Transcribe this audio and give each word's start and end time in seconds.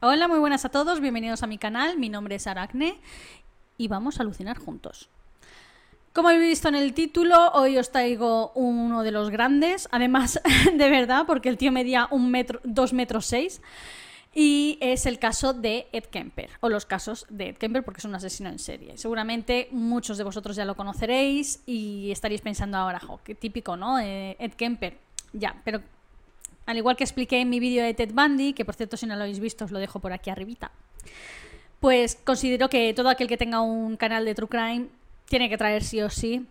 Hola, 0.00 0.28
muy 0.28 0.38
buenas 0.38 0.66
a 0.66 0.68
todos, 0.68 1.00
bienvenidos 1.00 1.42
a 1.42 1.46
mi 1.46 1.56
canal, 1.56 1.96
mi 1.96 2.10
nombre 2.10 2.34
es 2.34 2.46
Aracne 2.46 2.98
y 3.78 3.88
vamos 3.88 4.18
a 4.18 4.24
alucinar 4.24 4.58
juntos. 4.58 5.08
Como 6.12 6.28
habéis 6.28 6.42
visto 6.42 6.68
en 6.68 6.74
el 6.74 6.92
título, 6.92 7.50
hoy 7.54 7.78
os 7.78 7.90
traigo 7.90 8.52
uno 8.54 9.02
de 9.02 9.10
los 9.10 9.30
grandes, 9.30 9.88
además 9.90 10.38
de 10.74 10.90
verdad, 10.90 11.24
porque 11.26 11.48
el 11.48 11.56
tío 11.56 11.72
medía 11.72 12.08
un 12.10 12.30
metro, 12.30 12.60
dos 12.62 12.92
metros 12.92 13.24
seis, 13.24 13.62
y 14.34 14.76
es 14.82 15.06
el 15.06 15.18
caso 15.18 15.54
de 15.54 15.88
Ed 15.92 16.04
Kemper, 16.04 16.50
o 16.60 16.68
los 16.68 16.84
casos 16.84 17.24
de 17.30 17.48
Ed 17.48 17.56
Kemper, 17.56 17.82
porque 17.82 18.00
es 18.00 18.04
un 18.04 18.14
asesino 18.14 18.50
en 18.50 18.58
serie. 18.58 18.98
Seguramente 18.98 19.68
muchos 19.70 20.18
de 20.18 20.24
vosotros 20.24 20.56
ya 20.56 20.66
lo 20.66 20.76
conoceréis 20.76 21.62
y 21.64 22.10
estaréis 22.10 22.42
pensando 22.42 22.76
ahora, 22.76 23.00
jo, 23.00 23.18
qué 23.24 23.34
típico, 23.34 23.78
¿no? 23.78 23.98
Eh, 23.98 24.36
Ed 24.38 24.52
Kemper. 24.52 24.98
Ya, 25.32 25.60
pero 25.64 25.80
al 26.66 26.76
igual 26.76 26.96
que 26.96 27.04
expliqué 27.04 27.40
en 27.40 27.48
mi 27.48 27.60
vídeo 27.60 27.84
de 27.84 27.94
Ted 27.94 28.12
Bundy, 28.12 28.52
que 28.52 28.64
por 28.64 28.74
cierto 28.74 28.96
si 28.96 29.06
no 29.06 29.16
lo 29.16 29.22
habéis 29.22 29.40
visto 29.40 29.64
os 29.64 29.70
lo 29.70 29.78
dejo 29.78 30.00
por 30.00 30.12
aquí 30.12 30.30
arribita, 30.30 30.70
pues 31.80 32.16
considero 32.24 32.68
que 32.68 32.92
todo 32.94 33.08
aquel 33.08 33.28
que 33.28 33.36
tenga 33.36 33.60
un 33.60 33.96
canal 33.96 34.24
de 34.24 34.34
True 34.34 34.48
Crime 34.48 34.88
tiene 35.26 35.48
que 35.48 35.56
traer 35.56 35.82
sí 35.82 36.02
o 36.02 36.10
sí 36.10 36.46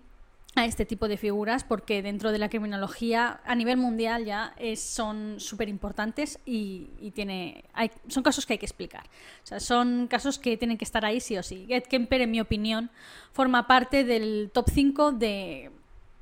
a 0.55 0.66
este 0.66 0.86
tipo 0.86 1.08
de 1.08 1.17
figuras 1.17 1.66
porque 1.66 2.02
dentro 2.02 2.31
de 2.31 2.39
la 2.39 2.49
criminología 2.49 3.41
a 3.45 3.55
nivel 3.55 3.77
mundial 3.77 4.23
ya 4.23 4.55
son 4.77 5.39
súper 5.39 5.67
importantes 5.67 6.39
y, 6.45 7.11
tiene, 7.13 7.66
hay, 7.73 7.91
son 8.08 8.23
casos 8.23 8.45
que 8.45 8.53
hay 8.53 8.59
que 8.59 8.66
explicar. 8.66 9.03
O 9.44 9.47
sea, 9.47 9.59
son 9.59 10.08
casos 10.08 10.39
que 10.39 10.55
tienen 10.55 10.77
que 10.77 10.86
estar 10.86 11.03
ahí 11.03 11.20
sí 11.20 11.38
o 11.38 11.44
sí. 11.44 11.66
Ed 11.70 11.84
Kemper, 11.84 12.22
en 12.22 12.31
mi 12.31 12.39
opinión, 12.39 12.89
forma 13.34 13.67
parte 13.67 14.05
del 14.05 14.50
top 14.53 14.70
5 14.73 15.11
de 15.11 15.72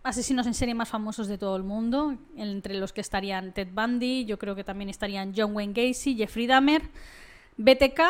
asesinos 0.03 0.45
en 0.47 0.53
serie 0.53 0.75
más 0.75 0.89
famosos 0.89 1.27
de 1.27 1.37
todo 1.37 1.55
el 1.55 1.63
mundo, 1.63 2.17
entre 2.35 2.75
los 2.75 2.91
que 2.91 3.01
estarían 3.01 3.53
Ted 3.53 3.69
Bundy, 3.71 4.25
yo 4.25 4.37
creo 4.37 4.53
que 4.53 4.63
también 4.63 4.89
estarían 4.89 5.33
John 5.35 5.55
Wayne 5.55 5.73
Gacy, 5.73 6.15
Jeffrey 6.15 6.45
Dahmer, 6.45 6.81
BTK 7.57 8.01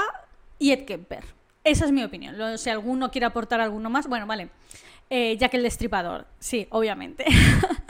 y 0.57 0.71
Ed 0.71 0.85
Kemper. 0.85 1.23
Esa 1.63 1.85
es 1.85 1.91
mi 1.91 2.03
opinión. 2.03 2.35
Si 2.57 2.69
alguno 2.69 3.11
quiere 3.11 3.25
aportar 3.25 3.61
alguno 3.61 3.89
más, 3.89 4.07
bueno, 4.07 4.25
vale. 4.25 4.49
Eh, 5.09 5.37
Jack 5.37 5.53
el 5.53 5.63
Destripador, 5.63 6.25
sí, 6.39 6.67
obviamente. 6.71 7.25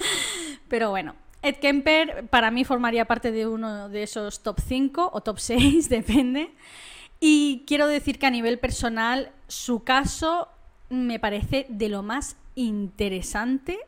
Pero 0.67 0.89
bueno, 0.89 1.15
Ed 1.41 1.55
Kemper 1.55 2.27
para 2.27 2.51
mí 2.51 2.65
formaría 2.65 3.05
parte 3.05 3.31
de 3.31 3.47
uno 3.47 3.87
de 3.87 4.03
esos 4.03 4.43
top 4.43 4.59
5 4.59 5.11
o 5.13 5.21
top 5.21 5.39
6, 5.39 5.89
depende. 5.89 6.51
Y 7.21 7.63
quiero 7.65 7.87
decir 7.87 8.19
que 8.19 8.25
a 8.25 8.31
nivel 8.31 8.59
personal, 8.59 9.31
su 9.47 9.83
caso 9.83 10.49
me 10.89 11.19
parece 11.19 11.65
de 11.69 11.87
lo 11.87 12.03
más 12.03 12.35
interesante 12.55 13.79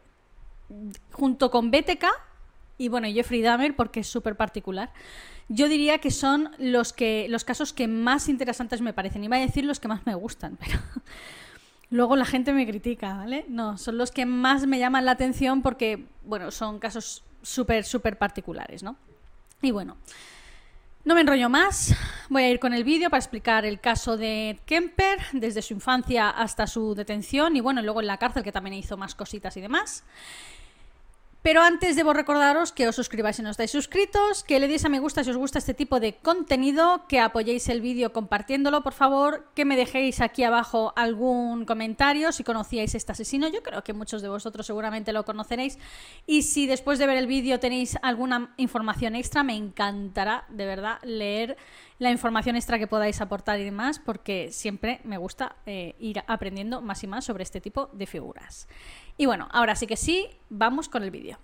junto 1.12 1.52
con 1.52 1.72
BTK 1.72 2.06
y 2.78 2.90
bueno, 2.90 3.08
Jeffrey 3.08 3.42
Dahmer 3.42 3.76
porque 3.76 4.02
es 4.02 4.08
súper 4.08 4.36
particular. 4.36 4.92
Yo 5.48 5.70
diría 5.70 6.00
que 6.00 6.12
son 6.12 6.52
los 6.58 6.92
que 6.92 7.28
los 7.30 7.44
casos 7.44 7.72
que 7.72 7.88
más 7.88 8.28
interesantes 8.30 8.82
me 8.82 8.94
parecen. 8.94 9.24
Iba 9.24 9.38
a 9.38 9.40
decir 9.40 9.64
los 9.64 9.80
que 9.80 9.88
más 9.88 10.06
me 10.06 10.16
gustan, 10.16 10.58
pero 10.60 10.80
luego 11.90 12.16
la 12.16 12.26
gente 12.26 12.52
me 12.54 12.68
critica, 12.68 13.16
¿vale? 13.16 13.46
No, 13.48 13.78
son 13.78 13.98
los 13.98 14.12
que 14.12 14.26
más 14.26 14.66
me 14.66 14.80
llaman 14.80 15.06
la 15.06 15.12
atención 15.12 15.62
porque, 15.62 16.06
bueno, 16.24 16.52
son 16.52 16.80
casos 16.80 17.24
súper, 17.42 17.86
súper 17.86 18.18
particulares, 18.18 18.84
¿no? 18.84 18.98
Y 19.62 19.72
bueno, 19.72 19.98
no 21.06 21.14
me 21.14 21.22
enrollo 21.22 21.50
más, 21.50 21.96
voy 22.30 22.44
a 22.44 22.50
ir 22.50 22.60
con 22.60 22.74
el 22.74 22.84
vídeo 22.84 23.12
para 23.12 23.20
explicar 23.20 23.64
el 23.64 23.80
caso 23.80 24.18
de 24.18 24.60
Kemper, 24.66 25.20
desde 25.34 25.62
su 25.62 25.74
infancia 25.74 26.32
hasta 26.32 26.66
su 26.66 26.96
detención 26.96 27.56
y 27.56 27.62
bueno, 27.62 27.84
luego 27.84 28.02
en 28.02 28.08
la 28.08 28.18
cárcel 28.18 28.44
que 28.44 28.52
también 28.52 28.74
hizo 28.74 28.98
más 28.98 29.14
cositas 29.14 29.56
y 29.56 29.62
demás. 29.62 30.04
Pero 31.46 31.62
antes 31.62 31.96
debo 31.96 32.12
recordaros 32.14 32.72
que 32.72 32.88
os 32.88 32.96
suscribáis 32.96 33.36
si 33.36 33.44
no 33.44 33.52
estáis 33.52 33.70
suscritos, 33.70 34.44
que 34.44 34.60
le 34.60 34.68
deis 34.68 34.84
a 34.84 34.90
me 34.90 34.98
gusta 34.98 35.24
si 35.24 35.30
os 35.30 35.38
gusta 35.38 35.60
este 35.60 35.76
tipo 35.76 36.00
de 36.00 36.16
contenido, 36.18 37.06
que 37.08 37.20
apoyéis 37.20 37.70
el 37.70 37.82
vídeo 37.82 38.12
compartiéndolo, 38.14 38.82
por 38.82 38.94
favor, 38.94 39.46
que 39.54 39.64
me 39.64 39.78
dejéis 39.78 40.22
aquí 40.22 40.44
abajo 40.44 40.92
algún 40.96 41.66
comentario 41.66 42.32
si 42.32 42.44
conocíais 42.44 42.96
este 42.96 43.12
asesino. 43.12 43.48
Yo 43.48 43.62
creo 43.62 43.84
que 43.84 43.94
muchos 43.94 44.24
de 44.24 44.30
vosotros 44.30 44.66
seguramente 44.66 45.14
lo 45.14 45.24
conoceréis. 45.24 45.78
Y 46.26 46.42
si 46.42 46.66
después 46.66 46.98
de 46.98 47.06
ver 47.06 47.18
el 47.18 47.28
vídeo 47.28 47.60
tenéis 47.60 47.96
alguna 48.02 48.56
información 48.58 49.14
extra, 49.14 49.44
me 49.44 49.54
encantará 49.54 50.46
de 50.50 50.66
verdad 50.66 50.98
leer 51.04 51.58
la 52.00 52.10
información 52.10 52.56
extra 52.56 52.80
que 52.80 52.88
podáis 52.88 53.22
aportar 53.22 53.60
y 53.60 53.66
demás, 53.66 54.00
porque 54.00 54.52
siempre 54.52 55.00
me 55.04 55.20
gusta 55.20 55.58
eh, 55.68 55.96
ir 56.00 56.24
aprendiendo 56.26 56.82
más 56.82 57.04
y 57.04 57.08
más 57.08 57.24
sobre 57.24 57.44
este 57.44 57.62
tipo 57.62 57.92
de 57.94 58.08
figuras. 58.08 58.68
Y 59.18 59.26
bueno, 59.26 59.48
ahora 59.52 59.76
sí 59.76 59.88
que 59.88 59.98
sí, 59.98 60.28
vamos 60.50 60.90
con 60.90 61.04
el 61.04 61.12
vídeo. 61.12 61.38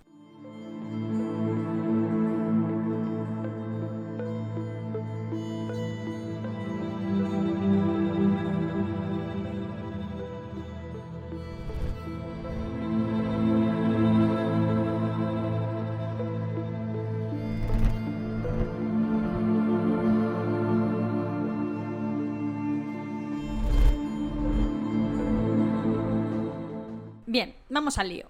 Vamos. 27.96 28.26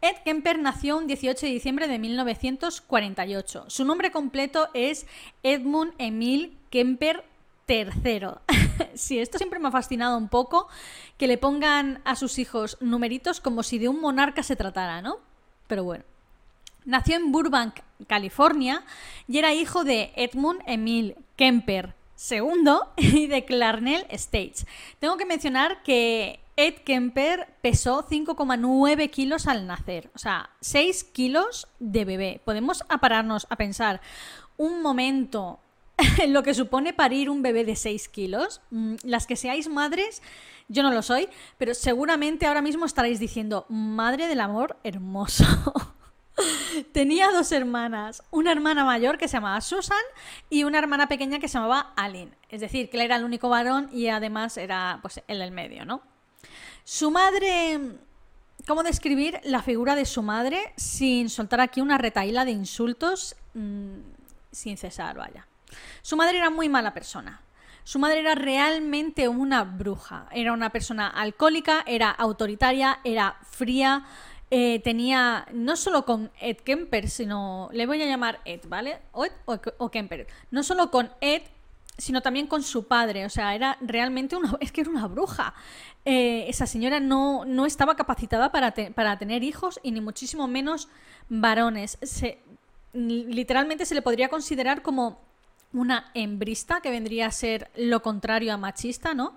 Ed 0.00 0.16
Kemper 0.24 0.60
nació 0.60 0.96
un 0.96 1.08
18 1.08 1.46
de 1.46 1.52
diciembre 1.52 1.88
de 1.88 1.98
1948. 1.98 3.64
Su 3.66 3.84
nombre 3.84 4.12
completo 4.12 4.68
es 4.72 5.06
Edmund 5.42 5.92
Emil 5.98 6.56
Kemper 6.70 7.24
III. 7.68 8.28
sí, 8.94 9.18
esto 9.18 9.38
siempre 9.38 9.58
me 9.58 9.68
ha 9.68 9.72
fascinado 9.72 10.16
un 10.16 10.28
poco, 10.28 10.68
que 11.16 11.26
le 11.26 11.36
pongan 11.36 12.00
a 12.04 12.14
sus 12.14 12.38
hijos 12.38 12.76
numeritos 12.80 13.40
como 13.40 13.64
si 13.64 13.78
de 13.78 13.88
un 13.88 14.00
monarca 14.00 14.44
se 14.44 14.54
tratara, 14.54 15.02
¿no? 15.02 15.16
Pero 15.66 15.82
bueno. 15.82 16.04
Nació 16.84 17.16
en 17.16 17.32
Burbank, 17.32 17.80
California, 18.06 18.84
y 19.26 19.38
era 19.38 19.52
hijo 19.52 19.82
de 19.82 20.12
Edmund 20.14 20.62
Emil 20.64 21.16
Kemper 21.36 21.94
II 22.30 22.70
y 22.96 23.26
de 23.26 23.44
Clarnell 23.44 24.06
States. 24.10 24.64
Tengo 25.00 25.16
que 25.16 25.26
mencionar 25.26 25.82
que 25.82 26.40
Ed 26.58 26.78
Kemper 26.84 27.54
pesó 27.62 28.04
5,9 28.04 29.10
kilos 29.10 29.46
al 29.46 29.68
nacer, 29.68 30.10
o 30.16 30.18
sea, 30.18 30.50
6 30.60 31.04
kilos 31.04 31.68
de 31.78 32.04
bebé. 32.04 32.40
Podemos 32.44 32.82
apararnos 32.88 33.46
a 33.48 33.54
pensar 33.54 34.00
un 34.56 34.82
momento 34.82 35.60
en 36.18 36.32
lo 36.32 36.42
que 36.42 36.54
supone 36.54 36.92
parir 36.92 37.30
un 37.30 37.42
bebé 37.42 37.64
de 37.64 37.76
6 37.76 38.08
kilos. 38.08 38.60
Mm, 38.70 38.96
las 39.04 39.28
que 39.28 39.36
seáis 39.36 39.68
madres, 39.68 40.20
yo 40.66 40.82
no 40.82 40.90
lo 40.90 41.02
soy, 41.02 41.28
pero 41.58 41.74
seguramente 41.74 42.46
ahora 42.46 42.60
mismo 42.60 42.86
estaréis 42.86 43.20
diciendo, 43.20 43.64
madre 43.68 44.26
del 44.26 44.40
amor 44.40 44.78
hermoso. 44.82 45.44
Tenía 46.92 47.30
dos 47.30 47.52
hermanas, 47.52 48.24
una 48.32 48.50
hermana 48.50 48.84
mayor 48.84 49.16
que 49.16 49.28
se 49.28 49.36
llamaba 49.36 49.60
Susan 49.60 49.96
y 50.50 50.64
una 50.64 50.80
hermana 50.80 51.06
pequeña 51.06 51.38
que 51.38 51.46
se 51.46 51.54
llamaba 51.54 51.92
Aline. 51.94 52.32
Es 52.48 52.60
decir, 52.60 52.90
que 52.90 52.96
él 52.96 53.04
era 53.04 53.14
el 53.14 53.22
único 53.22 53.48
varón 53.48 53.88
y 53.92 54.08
además 54.08 54.56
era 54.56 54.98
pues 55.02 55.22
el 55.28 55.38
del 55.38 55.52
medio, 55.52 55.84
¿no? 55.84 56.02
Su 56.90 57.10
madre... 57.10 57.98
¿Cómo 58.66 58.82
describir 58.82 59.40
la 59.44 59.60
figura 59.60 59.94
de 59.94 60.06
su 60.06 60.22
madre 60.22 60.72
sin 60.76 61.28
soltar 61.28 61.60
aquí 61.60 61.82
una 61.82 61.98
retaíla 61.98 62.46
de 62.46 62.52
insultos 62.52 63.36
mm, 63.52 63.98
sin 64.50 64.78
cesar, 64.78 65.18
vaya? 65.18 65.46
Su 66.00 66.16
madre 66.16 66.38
era 66.38 66.48
muy 66.48 66.70
mala 66.70 66.94
persona. 66.94 67.42
Su 67.84 67.98
madre 67.98 68.20
era 68.20 68.34
realmente 68.34 69.28
una 69.28 69.64
bruja. 69.64 70.28
Era 70.32 70.54
una 70.54 70.70
persona 70.70 71.08
alcohólica, 71.08 71.84
era 71.86 72.08
autoritaria, 72.10 73.00
era 73.04 73.36
fría. 73.42 74.06
Eh, 74.50 74.80
tenía, 74.82 75.46
no 75.52 75.76
solo 75.76 76.06
con 76.06 76.30
Ed 76.40 76.56
Kemper, 76.56 77.10
sino, 77.10 77.68
le 77.70 77.84
voy 77.84 78.00
a 78.00 78.06
llamar 78.06 78.40
Ed, 78.46 78.62
¿vale? 78.66 78.98
o, 79.12 79.26
o 79.44 79.90
Kemper. 79.90 80.26
No 80.50 80.62
solo 80.62 80.90
con 80.90 81.12
Ed, 81.20 81.42
sino 81.98 82.22
también 82.22 82.46
con 82.46 82.62
su 82.62 82.86
padre. 82.86 83.26
O 83.26 83.30
sea, 83.30 83.54
era 83.54 83.76
realmente 83.80 84.36
una. 84.36 84.56
Es 84.60 84.72
que 84.72 84.80
era 84.80 84.90
una 84.90 85.06
bruja. 85.06 85.54
Eh, 86.04 86.46
esa 86.48 86.66
señora 86.66 87.00
no, 87.00 87.44
no 87.44 87.66
estaba 87.66 87.96
capacitada 87.96 88.50
para, 88.50 88.72
para, 88.72 89.18
tener 89.18 89.42
hijos 89.42 89.78
y 89.82 89.90
ni 89.90 90.00
muchísimo 90.00 90.48
menos 90.48 90.88
varones. 91.28 91.98
Se, 92.02 92.38
literalmente 92.94 93.84
se 93.84 93.94
le 93.94 94.02
podría 94.02 94.28
considerar 94.28 94.80
como 94.80 95.20
una 95.72 96.10
hembrista, 96.14 96.80
que 96.80 96.90
vendría 96.90 97.26
a 97.26 97.32
ser 97.32 97.70
lo 97.76 98.00
contrario 98.00 98.54
a 98.54 98.56
machista, 98.56 99.12
¿no? 99.12 99.34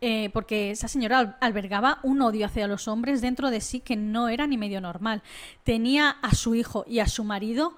Eh, 0.00 0.30
porque 0.32 0.72
esa 0.72 0.88
señora 0.88 1.38
albergaba 1.40 2.00
un 2.02 2.20
odio 2.22 2.46
hacia 2.46 2.66
los 2.66 2.88
hombres 2.88 3.20
dentro 3.20 3.50
de 3.50 3.60
sí 3.60 3.78
que 3.78 3.94
no 3.94 4.28
era 4.28 4.48
ni 4.48 4.58
medio 4.58 4.80
normal. 4.80 5.22
Tenía 5.62 6.10
a 6.10 6.34
su 6.34 6.56
hijo 6.56 6.84
y 6.88 6.98
a 6.98 7.06
su 7.06 7.22
marido 7.22 7.76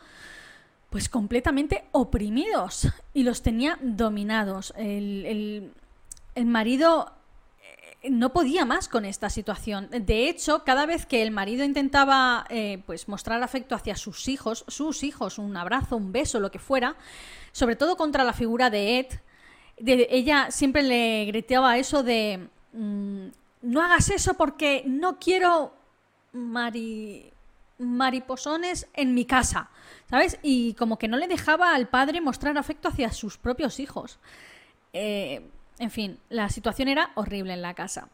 pues 0.95 1.09
completamente 1.09 1.87
oprimidos 1.91 2.87
y 3.13 3.25
los 3.25 3.43
tenía 3.43 3.81
dominados. 3.83 4.73
El, 4.77 5.73
el 6.37 6.47
marido 6.47 7.11
no 8.09 8.33
podía 8.33 8.65
más 8.65 8.87
con 8.89 9.05
esta 9.05 9.29
situación. 9.29 9.89
De 9.91 10.29
hecho, 10.29 10.63
cada 10.63 10.87
vez 10.87 11.05
que 11.05 11.23
el 11.23 11.33
marido 11.33 11.65
intentaba 11.65 12.47
eh, 12.49 12.81
pues 12.87 13.09
mostrar 13.09 13.43
afecto 13.43 13.75
hacia 13.75 13.97
sus 13.97 14.29
hijos, 14.29 14.65
sus 14.69 15.03
hijos, 15.03 15.39
un 15.39 15.57
abrazo, 15.57 15.97
un 15.97 16.13
beso, 16.13 16.39
lo 16.39 16.53
que 16.53 16.61
fuera, 16.61 16.95
sobre 17.51 17.75
todo 17.75 17.97
contra 17.97 18.23
la 18.23 18.33
figura 18.33 18.71
de 18.71 19.01
Ed, 19.01 19.07
ella 19.77 20.53
siempre 20.53 20.85
le 20.85 21.25
gritaba 21.25 21.77
eso 21.77 22.05
de 22.05 22.47
mm, 22.73 23.27
no 23.63 23.83
hagas 23.83 24.11
eso 24.11 24.35
porque 24.35 24.85
no 24.87 25.19
quiero 25.19 25.75
mariposones 27.79 28.87
en 28.95 29.15
mi 29.15 29.25
casa, 29.25 29.71
¿sabes? 30.09 30.39
Y 30.43 30.75
como 30.75 30.99
que 30.99 31.09
no 31.09 31.17
le 31.17 31.29
dejaba 31.29 31.75
al 31.75 31.89
padre 31.89 32.21
mostrar 32.21 32.57
afecto 32.59 32.89
hacia 32.89 33.13
sus 33.13 33.39
propios 33.39 33.81
hijos. 33.81 34.19
Eh, 34.93 35.49
en 35.79 35.91
fin, 35.91 36.19
la 36.29 36.49
situación 36.49 36.89
era 36.89 37.11
horrible 37.15 37.53
en 37.53 37.63
la 37.63 37.75
casa. 37.75 38.09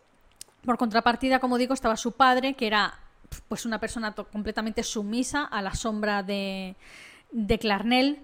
Por 0.64 0.78
contrapartida, 0.78 1.38
como 1.38 1.58
digo, 1.58 1.74
estaba 1.74 1.96
su 1.96 2.12
padre, 2.12 2.54
que 2.54 2.66
era 2.66 2.94
pues 3.48 3.64
una 3.64 3.78
persona 3.78 4.12
completamente 4.12 4.82
sumisa 4.82 5.44
a 5.44 5.62
la 5.62 5.74
sombra 5.74 6.22
de, 6.22 6.76
de 7.30 7.58
Clarnell. 7.58 8.22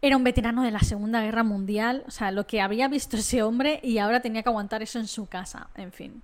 Era 0.00 0.16
un 0.16 0.24
veterano 0.24 0.62
de 0.62 0.70
la 0.70 0.80
Segunda 0.80 1.22
Guerra 1.22 1.44
Mundial, 1.44 2.04
o 2.06 2.10
sea, 2.10 2.30
lo 2.30 2.46
que 2.46 2.60
había 2.60 2.88
visto 2.88 3.16
ese 3.16 3.42
hombre 3.42 3.80
y 3.82 3.98
ahora 3.98 4.20
tenía 4.20 4.42
que 4.42 4.50
aguantar 4.50 4.82
eso 4.82 4.98
en 4.98 5.06
su 5.06 5.26
casa, 5.26 5.68
en 5.76 5.92
fin. 5.92 6.22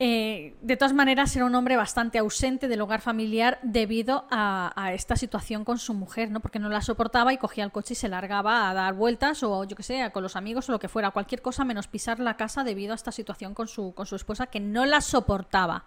Eh, 0.00 0.54
de 0.62 0.76
todas 0.76 0.92
maneras, 0.92 1.34
era 1.34 1.44
un 1.44 1.54
hombre 1.56 1.76
bastante 1.76 2.18
ausente 2.18 2.68
del 2.68 2.80
hogar 2.80 3.00
familiar 3.00 3.58
debido 3.62 4.26
a, 4.30 4.92
esta 4.94 5.16
situación 5.16 5.64
con 5.64 5.78
su 5.78 5.92
mujer, 5.92 6.30
¿no? 6.30 6.38
Porque 6.38 6.60
no 6.60 6.68
la 6.68 6.82
soportaba 6.82 7.32
y 7.32 7.38
cogía 7.38 7.64
el 7.64 7.72
coche 7.72 7.94
y 7.94 7.96
se 7.96 8.08
largaba 8.08 8.70
a 8.70 8.74
dar 8.74 8.94
vueltas 8.94 9.42
o 9.42 9.64
yo 9.64 9.74
que 9.74 9.82
sé, 9.82 10.08
con 10.12 10.22
los 10.22 10.36
amigos 10.36 10.68
o 10.68 10.72
lo 10.72 10.78
que 10.78 10.88
fuera, 10.88 11.10
cualquier 11.10 11.42
cosa 11.42 11.64
menos 11.64 11.88
pisar 11.88 12.20
la 12.20 12.36
casa 12.36 12.62
debido 12.62 12.92
a 12.92 12.94
esta 12.94 13.10
situación 13.10 13.54
con 13.54 13.66
su, 13.66 13.92
con 13.92 14.06
su 14.06 14.14
esposa 14.14 14.46
que 14.46 14.60
no 14.60 14.86
la 14.86 15.00
soportaba. 15.00 15.84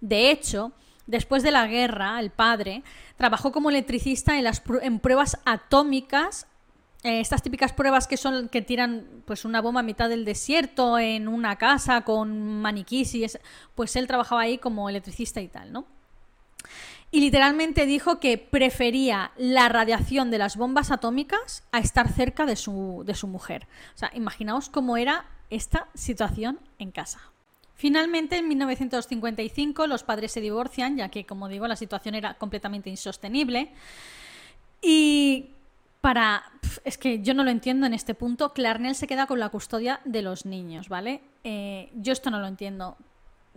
De 0.00 0.30
hecho, 0.30 0.72
después 1.06 1.42
de 1.42 1.50
la 1.50 1.66
guerra, 1.66 2.18
el 2.20 2.30
padre 2.30 2.82
trabajó 3.16 3.52
como 3.52 3.68
electricista 3.68 4.38
en, 4.38 4.44
las, 4.44 4.62
en 4.80 4.98
pruebas 4.98 5.38
atómicas 5.44 6.46
eh, 7.02 7.20
estas 7.20 7.42
típicas 7.42 7.72
pruebas 7.72 8.06
que 8.06 8.16
son 8.16 8.48
que 8.48 8.62
tiran 8.62 9.06
pues 9.24 9.44
una 9.44 9.60
bomba 9.60 9.80
a 9.80 9.82
mitad 9.82 10.08
del 10.08 10.24
desierto 10.24 10.98
en 10.98 11.26
una 11.26 11.56
casa 11.56 12.02
con 12.02 12.60
maniquís 12.60 13.14
y 13.14 13.24
es, 13.24 13.40
pues 13.74 13.96
él 13.96 14.06
trabajaba 14.06 14.42
ahí 14.42 14.58
como 14.58 14.88
electricista 14.88 15.40
y 15.40 15.48
tal, 15.48 15.72
¿no? 15.72 15.86
Y 17.10 17.20
literalmente 17.20 17.84
dijo 17.84 18.20
que 18.20 18.38
prefería 18.38 19.32
la 19.36 19.68
radiación 19.68 20.30
de 20.30 20.38
las 20.38 20.56
bombas 20.56 20.90
atómicas 20.90 21.62
a 21.70 21.78
estar 21.78 22.10
cerca 22.10 22.46
de 22.46 22.56
su, 22.56 23.02
de 23.04 23.14
su 23.14 23.26
mujer. 23.26 23.66
O 23.94 23.98
sea, 23.98 24.10
imaginaos 24.14 24.70
cómo 24.70 24.96
era 24.96 25.26
esta 25.50 25.88
situación 25.92 26.58
en 26.78 26.90
casa. 26.90 27.20
Finalmente, 27.74 28.36
en 28.36 28.48
1955, 28.48 29.86
los 29.88 30.04
padres 30.04 30.32
se 30.32 30.40
divorcian, 30.40 30.96
ya 30.96 31.10
que, 31.10 31.26
como 31.26 31.48
digo, 31.48 31.66
la 31.66 31.76
situación 31.76 32.14
era 32.14 32.34
completamente 32.34 32.88
insostenible. 32.88 33.72
Y 34.80 35.50
para... 36.02 36.42
Es 36.84 36.98
que 36.98 37.22
yo 37.22 37.32
no 37.32 37.44
lo 37.44 37.50
entiendo 37.50 37.86
en 37.86 37.94
este 37.94 38.14
punto. 38.14 38.52
Clarnell 38.52 38.94
se 38.94 39.06
queda 39.06 39.26
con 39.26 39.38
la 39.38 39.48
custodia 39.48 40.00
de 40.04 40.20
los 40.20 40.44
niños, 40.44 40.88
¿vale? 40.90 41.22
Eh, 41.44 41.90
yo 41.94 42.12
esto 42.12 42.30
no 42.30 42.40
lo 42.40 42.46
entiendo. 42.46 42.96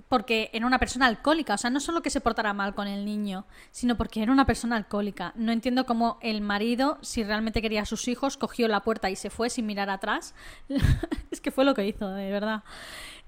Porque 0.09 0.51
era 0.53 0.68
una 0.68 0.77
persona 0.77 1.07
alcohólica. 1.07 1.56
O 1.56 1.57
sea, 1.57 1.71
no 1.71 1.80
solo 1.80 2.01
que 2.01 2.12
se 2.12 2.21
portara 2.21 2.53
mal 2.53 2.75
con 2.75 2.88
el 2.88 3.03
niño, 3.03 3.45
sino 3.71 3.97
porque 3.97 4.21
era 4.21 4.31
una 4.31 4.45
persona 4.45 4.75
alcohólica. 4.75 5.33
No 5.36 5.51
entiendo 5.51 5.86
cómo 5.86 6.19
el 6.21 6.42
marido, 6.42 7.00
si 7.01 7.24
realmente 7.24 7.63
quería 7.63 7.81
a 7.81 7.86
sus 7.86 8.07
hijos, 8.07 8.38
cogió 8.38 8.68
la 8.68 8.81
puerta 8.81 9.09
y 9.09 9.15
se 9.15 9.31
fue 9.31 9.50
sin 9.50 9.65
mirar 9.65 9.89
atrás. 9.89 10.36
es 11.31 11.42
que 11.42 11.51
fue 11.51 11.65
lo 11.65 11.74
que 11.74 11.88
hizo, 11.88 12.09
de 12.09 12.31
verdad. 12.31 12.63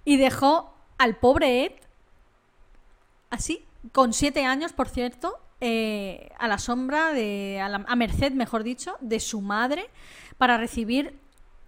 Y 0.06 0.18
dejó 0.18 0.76
al 1.00 1.18
pobre 1.18 1.66
Ed 1.66 1.72
así, 3.32 3.66
con 3.94 4.14
siete 4.14 4.46
años, 4.46 4.74
por 4.74 4.90
cierto, 4.90 5.40
eh, 5.60 6.30
a 6.38 6.48
la 6.48 6.58
sombra, 6.58 7.14
de, 7.14 7.60
a, 7.60 7.96
merced, 7.96 8.32
mejor 8.34 8.64
dicho, 8.64 8.96
de 9.00 9.20
su 9.20 9.42
madre 9.42 9.90
para 10.38 10.58
recibir 10.58 11.18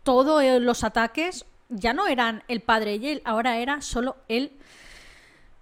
todos 0.04 0.44
los 0.62 0.84
ataques. 0.84 1.46
Ya 1.70 1.94
no 1.94 2.08
eran 2.08 2.44
el 2.48 2.62
padre 2.62 2.96
y 2.96 3.08
él, 3.10 3.22
ahora 3.26 3.58
era 3.58 3.82
solo 3.82 4.18
él 4.28 4.52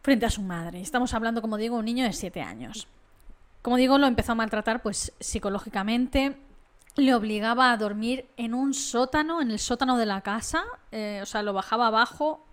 frente 0.02 0.26
a 0.26 0.30
su 0.30 0.42
madre. 0.42 0.82
Estamos 0.82 1.14
hablando, 1.14 1.42
como 1.42 1.58
digo, 1.58 1.78
un 1.78 1.86
niño 1.86 2.06
de 2.06 2.14
7 2.14 2.42
años. 2.42 2.88
Como 3.62 3.76
digo, 3.76 3.98
lo 3.98 4.08
empezó 4.08 4.32
a 4.32 4.36
maltratar 4.36 4.82
pues 4.82 5.12
psicológicamente, 5.20 6.38
le 6.96 7.14
obligaba 7.14 7.72
a 7.72 7.78
dormir 7.78 8.26
en 8.38 8.54
un 8.54 8.74
sótano, 8.74 9.42
en 9.42 9.52
el 9.52 9.60
sótano 9.60 9.98
de 9.98 10.06
la 10.06 10.22
casa, 10.22 10.64
eh, 10.92 11.20
o 11.22 11.26
sea, 11.26 11.44
lo 11.44 11.54
bajaba 11.54 11.88
abajo 11.88 12.47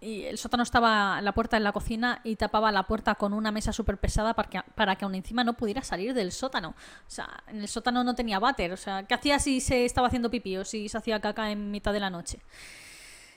y 0.00 0.24
el 0.24 0.38
sótano 0.38 0.62
estaba 0.62 1.20
la 1.22 1.32
puerta 1.32 1.56
en 1.56 1.64
la 1.64 1.72
cocina 1.72 2.20
y 2.22 2.36
tapaba 2.36 2.70
la 2.70 2.84
puerta 2.84 3.16
con 3.16 3.32
una 3.32 3.50
mesa 3.50 3.72
súper 3.72 3.98
pesada 3.98 4.34
para 4.34 4.48
que, 4.48 4.60
para 4.74 4.96
que 4.96 5.04
aún 5.04 5.14
encima 5.14 5.42
no 5.42 5.54
pudiera 5.54 5.82
salir 5.82 6.14
del 6.14 6.30
sótano. 6.30 6.70
O 6.70 7.10
sea, 7.10 7.42
en 7.48 7.60
el 7.60 7.68
sótano 7.68 8.04
no 8.04 8.14
tenía 8.14 8.38
váter. 8.38 8.72
O 8.72 8.76
sea, 8.76 9.02
¿qué 9.02 9.14
hacía 9.14 9.38
si 9.40 9.60
se 9.60 9.84
estaba 9.84 10.06
haciendo 10.06 10.30
pipí 10.30 10.56
o 10.56 10.64
si 10.64 10.88
se 10.88 10.98
hacía 10.98 11.20
caca 11.20 11.50
en 11.50 11.70
mitad 11.70 11.92
de 11.92 12.00
la 12.00 12.10
noche? 12.10 12.38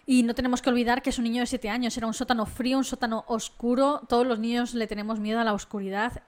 Y 0.06 0.24
no 0.24 0.36
tenemos 0.36 0.62
que 0.62 0.69
olvidar 0.69 1.02
que 1.02 1.10
es 1.10 1.18
un 1.18 1.24
niño 1.24 1.42
de 1.42 1.48
7 1.48 1.69
años, 1.69 1.96
era 1.98 2.08
un 2.08 2.13
sótano 2.13 2.46
frío, 2.46 2.78
un 2.78 2.84
sótano 2.84 3.24
oscuro. 3.28 4.02
Todos 4.07 4.28
los 4.28 4.38
niños 4.38 4.74
le 4.74 4.86
tenemos 4.86 5.19
miedo 5.19 5.40
a 5.40 5.44
la 5.44 5.54
oscuridad. 5.54 6.22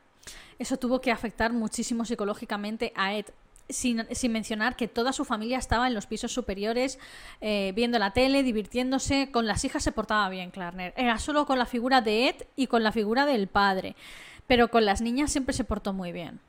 Eso 0.57 0.77
tuvo 0.77 1.01
que 1.01 1.11
afectar 1.11 1.53
muchísimo 1.53 2.05
psicológicamente 2.05 2.91
a 2.95 3.13
Ed 3.13 3.25
sin, 3.69 4.05
mencionar 4.31 4.75
que 4.75 4.87
toda 4.87 5.13
su 5.13 5.25
familia 5.25 5.57
estaba 5.57 5.87
en 5.87 5.93
los 5.93 6.05
pisos 6.05 6.31
superiores 6.31 6.99
eh, 7.41 7.71
viendo 7.75 7.99
la 7.99 8.11
tele, 8.11 8.43
divirtiéndose. 8.43 9.31
Con 9.31 9.47
las 9.47 9.63
hijas 9.65 9.83
se 9.83 9.91
portaba 9.91 10.29
bien, 10.29 10.51
Clarner. 10.51 10.93
Era 10.97 11.17
solo 11.17 11.45
con 11.45 11.59
la 11.59 11.65
figura 11.65 12.01
de 12.01 12.29
Ed 12.29 12.35
y 12.55 12.67
con 12.67 12.83
la 12.83 12.91
figura 12.91 13.25
del 13.25 13.47
padre. 13.47 13.95
Pero 14.47 14.69
con 14.69 14.85
las 14.85 15.01
niñas 15.01 15.31
siempre 15.31 15.53
se 15.53 15.63
portó 15.63 15.93
muy 15.93 16.11
bien. 16.11 16.39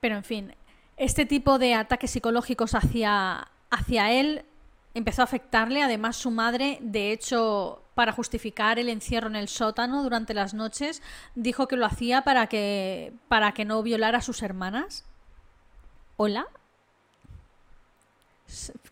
Pero 0.00 0.16
en 0.16 0.24
fin, 0.24 0.54
este 0.96 1.26
tipo 1.26 1.58
de 1.58 1.74
ataques 1.74 2.10
psicológicos 2.10 2.74
hacia, 2.74 3.48
hacia 3.70 4.12
él 4.12 4.44
empezó 4.92 5.22
a 5.22 5.24
afectarle. 5.24 5.82
Además, 5.82 6.16
su 6.16 6.30
madre, 6.30 6.78
de 6.80 7.12
hecho, 7.12 7.82
para 7.94 8.12
justificar 8.12 8.78
el 8.78 8.88
encierro 8.88 9.28
en 9.28 9.36
el 9.36 9.48
sótano 9.48 10.02
durante 10.02 10.34
las 10.34 10.54
noches, 10.54 11.02
dijo 11.34 11.68
que 11.68 11.76
lo 11.76 11.86
hacía 11.86 12.22
para 12.22 12.46
que, 12.48 13.12
para 13.28 13.52
que 13.52 13.64
no 13.64 13.82
violara 13.82 14.18
a 14.18 14.22
sus 14.22 14.42
hermanas. 14.42 15.04
¿Hola? 16.16 16.46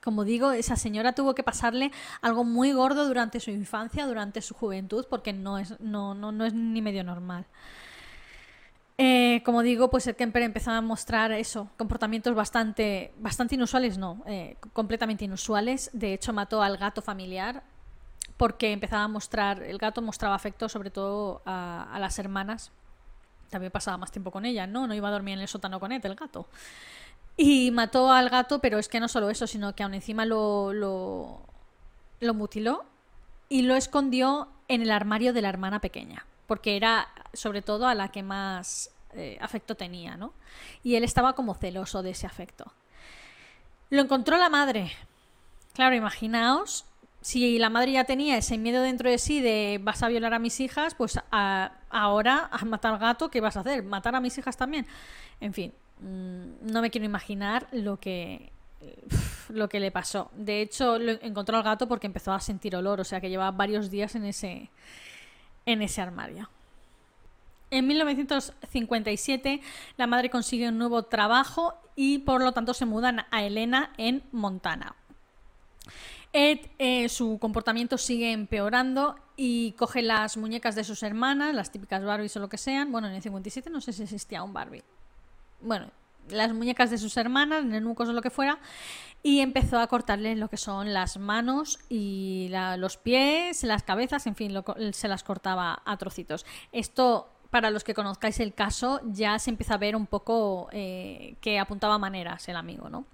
Como 0.03 0.25
digo, 0.25 0.51
esa 0.51 0.75
señora 0.77 1.13
tuvo 1.13 1.35
que 1.35 1.45
pasarle 1.45 1.93
algo 2.21 2.43
muy 2.43 2.73
gordo 2.73 3.07
durante 3.07 3.39
su 3.39 3.51
infancia, 3.51 4.07
durante 4.07 4.43
su 4.43 4.55
juventud, 4.55 5.07
porque 5.09 5.33
no 5.33 5.59
es, 5.59 5.79
no, 5.81 6.15
no, 6.15 6.45
es 6.45 6.53
ni 6.53 6.83
medio 6.83 7.05
normal. 7.05 7.47
Eh, 8.99 9.41
como 9.45 9.63
digo, 9.63 9.89
pues 9.89 10.07
el 10.09 10.17
Kemper 10.17 10.43
empezaba 10.43 10.79
a 10.79 10.81
mostrar 10.81 11.31
eso, 11.33 11.69
comportamientos 11.77 12.35
bastante, 12.35 13.13
bastante 13.19 13.55
inusuales, 13.55 13.99
no, 13.99 14.23
eh, 14.27 14.57
completamente 14.73 15.25
inusuales. 15.25 15.91
De 15.93 16.15
hecho, 16.15 16.33
mató 16.33 16.61
al 16.61 16.77
gato 16.77 17.03
familiar 17.03 17.63
porque 18.37 18.73
empezaba 18.73 19.05
a 19.05 19.09
mostrar, 19.09 19.63
el 19.63 19.79
gato 19.79 20.03
mostraba 20.03 20.35
afecto 20.35 20.69
sobre 20.69 20.91
todo 20.91 21.41
a, 21.45 21.89
a 21.93 22.01
las 22.01 22.19
hermanas. 22.19 22.73
También 23.49 23.71
pasaba 23.71 23.99
más 23.99 24.11
tiempo 24.11 24.31
con 24.31 24.45
ellas, 24.45 24.69
¿no? 24.69 24.87
No 24.87 24.95
iba 24.95 25.09
a 25.09 25.13
dormir 25.13 25.35
en 25.35 25.41
el 25.41 25.49
sótano 25.49 25.79
con 25.79 25.93
él, 25.93 26.01
el 26.03 26.15
gato. 26.15 26.49
Y 27.37 27.71
mató 27.71 28.11
al 28.11 28.29
gato, 28.29 28.59
pero 28.59 28.79
es 28.79 28.89
que 28.89 29.01
no 29.01 29.09
solo 29.09 29.31
eso, 29.31 29.47
sino 29.47 29.75
que 29.75 29.83
aún 29.83 29.95
encima 29.95 30.27
lo, 30.27 30.73
lo, 30.73 32.35
mutiló 32.35 32.85
y 33.49 33.63
lo 33.63 33.75
escondió 33.75 34.49
en 34.69 34.83
el 34.83 34.91
armario 34.91 35.33
de 35.33 35.43
la 35.43 35.49
hermana 35.49 35.81
pequeña, 35.81 36.27
porque 36.47 36.77
era 36.77 37.09
sobre 37.33 37.63
todo 37.63 37.87
a 37.87 37.95
la 37.95 38.09
que 38.09 38.23
más 38.23 38.91
eh, 39.15 39.39
afecto 39.41 39.75
tenía, 39.75 40.17
¿no? 40.17 40.33
Y 40.83 40.95
él 40.95 41.05
estaba 41.05 41.35
como 41.35 41.55
celoso 41.55 42.03
de 42.03 42.11
ese 42.11 42.27
afecto. 42.27 42.73
Lo 43.91 44.03
encontró 44.03 44.37
la 44.37 44.49
madre. 44.49 44.93
Claro, 45.75 45.95
imaginaos, 45.95 46.85
si 47.23 47.59
la 47.59 47.71
madre 47.71 47.93
ya 47.93 48.05
tenía 48.05 48.37
ese 48.37 48.59
miedo 48.59 48.83
dentro 48.83 49.09
de 49.09 49.19
sí 49.19 49.41
de 49.41 49.81
vas 49.83 50.03
a 50.03 50.09
violar 50.09 50.35
a 50.35 50.39
mis 50.39 50.61
hijas, 50.61 50.95
pues 50.95 51.19
ahora 51.31 52.49
a 52.51 52.65
matar 52.65 52.95
al 52.95 52.99
gato, 52.99 53.31
¿qué 53.31 53.41
vas 53.41 53.57
a 53.57 53.61
hacer? 53.61 53.83
¿Matar 53.83 54.15
a 54.17 54.21
mis 54.21 54.37
hijas 54.37 54.57
también? 54.57 54.87
En 55.41 55.55
fin, 55.55 55.73
no 56.03 56.83
me 56.83 56.91
quiero 56.91 57.05
imaginar 57.05 57.69
lo 57.73 57.99
que 57.99 58.53
lo 59.49 59.69
que 59.69 59.81
le 59.81 59.91
pasó. 59.91 60.31
De 60.35 60.61
hecho, 60.61 60.99
lo 60.99 61.13
encontró 61.23 61.57
al 61.57 61.63
gato 61.63 61.87
porque 61.87 62.07
empezó 62.07 62.33
a 62.33 62.41
sentir 62.41 62.75
olor, 62.75 63.01
o 63.01 63.05
sea 63.05 63.21
que 63.21 63.31
llevaba 63.31 63.51
varios 63.51 63.91
días 63.91 64.15
en 64.15 64.25
ese 64.25 64.71
en 65.67 65.83
ese 65.83 66.01
armario. 66.01 66.51
En 67.71 67.87
1957 67.87 69.61
la 69.97 70.07
madre 70.07 70.29
consigue 70.29 70.69
un 70.69 70.79
nuevo 70.79 71.05
trabajo 71.05 71.75
y 71.97 72.19
por 72.19 72.43
lo 72.43 72.53
tanto 72.53 72.75
se 72.75 72.85
mudan 72.85 73.25
a 73.31 73.45
Elena 73.45 73.93
en 73.97 74.23
Montana. 74.33 74.95
Ed, 76.35 76.61
eh, 76.79 77.09
su 77.09 77.39
comportamiento 77.39 77.99
sigue 77.99 78.33
empeorando 78.33 79.17
y 79.37 79.73
coge 79.73 80.03
las 80.03 80.37
muñecas 80.37 80.75
de 80.75 80.85
sus 80.85 81.03
hermanas, 81.03 81.55
las 81.55 81.71
típicas 81.71 82.05
Barbies 82.05 82.37
o 82.37 82.41
lo 82.41 82.49
que 82.49 82.59
sean. 82.59 82.91
Bueno, 82.91 83.09
en 83.09 83.15
el 83.15 83.23
57 83.23 83.71
no 83.71 83.81
sé 83.81 83.93
si 83.93 84.03
existía 84.03 84.43
un 84.43 84.53
Barbie 84.53 84.83
bueno, 85.63 85.87
las 86.29 86.53
muñecas 86.53 86.91
de 86.91 86.99
sus 86.99 87.17
hermanas, 87.17 87.65
nenucos 87.65 88.09
o 88.09 88.13
lo 88.13 88.23
que 88.23 88.31
fuera, 88.31 88.59
y 89.23 89.41
empezó 89.41 89.79
a 89.79 89.87
cortarle 89.87 90.35
lo 90.37 90.49
que 90.49 90.57
son 90.57 90.93
las 90.93 91.17
manos 91.17 91.79
y 91.89 92.51
los 92.77 92.97
pies, 92.97 93.63
las 93.63 93.83
cabezas, 93.83 94.27
en 94.27 94.35
fin, 94.35 94.53
se 94.93 95.09
las 95.09 95.23
cortaba 95.23 95.83
a 95.85 95.97
trocitos. 95.97 96.45
Esto, 96.73 97.29
para 97.51 97.71
los 97.71 97.85
que 97.85 97.95
conozcáis 97.95 98.41
el 98.41 98.55
caso, 98.55 99.01
ya 99.05 99.39
se 99.39 99.51
empieza 99.51 99.75
a 99.75 99.79
ver 99.79 99.95
un 99.95 100.07
poco 100.07 100.69
eh, 100.73 101.37
que 101.41 101.59
apuntaba 101.59 101.99
maneras 101.99 102.49
el 102.49 102.57
amigo, 102.57 102.89
¿no? 102.89 103.05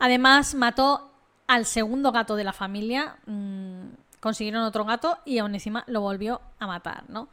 Además, 0.00 0.54
mató 0.54 1.10
al 1.46 1.64
segundo 1.64 2.10
gato 2.12 2.36
de 2.36 2.44
la 2.44 2.52
familia. 2.52 3.16
Mm, 3.26 3.88
consiguieron 4.20 4.62
otro 4.62 4.84
gato 4.84 5.18
y 5.24 5.38
aún 5.38 5.54
encima 5.54 5.84
lo 5.86 6.00
volvió 6.00 6.40
a 6.58 6.66
matar, 6.66 7.08
¿no? 7.08 7.28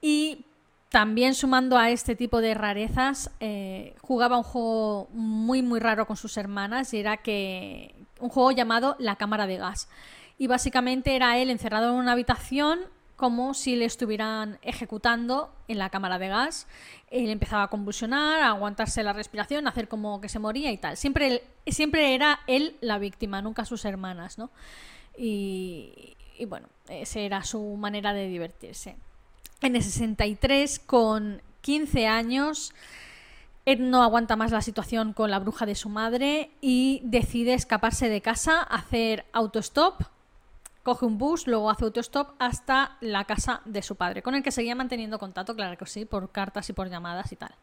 Y 0.00 0.46
también 0.94 1.34
sumando 1.34 1.76
a 1.76 1.90
este 1.90 2.14
tipo 2.14 2.40
de 2.40 2.54
rarezas, 2.54 3.28
eh, 3.40 3.96
jugaba 4.00 4.36
un 4.36 4.44
juego 4.44 5.08
muy 5.12 5.60
muy 5.60 5.80
raro 5.80 6.06
con 6.06 6.16
sus 6.16 6.36
hermanas 6.36 6.94
y 6.94 7.00
era 7.00 7.16
que 7.16 7.96
un 8.20 8.28
juego 8.28 8.52
llamado 8.52 8.94
La 9.00 9.16
Cámara 9.16 9.48
de 9.48 9.56
Gas. 9.56 9.88
Y 10.38 10.46
básicamente 10.46 11.16
era 11.16 11.36
él 11.38 11.50
encerrado 11.50 11.88
en 11.88 11.96
una 11.96 12.12
habitación 12.12 12.78
como 13.16 13.54
si 13.54 13.74
le 13.74 13.86
estuvieran 13.86 14.60
ejecutando 14.62 15.52
en 15.66 15.78
la 15.78 15.90
cámara 15.90 16.20
de 16.20 16.28
gas. 16.28 16.68
Él 17.10 17.28
empezaba 17.28 17.64
a 17.64 17.68
convulsionar, 17.70 18.44
a 18.44 18.50
aguantarse 18.50 19.02
la 19.02 19.12
respiración, 19.12 19.66
a 19.66 19.70
hacer 19.70 19.88
como 19.88 20.20
que 20.20 20.28
se 20.28 20.38
moría 20.38 20.70
y 20.70 20.78
tal. 20.78 20.96
Siempre, 20.96 21.42
siempre 21.66 22.14
era 22.14 22.38
él 22.46 22.76
la 22.80 22.98
víctima, 22.98 23.42
nunca 23.42 23.64
sus 23.64 23.84
hermanas, 23.84 24.38
¿no? 24.38 24.52
Y, 25.18 26.16
y 26.38 26.44
bueno, 26.44 26.68
esa 26.88 27.18
era 27.18 27.42
su 27.42 27.60
manera 27.76 28.12
de 28.12 28.28
divertirse 28.28 28.94
en 29.64 29.76
el 29.76 29.82
63 29.82 30.78
con 30.78 31.42
15 31.62 32.06
años. 32.06 32.74
Ed 33.64 33.80
no 33.80 34.02
aguanta 34.02 34.36
más 34.36 34.52
la 34.52 34.60
situación 34.60 35.14
con 35.14 35.30
la 35.30 35.38
bruja 35.38 35.64
de 35.64 35.74
su 35.74 35.88
madre 35.88 36.50
y 36.60 37.00
decide 37.04 37.54
escaparse 37.54 38.10
de 38.10 38.20
casa, 38.20 38.60
hacer 38.60 39.24
autostop, 39.32 40.02
coge 40.82 41.06
un 41.06 41.16
bus, 41.16 41.46
luego 41.46 41.70
hace 41.70 41.84
autostop 41.86 42.32
hasta 42.38 42.98
la 43.00 43.24
casa 43.24 43.62
de 43.64 43.80
su 43.80 43.96
padre, 43.96 44.22
con 44.22 44.34
el 44.34 44.42
que 44.42 44.52
seguía 44.52 44.74
manteniendo 44.74 45.18
contacto, 45.18 45.56
claro 45.56 45.78
que 45.78 45.86
sí, 45.86 46.04
por 46.04 46.30
cartas 46.30 46.68
y 46.68 46.74
por 46.74 46.90
llamadas 46.90 47.32
y 47.32 47.36
tal. 47.36 47.54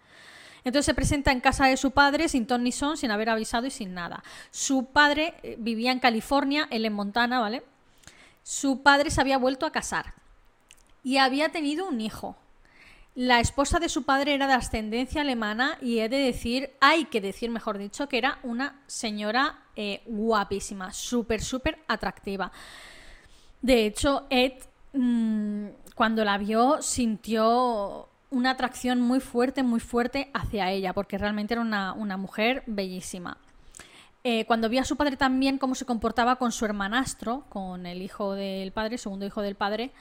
Entonces 0.63 0.88
se 0.88 0.96
presenta 0.96 1.31
en 1.31 1.39
casa 1.39 1.67
de 1.67 1.77
su 1.77 1.91
padre 1.91 2.29
sin 2.29 2.48
ton 2.48 2.63
ni 2.63 2.72
son, 2.72 2.98
sin 2.98 3.12
haber 3.12 3.29
avisado 3.29 3.67
y 3.67 3.72
sin 3.72 3.93
nada. 3.93 4.24
Su 4.50 4.86
padre 4.86 5.36
eh, 5.43 5.55
vivía 5.60 5.91
en 5.91 6.00
California, 6.00 6.67
él 6.72 6.86
en 6.86 6.93
Montana, 6.93 7.39
¿vale? 7.39 7.63
Su 8.41 8.81
padre 8.81 9.12
se 9.12 9.22
había 9.22 9.38
vuelto 9.38 9.67
a 9.67 9.72
casar 9.72 10.20
y 11.03 11.17
había 11.17 11.50
tenido 11.50 11.88
un 11.88 12.01
hijo. 12.01 12.36
La 13.13 13.41
esposa 13.41 13.79
de 13.79 13.89
su 13.89 14.03
padre 14.03 14.34
era 14.34 14.48
de 14.48 14.53
ascendencia 14.53 15.22
alemana 15.22 15.77
y 15.81 16.00
he 16.00 16.08
de 16.08 16.17
decir, 16.17 16.72
hay 16.79 17.05
que 17.05 17.20
decir, 17.20 17.50
mejor 17.50 17.77
dicho, 17.77 18.08
que 18.08 18.17
era 18.17 18.39
una 18.43 18.81
señora 18.88 19.60
eh, 19.75 20.01
guapísima, 20.05 20.93
súper, 20.93 21.41
súper 21.41 21.79
atractiva. 21.88 22.51
De 23.62 23.86
hecho, 23.86 24.27
Ed, 24.29 24.53
mm, 24.93 25.67
cuando 25.93 26.24
la 26.24 26.38
vio, 26.38 26.81
sintió 26.81 28.08
una 28.31 28.51
atracción 28.51 29.01
muy 29.01 29.20
fuerte, 29.20 29.62
muy 29.62 29.79
fuerte 29.81 30.31
hacia 30.34 30.72
ella, 30.72 30.93
porque 30.93 31.17
realmente 31.17 31.53
era 31.53 31.62
una, 31.62 32.17
mujer 32.17 32.63
bellísima. 32.65 33.38
Eh, 34.24 34.46
cuando 34.46 34.70
vio 34.70 34.81
a 34.81 34.86
su 34.86 34.96
padre 34.96 35.17
también 35.17 35.58
cómo 35.58 35.75
se 35.75 35.86
comportaba 35.86 36.38
con 36.38 36.51
su 36.51 36.63
hermanastro, 36.63 37.43
con 37.50 37.86
el 37.86 38.01
hijo 38.01 38.36
del 38.36 38.72
padre, 38.72 38.98
segundo 38.98 39.25
hijo 39.25 39.41
del 39.41 39.55
padre, 39.55 39.91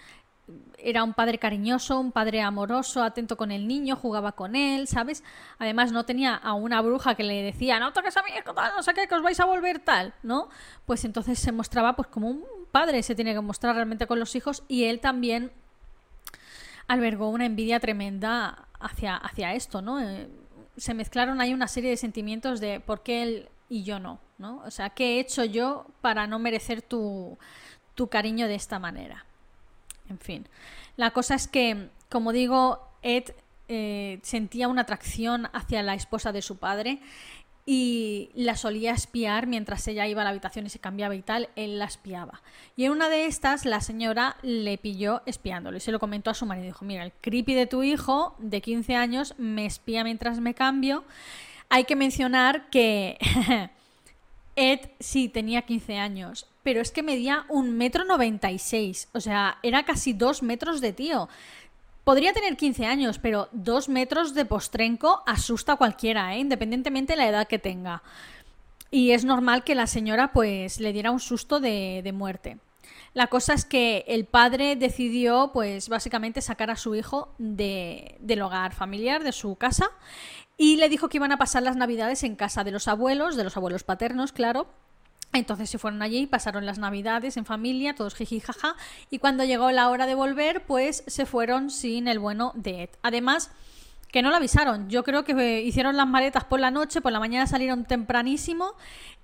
era 0.78 1.04
un 1.04 1.14
padre 1.14 1.38
cariñoso, 1.38 2.00
un 2.00 2.12
padre 2.12 2.40
amoroso, 2.42 3.02
atento 3.02 3.36
con 3.36 3.50
el 3.52 3.68
niño, 3.68 3.96
jugaba 3.96 4.32
con 4.32 4.56
él, 4.56 4.88
¿sabes? 4.88 5.22
Además 5.58 5.92
no 5.92 6.04
tenía 6.04 6.34
a 6.34 6.54
una 6.54 6.80
bruja 6.80 7.14
que 7.14 7.24
le 7.24 7.42
decía, 7.42 7.78
no 7.78 7.92
toques 7.92 8.16
a 8.16 8.22
mi 8.22 8.30
hijo, 8.30 8.52
no 8.52 8.82
sé 8.82 8.94
qué, 8.94 9.06
que 9.06 9.14
os 9.14 9.22
vais 9.22 9.40
a 9.40 9.44
volver 9.44 9.78
tal, 9.80 10.14
¿no? 10.22 10.48
Pues 10.86 11.04
entonces 11.04 11.38
se 11.38 11.52
mostraba 11.52 11.96
pues 11.96 12.08
como 12.08 12.28
un 12.28 12.44
padre 12.70 13.02
se 13.02 13.14
tiene 13.14 13.34
que 13.34 13.40
mostrar 13.40 13.74
realmente 13.74 14.06
con 14.06 14.18
los 14.18 14.34
hijos 14.36 14.62
y 14.68 14.84
él 14.84 15.00
también 15.00 15.52
albergó 16.86 17.28
una 17.28 17.46
envidia 17.46 17.80
tremenda 17.80 18.66
hacia, 18.78 19.16
hacia 19.16 19.54
esto, 19.54 19.82
¿no? 19.82 20.00
Eh, 20.00 20.28
se 20.76 20.94
mezclaron 20.94 21.40
ahí 21.40 21.52
una 21.52 21.68
serie 21.68 21.90
de 21.90 21.96
sentimientos 21.96 22.60
de 22.60 22.80
por 22.80 23.02
qué 23.02 23.22
él 23.22 23.48
y 23.68 23.84
yo 23.84 24.00
no, 24.00 24.18
¿no? 24.38 24.62
O 24.64 24.70
sea, 24.70 24.90
¿qué 24.90 25.16
he 25.16 25.20
hecho 25.20 25.44
yo 25.44 25.86
para 26.00 26.26
no 26.26 26.38
merecer 26.38 26.82
tu, 26.82 27.38
tu 27.94 28.08
cariño 28.08 28.48
de 28.48 28.54
esta 28.56 28.78
manera? 28.78 29.24
En 30.10 30.18
fin. 30.18 30.46
La 30.96 31.12
cosa 31.12 31.34
es 31.34 31.48
que, 31.48 31.88
como 32.10 32.32
digo, 32.32 32.86
Ed 33.02 33.32
eh, 33.68 34.18
sentía 34.22 34.68
una 34.68 34.82
atracción 34.82 35.48
hacia 35.52 35.82
la 35.82 35.94
esposa 35.94 36.32
de 36.32 36.42
su 36.42 36.58
padre 36.58 37.00
y 37.64 38.30
la 38.34 38.56
solía 38.56 38.90
espiar 38.92 39.46
mientras 39.46 39.86
ella 39.86 40.06
iba 40.08 40.22
a 40.22 40.24
la 40.24 40.30
habitación 40.30 40.66
y 40.66 40.70
se 40.70 40.80
cambiaba 40.80 41.14
y 41.14 41.22
tal, 41.22 41.50
él 41.54 41.78
la 41.78 41.84
espiaba. 41.84 42.42
Y 42.74 42.84
en 42.84 42.92
una 42.92 43.08
de 43.08 43.26
estas 43.26 43.64
la 43.64 43.80
señora 43.80 44.36
le 44.42 44.76
pilló 44.76 45.22
espiándolo 45.24 45.76
y 45.76 45.80
se 45.80 45.92
lo 45.92 46.00
comentó 46.00 46.30
a 46.30 46.34
su 46.34 46.46
marido. 46.46 46.66
Dijo, 46.66 46.84
mira, 46.84 47.04
el 47.04 47.12
creepy 47.12 47.54
de 47.54 47.66
tu 47.66 47.84
hijo 47.84 48.34
de 48.38 48.60
15 48.60 48.96
años 48.96 49.34
me 49.38 49.66
espía 49.66 50.02
mientras 50.02 50.40
me 50.40 50.54
cambio. 50.54 51.04
Hay 51.68 51.84
que 51.84 51.94
mencionar 51.94 52.70
que 52.70 53.18
Ed 54.56 54.80
sí 54.98 55.28
tenía 55.28 55.62
15 55.62 55.98
años, 55.98 56.46
pero 56.62 56.80
es 56.80 56.90
que 56.90 57.02
medía 57.02 57.44
un 57.48 57.76
metro 57.76 58.04
noventa 58.04 58.50
y 58.50 58.58
seis. 58.58 59.08
O 59.12 59.20
sea, 59.20 59.58
era 59.62 59.84
casi 59.84 60.12
dos 60.12 60.42
metros 60.42 60.80
de 60.80 60.92
tío. 60.92 61.28
Podría 62.04 62.32
tener 62.32 62.56
15 62.56 62.86
años, 62.86 63.18
pero 63.18 63.48
dos 63.52 63.88
metros 63.88 64.34
de 64.34 64.44
postrenco 64.44 65.22
asusta 65.26 65.74
a 65.74 65.76
cualquiera, 65.76 66.34
¿eh? 66.34 66.40
independientemente 66.40 67.12
de 67.12 67.18
la 67.18 67.28
edad 67.28 67.46
que 67.46 67.58
tenga. 67.58 68.02
Y 68.90 69.12
es 69.12 69.24
normal 69.24 69.62
que 69.64 69.74
la 69.74 69.86
señora 69.86 70.32
pues 70.32 70.80
le 70.80 70.92
diera 70.92 71.12
un 71.12 71.20
susto 71.20 71.60
de, 71.60 72.10
muerte. 72.12 72.58
La 73.14 73.28
cosa 73.28 73.54
es 73.54 73.64
que 73.64 74.04
el 74.08 74.24
padre 74.24 74.76
decidió, 74.76 75.50
pues 75.52 75.88
básicamente, 75.88 76.40
sacar 76.40 76.70
a 76.70 76.76
su 76.76 76.94
hijo 76.94 77.32
de, 77.38 78.16
del 78.20 78.42
hogar 78.42 78.72
familiar, 78.72 79.22
de 79.22 79.32
su 79.32 79.56
casa, 79.56 79.90
y 80.60 80.76
le 80.76 80.90
dijo 80.90 81.08
que 81.08 81.16
iban 81.16 81.32
a 81.32 81.38
pasar 81.38 81.62
las 81.62 81.76
navidades 81.76 82.22
en 82.22 82.36
casa 82.36 82.64
de 82.64 82.70
los 82.70 82.86
abuelos, 82.86 83.34
de 83.34 83.44
los 83.44 83.56
abuelos 83.56 83.82
paternos, 83.82 84.30
claro, 84.30 84.66
entonces 85.32 85.70
se 85.70 85.78
fueron 85.78 86.02
allí, 86.02 86.26
pasaron 86.26 86.66
las 86.66 86.78
navidades 86.78 87.38
en 87.38 87.46
familia, 87.46 87.94
todos 87.94 88.14
jiji 88.14 88.40
jaja, 88.40 88.74
y 89.08 89.20
cuando 89.20 89.42
llegó 89.44 89.70
la 89.70 89.88
hora 89.88 90.04
de 90.04 90.14
volver, 90.14 90.66
pues 90.66 91.02
se 91.06 91.24
fueron 91.24 91.70
sin 91.70 92.08
el 92.08 92.18
bueno 92.18 92.52
de 92.56 92.82
Ed. 92.82 92.90
Además, 93.00 93.50
que 94.12 94.20
no 94.20 94.28
lo 94.28 94.36
avisaron. 94.36 94.90
Yo 94.90 95.02
creo 95.02 95.24
que 95.24 95.32
eh, 95.32 95.62
hicieron 95.62 95.96
las 95.96 96.06
maletas 96.06 96.44
por 96.44 96.60
la 96.60 96.70
noche, 96.70 97.00
por 97.00 97.12
la 97.12 97.20
mañana 97.20 97.46
salieron 97.46 97.86
tempranísimo 97.86 98.74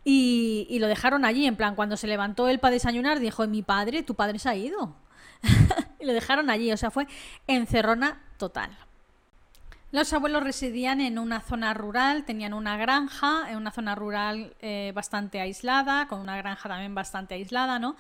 y, 0.05 0.67
y 0.71 0.79
lo 0.79 0.87
dejaron 0.87 1.27
allí. 1.27 1.47
En 1.47 1.57
plan, 1.57 1.75
cuando 1.75 1.99
se 1.99 2.07
levantó 2.07 2.49
él 2.49 2.61
para 2.61 2.73
desayunar, 2.73 3.21
dijo, 3.21 3.47
mi 3.47 3.61
padre, 3.61 4.03
tu 4.03 4.15
padre 4.15 4.39
se 4.39 4.49
ha 4.49 4.57
ido. 4.57 4.97
y 6.01 6.07
lo 6.07 6.15
dejaron 6.15 6.49
allí, 6.49 6.73
o 6.73 6.79
sea, 6.79 6.91
fue 6.91 7.07
encerrona 7.47 8.23
total. 8.39 8.71
Los 9.93 10.13
abuelos 10.13 10.43
residían 10.43 11.01
en 11.01 11.19
una 11.19 11.41
zona 11.41 11.73
rural, 11.73 12.25
tenían 12.25 12.55
una 12.55 12.77
granja, 12.77 13.51
en 13.51 13.57
una 13.57 13.71
zona 13.71 13.95
rural 13.95 14.55
eh, 14.61 14.91
bastante 14.95 15.41
aislada, 15.41 16.09
con 16.09 16.19
una 16.19 16.37
granja 16.37 16.69
también 16.69 16.95
bastante 16.95 17.35
aislada, 17.35 17.79
¿no? 17.79 17.97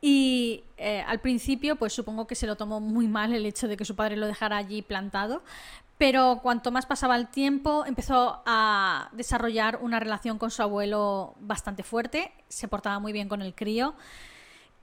Y 0.00 0.64
eh, 0.76 1.04
al 1.06 1.20
principio, 1.20 1.76
pues 1.76 1.92
supongo 1.92 2.26
que 2.26 2.34
se 2.34 2.48
lo 2.48 2.56
tomó 2.56 2.80
muy 2.80 3.06
mal 3.06 3.32
el 3.32 3.46
hecho 3.46 3.68
de 3.68 3.76
que 3.76 3.84
su 3.84 3.94
padre 3.94 4.16
lo 4.16 4.26
dejara 4.26 4.56
allí 4.56 4.82
plantado, 4.82 5.42
pero 5.98 6.40
cuanto 6.42 6.72
más 6.72 6.86
pasaba 6.86 7.14
el 7.14 7.28
tiempo, 7.28 7.84
empezó 7.86 8.42
a 8.44 9.08
desarrollar 9.12 9.78
una 9.82 10.00
relación 10.00 10.36
con 10.36 10.50
su 10.50 10.62
abuelo 10.62 11.34
bastante 11.40 11.84
fuerte, 11.84 12.32
se 12.48 12.66
portaba 12.66 12.98
muy 12.98 13.12
bien 13.12 13.28
con 13.28 13.40
el 13.40 13.54
crío. 13.54 13.94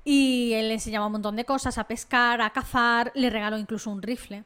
Y 0.06 0.54
él 0.54 0.70
le 0.70 0.76
enseñaba 0.76 1.08
un 1.08 1.12
montón 1.12 1.36
de 1.36 1.44
cosas, 1.44 1.78
a 1.78 1.84
pescar, 1.84 2.40
a 2.40 2.52
cazar, 2.52 3.12
le 3.16 3.30
regaló 3.30 3.58
incluso 3.58 3.90
un 3.90 4.02
rifle. 4.02 4.46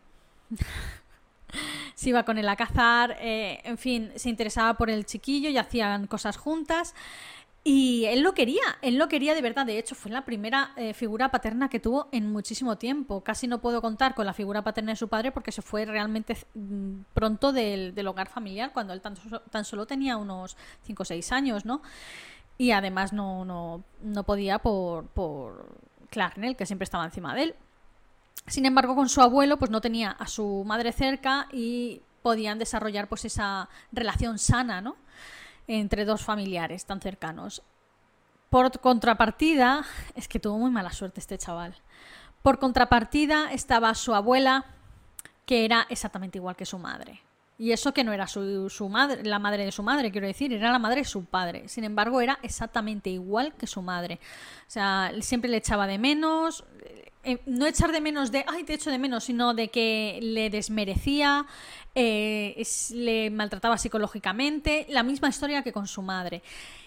Se 1.95 2.09
iba 2.09 2.23
con 2.23 2.37
él 2.37 2.47
a 2.49 2.55
cazar, 2.55 3.17
eh, 3.19 3.61
en 3.63 3.77
fin, 3.77 4.11
se 4.15 4.29
interesaba 4.29 4.75
por 4.75 4.89
el 4.89 5.05
chiquillo 5.05 5.49
y 5.49 5.57
hacían 5.57 6.07
cosas 6.07 6.37
juntas. 6.37 6.93
Y 7.63 8.05
él 8.05 8.21
lo 8.21 8.33
quería, 8.33 8.63
él 8.81 8.97
lo 8.97 9.07
quería 9.07 9.35
de 9.35 9.41
verdad. 9.41 9.67
De 9.67 9.77
hecho, 9.77 9.93
fue 9.93 10.11
la 10.11 10.25
primera 10.25 10.71
eh, 10.77 10.95
figura 10.95 11.29
paterna 11.29 11.69
que 11.69 11.79
tuvo 11.79 12.07
en 12.11 12.31
muchísimo 12.31 12.77
tiempo. 12.79 13.23
Casi 13.23 13.47
no 13.47 13.61
puedo 13.61 13.81
contar 13.81 14.15
con 14.15 14.25
la 14.25 14.33
figura 14.33 14.63
paterna 14.63 14.93
de 14.93 14.95
su 14.95 15.09
padre 15.09 15.31
porque 15.31 15.51
se 15.51 15.61
fue 15.61 15.85
realmente 15.85 16.35
mm, 16.55 17.01
pronto 17.13 17.53
del, 17.53 18.07
hogar 18.07 18.29
familiar, 18.29 18.73
cuando 18.73 18.93
él 18.93 19.01
tan, 19.01 19.13
tan, 19.51 19.63
solo 19.63 19.85
tenía 19.85 20.17
unos 20.17 20.57
5 20.83 21.03
o 21.03 21.05
6 21.05 21.31
años, 21.33 21.65
¿no? 21.65 21.83
Y 22.57 22.71
además 22.71 23.13
no, 23.13 23.45
no, 23.45 23.83
no 24.01 24.23
podía 24.23 24.57
por, 24.59 25.05
por 25.09 25.67
Clarnell, 26.09 26.55
que 26.55 26.65
siempre 26.65 26.85
estaba 26.85 27.05
encima 27.05 27.35
de 27.35 27.43
él. 27.43 27.55
Sin 28.47 28.65
embargo, 28.65 28.95
con 28.95 29.09
su 29.09 29.21
abuelo, 29.21 29.57
pues 29.57 29.71
no 29.71 29.81
tenía 29.81 30.11
a 30.11 30.27
su 30.27 30.63
madre 30.65 30.91
cerca 30.91 31.47
y 31.51 32.01
podían 32.21 32.59
desarrollar 32.59 33.07
pues 33.07 33.25
esa 33.25 33.69
relación 33.91 34.39
sana, 34.39 34.81
¿no? 34.81 34.95
Entre 35.67 36.05
dos 36.05 36.21
familiares 36.21 36.85
tan 36.85 37.01
cercanos. 37.01 37.63
Por 38.49 38.79
contrapartida, 38.79 39.85
es 40.15 40.27
que 40.27 40.39
tuvo 40.39 40.57
muy 40.57 40.71
mala 40.71 40.91
suerte 40.91 41.19
este 41.19 41.37
chaval. 41.37 41.75
Por 42.41 42.59
contrapartida 42.59 43.51
estaba 43.51 43.93
su 43.95 44.13
abuela, 44.13 44.65
que 45.45 45.63
era 45.63 45.85
exactamente 45.89 46.37
igual 46.37 46.55
que 46.55 46.65
su 46.65 46.77
madre. 46.77 47.21
Y 47.57 47.71
eso 47.71 47.93
que 47.93 48.03
no 48.03 48.11
era 48.11 48.25
su, 48.25 48.69
su, 48.69 48.89
madre, 48.89 49.23
la 49.23 49.37
madre 49.37 49.65
de 49.65 49.71
su 49.71 49.83
madre, 49.83 50.11
quiero 50.11 50.25
decir, 50.25 50.51
era 50.51 50.71
la 50.71 50.79
madre 50.79 51.01
de 51.01 51.05
su 51.05 51.25
padre. 51.25 51.69
Sin 51.69 51.83
embargo, 51.83 52.19
era 52.19 52.39
exactamente 52.41 53.11
igual 53.11 53.53
que 53.53 53.67
su 53.67 53.83
madre. 53.83 54.19
O 54.67 54.71
sea, 54.71 55.11
siempre 55.21 55.49
le 55.49 55.57
echaba 55.57 55.85
de 55.85 55.99
menos. 55.99 56.63
Eh, 57.23 57.39
no 57.45 57.67
echar 57.67 57.91
de 57.91 58.01
menos 58.01 58.31
de, 58.31 58.43
ay, 58.47 58.63
te 58.63 58.73
echo 58.73 58.89
de 58.89 58.97
menos, 58.97 59.25
sino 59.25 59.53
de 59.53 59.69
que 59.69 60.19
le 60.21 60.49
desmerecía, 60.49 61.45
eh, 61.93 62.63
le 62.93 63.29
maltrataba 63.29 63.77
psicológicamente. 63.77 64.87
La 64.89 65.03
misma 65.03 65.29
historia 65.29 65.61
que 65.61 65.71
con 65.71 65.87
su 65.87 66.01
madre. 66.01 66.41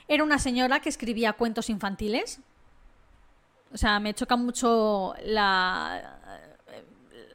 Era 0.08 0.24
una 0.24 0.38
señora 0.38 0.80
que 0.80 0.88
escribía 0.88 1.34
cuentos 1.34 1.70
infantiles. 1.70 2.40
O 3.72 3.78
sea, 3.78 4.00
me 4.00 4.14
choca 4.14 4.36
mucho 4.36 5.14
la... 5.24 6.18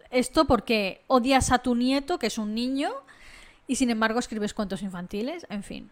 esto 0.09 0.45
porque 0.45 1.01
odias 1.07 1.51
a 1.51 1.59
tu 1.59 1.75
nieto, 1.75 2.19
que 2.19 2.27
es 2.27 2.37
un 2.37 2.53
niño, 2.53 2.91
y 3.67 3.75
sin 3.75 3.89
embargo 3.89 4.19
escribes 4.19 4.53
cuentos 4.53 4.81
infantiles. 4.81 5.45
En 5.49 5.63
fin. 5.63 5.91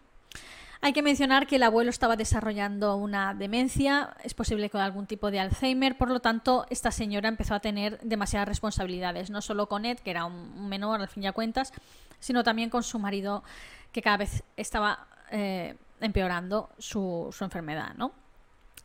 Hay 0.80 0.92
que 0.92 1.02
mencionar 1.02 1.48
que 1.48 1.56
el 1.56 1.64
abuelo 1.64 1.90
estaba 1.90 2.14
desarrollando 2.14 2.96
una 2.96 3.34
demencia, 3.34 4.16
es 4.22 4.34
posible 4.34 4.70
con 4.70 4.80
algún 4.80 5.06
tipo 5.06 5.30
de 5.30 5.40
Alzheimer, 5.40 5.98
por 5.98 6.08
lo 6.08 6.20
tanto, 6.20 6.66
esta 6.70 6.92
señora 6.92 7.28
empezó 7.28 7.54
a 7.54 7.60
tener 7.60 7.98
demasiadas 8.00 8.46
responsabilidades, 8.46 9.28
no 9.28 9.42
solo 9.42 9.68
con 9.68 9.84
Ed, 9.84 9.98
que 9.98 10.10
era 10.10 10.24
un 10.24 10.68
menor 10.68 11.00
al 11.00 11.08
fin 11.08 11.24
de 11.24 11.32
cuentas, 11.32 11.72
sino 12.20 12.44
también 12.44 12.70
con 12.70 12.84
su 12.84 13.00
marido, 13.00 13.42
que 13.90 14.02
cada 14.02 14.18
vez 14.18 14.44
estaba 14.56 15.08
eh, 15.32 15.74
empeorando 16.00 16.70
su, 16.78 17.34
enfermedad. 17.40 17.94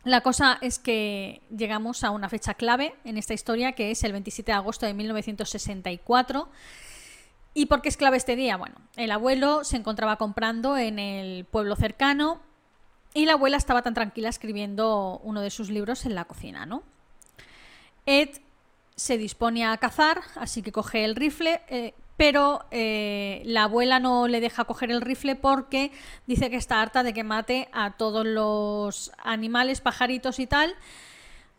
La 0.03 0.21
cosa 0.21 0.57
es 0.61 0.79
que 0.79 1.41
llegamos 1.55 2.03
a 2.03 2.09
una 2.09 2.27
fecha 2.27 2.55
clave 2.55 2.95
en 3.05 3.17
esta 3.17 3.35
historia, 3.35 3.73
que 3.73 3.91
es 3.91 4.03
el 4.03 4.11
27 4.13 4.51
de 4.51 4.55
agosto 4.55 4.85
de 4.85 4.93
1964. 4.93 6.49
¿Y 7.53 7.67
por 7.67 7.81
qué 7.81 7.89
es 7.89 7.97
clave 7.97 8.17
este 8.17 8.35
día? 8.35 8.57
Bueno, 8.57 8.75
el 8.95 9.11
abuelo 9.11 9.63
se 9.63 9.77
encontraba 9.77 10.17
comprando 10.17 10.77
en 10.77 10.97
el 10.97 11.45
pueblo 11.45 11.75
cercano 11.75 12.39
y 13.13 13.25
la 13.25 13.33
abuela 13.33 13.57
estaba 13.57 13.83
tan 13.83 13.93
tranquila 13.93 14.29
escribiendo 14.29 15.19
uno 15.23 15.41
de 15.41 15.51
sus 15.51 15.69
libros 15.69 16.05
en 16.05 16.15
la 16.15 16.25
cocina, 16.25 16.65
¿no? 16.65 16.81
Ed 18.05 18.29
se 18.95 19.17
dispone 19.17 19.65
a 19.65 19.77
cazar, 19.77 20.21
así 20.35 20.61
que 20.61 20.71
coge 20.71 21.05
el 21.05 21.15
rifle, 21.15 21.61
eh, 21.67 21.93
pero 22.17 22.65
eh, 22.71 23.41
la 23.45 23.63
abuela 23.63 23.99
no 23.99 24.27
le 24.27 24.39
deja 24.39 24.65
coger 24.65 24.91
el 24.91 25.01
rifle 25.01 25.35
porque 25.35 25.91
dice 26.25 26.49
que 26.49 26.57
está 26.57 26.81
harta 26.81 27.03
de 27.03 27.13
que 27.13 27.23
mate 27.23 27.69
a 27.71 27.91
todos 27.91 28.25
los 28.25 29.11
animales, 29.23 29.81
pajaritos 29.81 30.39
y 30.39 30.47
tal 30.47 30.75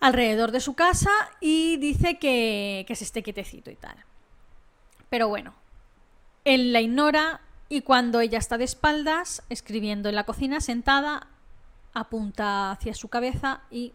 alrededor 0.01 0.51
de 0.51 0.61
su 0.61 0.75
casa 0.75 1.11
y 1.41 1.77
dice 1.79 2.19
que, 2.19 2.85
que 2.87 2.95
se 2.95 3.05
esté 3.05 3.23
quietecito 3.23 3.71
y 3.71 3.77
tal. 3.77 3.97
Pero 5.09 5.29
bueno, 5.29 5.55
él 6.45 6.73
la 6.73 6.81
ignora 6.81 7.41
y 7.69 7.81
cuando 7.81 8.21
ella 8.21 8.39
está 8.39 8.59
de 8.59 8.65
espaldas, 8.65 9.43
escribiendo 9.49 10.09
en 10.09 10.15
la 10.15 10.25
cocina, 10.25 10.61
sentada, 10.61 11.27
apunta 11.95 12.71
hacia 12.71 12.95
su 12.95 13.09
cabeza 13.09 13.63
y 13.71 13.93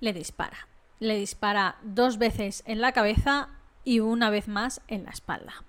le 0.00 0.12
dispara. 0.12 0.68
Le 1.00 1.16
dispara 1.16 1.76
dos 1.82 2.18
veces 2.18 2.62
en 2.66 2.80
la 2.80 2.92
cabeza 2.92 3.48
y 3.84 4.00
una 4.00 4.30
vez 4.30 4.48
más 4.48 4.80
en 4.88 5.04
la 5.04 5.10
espalda. 5.10 5.64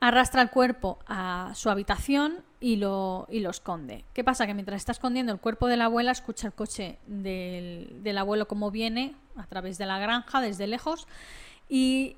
Arrastra 0.00 0.42
el 0.42 0.50
cuerpo 0.50 0.98
a 1.06 1.52
su 1.54 1.70
habitación 1.70 2.42
y 2.58 2.76
lo, 2.76 3.28
y 3.30 3.40
lo 3.40 3.50
esconde. 3.50 4.04
¿Qué 4.14 4.24
pasa? 4.24 4.46
Que 4.46 4.54
mientras 4.54 4.78
está 4.78 4.90
escondiendo 4.90 5.32
el 5.32 5.38
cuerpo 5.38 5.68
de 5.68 5.76
la 5.76 5.84
abuela, 5.84 6.10
escucha 6.10 6.48
el 6.48 6.52
coche 6.52 6.98
del, 7.06 8.02
del 8.02 8.18
abuelo 8.18 8.48
como 8.48 8.72
viene 8.72 9.14
a 9.36 9.46
través 9.46 9.78
de 9.78 9.86
la 9.86 10.00
granja 10.00 10.40
desde 10.40 10.66
lejos 10.66 11.06
y 11.68 12.16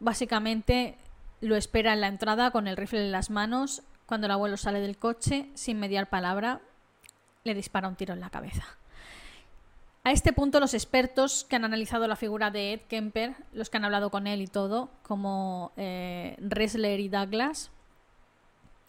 básicamente 0.00 0.96
lo 1.40 1.56
espera 1.56 1.92
en 1.92 2.00
la 2.00 2.08
entrada 2.08 2.50
con 2.50 2.66
el 2.68 2.76
rifle 2.76 3.00
en 3.00 3.12
las 3.12 3.30
manos. 3.30 3.82
Cuando 4.06 4.26
el 4.26 4.32
abuelo 4.32 4.56
sale 4.56 4.80
del 4.80 4.98
coche, 4.98 5.48
sin 5.54 5.78
mediar 5.78 6.08
palabra, 6.08 6.60
le 7.44 7.54
dispara 7.54 7.88
un 7.88 7.96
tiro 7.96 8.14
en 8.14 8.20
la 8.20 8.30
cabeza. 8.30 8.64
A 10.06 10.12
este 10.12 10.34
punto 10.34 10.60
los 10.60 10.74
expertos 10.74 11.44
que 11.48 11.56
han 11.56 11.64
analizado 11.64 12.06
la 12.06 12.16
figura 12.16 12.50
de 12.50 12.74
Ed 12.74 12.80
Kemper, 12.82 13.34
los 13.54 13.70
que 13.70 13.78
han 13.78 13.86
hablado 13.86 14.10
con 14.10 14.26
él 14.26 14.42
y 14.42 14.46
todo, 14.46 14.90
como 15.02 15.72
eh, 15.78 16.36
Ressler 16.40 17.00
y 17.00 17.08
Douglas, 17.08 17.70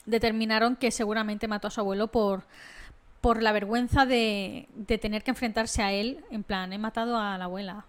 determinaron 0.06 0.76
que 0.76 0.92
seguramente 0.92 1.48
mató 1.48 1.70
a 1.70 1.72
su 1.72 1.80
abuelo 1.80 2.08
por, 2.08 2.44
por 3.22 3.42
la 3.42 3.54
vergüenza 3.54 4.06
de, 4.06 4.68
de 4.76 4.98
tener 4.98 5.24
que 5.24 5.32
enfrentarse 5.32 5.82
a 5.82 5.94
él, 5.94 6.24
en 6.32 6.44
plan, 6.44 6.74
he 6.74 6.78
matado 6.78 7.18
a 7.18 7.38
la 7.38 7.46
abuela, 7.46 7.86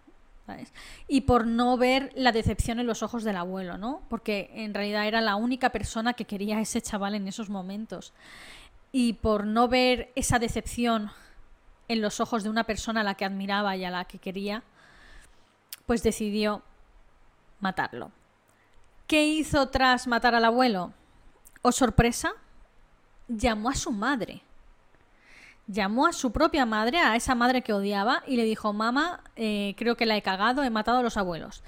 y 1.09 1.23
por 1.23 1.47
no 1.47 1.77
ver 1.77 2.13
la 2.15 2.33
decepción 2.33 2.79
en 2.79 2.87
los 2.87 3.03
ojos 3.03 3.25
del 3.25 3.37
abuelo, 3.37 3.79
¿no? 3.79 4.03
Porque 4.09 4.51
en 4.55 4.75
realidad 4.75 5.07
era 5.07 5.21
la 5.21 5.37
única 5.37 5.71
persona 5.71 6.15
que 6.15 6.25
quería 6.25 6.59
a 6.59 6.61
ese 6.61 6.81
chaval 6.81 7.15
en 7.15 7.29
esos 7.29 7.51
momentos. 7.51 8.13
Y 8.93 9.15
por 9.15 9.47
no 9.47 9.69
ver 9.69 10.13
esa 10.15 10.39
decepción 10.39 11.11
en 11.89 12.01
los 12.01 12.21
ojos 12.21 12.43
de 12.43 12.51
una 12.51 12.65
persona 12.65 13.01
a 13.01 13.05
la 13.05 13.15
que 13.15 13.25
admiraba 13.25 13.77
y 13.77 13.85
a 13.85 13.91
la 13.91 14.05
que 14.05 14.19
quería, 14.19 14.63
pues 15.87 16.03
decidió 16.03 16.63
matarlo. 17.61 18.11
¿Qué 19.07 19.27
hizo 19.27 19.69
tras 19.69 20.07
matar 20.07 20.35
al 20.35 20.45
abuelo? 20.45 20.93
¿O 21.63 21.69
oh, 21.69 21.73
sorpresa? 21.73 22.33
Llamó 23.29 23.71
a 23.71 23.75
su 23.75 23.93
madre. 23.93 24.43
Llamó 25.69 26.07
a 26.07 26.13
su 26.13 26.31
propia 26.31 26.65
madre, 26.65 26.99
a 26.99 27.17
esa 27.17 27.35
madre 27.35 27.63
que 27.63 27.73
odiaba, 27.73 28.23
y 28.27 28.37
le 28.37 28.45
dijo, 28.45 28.73
mamá, 28.73 29.21
eh, 29.35 29.75
creo 29.77 29.97
que 29.97 30.07
la 30.07 30.17
he 30.17 30.23
cagado, 30.23 30.63
he 30.63 30.71
matado 30.71 30.99
a 30.99 31.03
los 31.03 31.17
abuelos. 31.17 31.65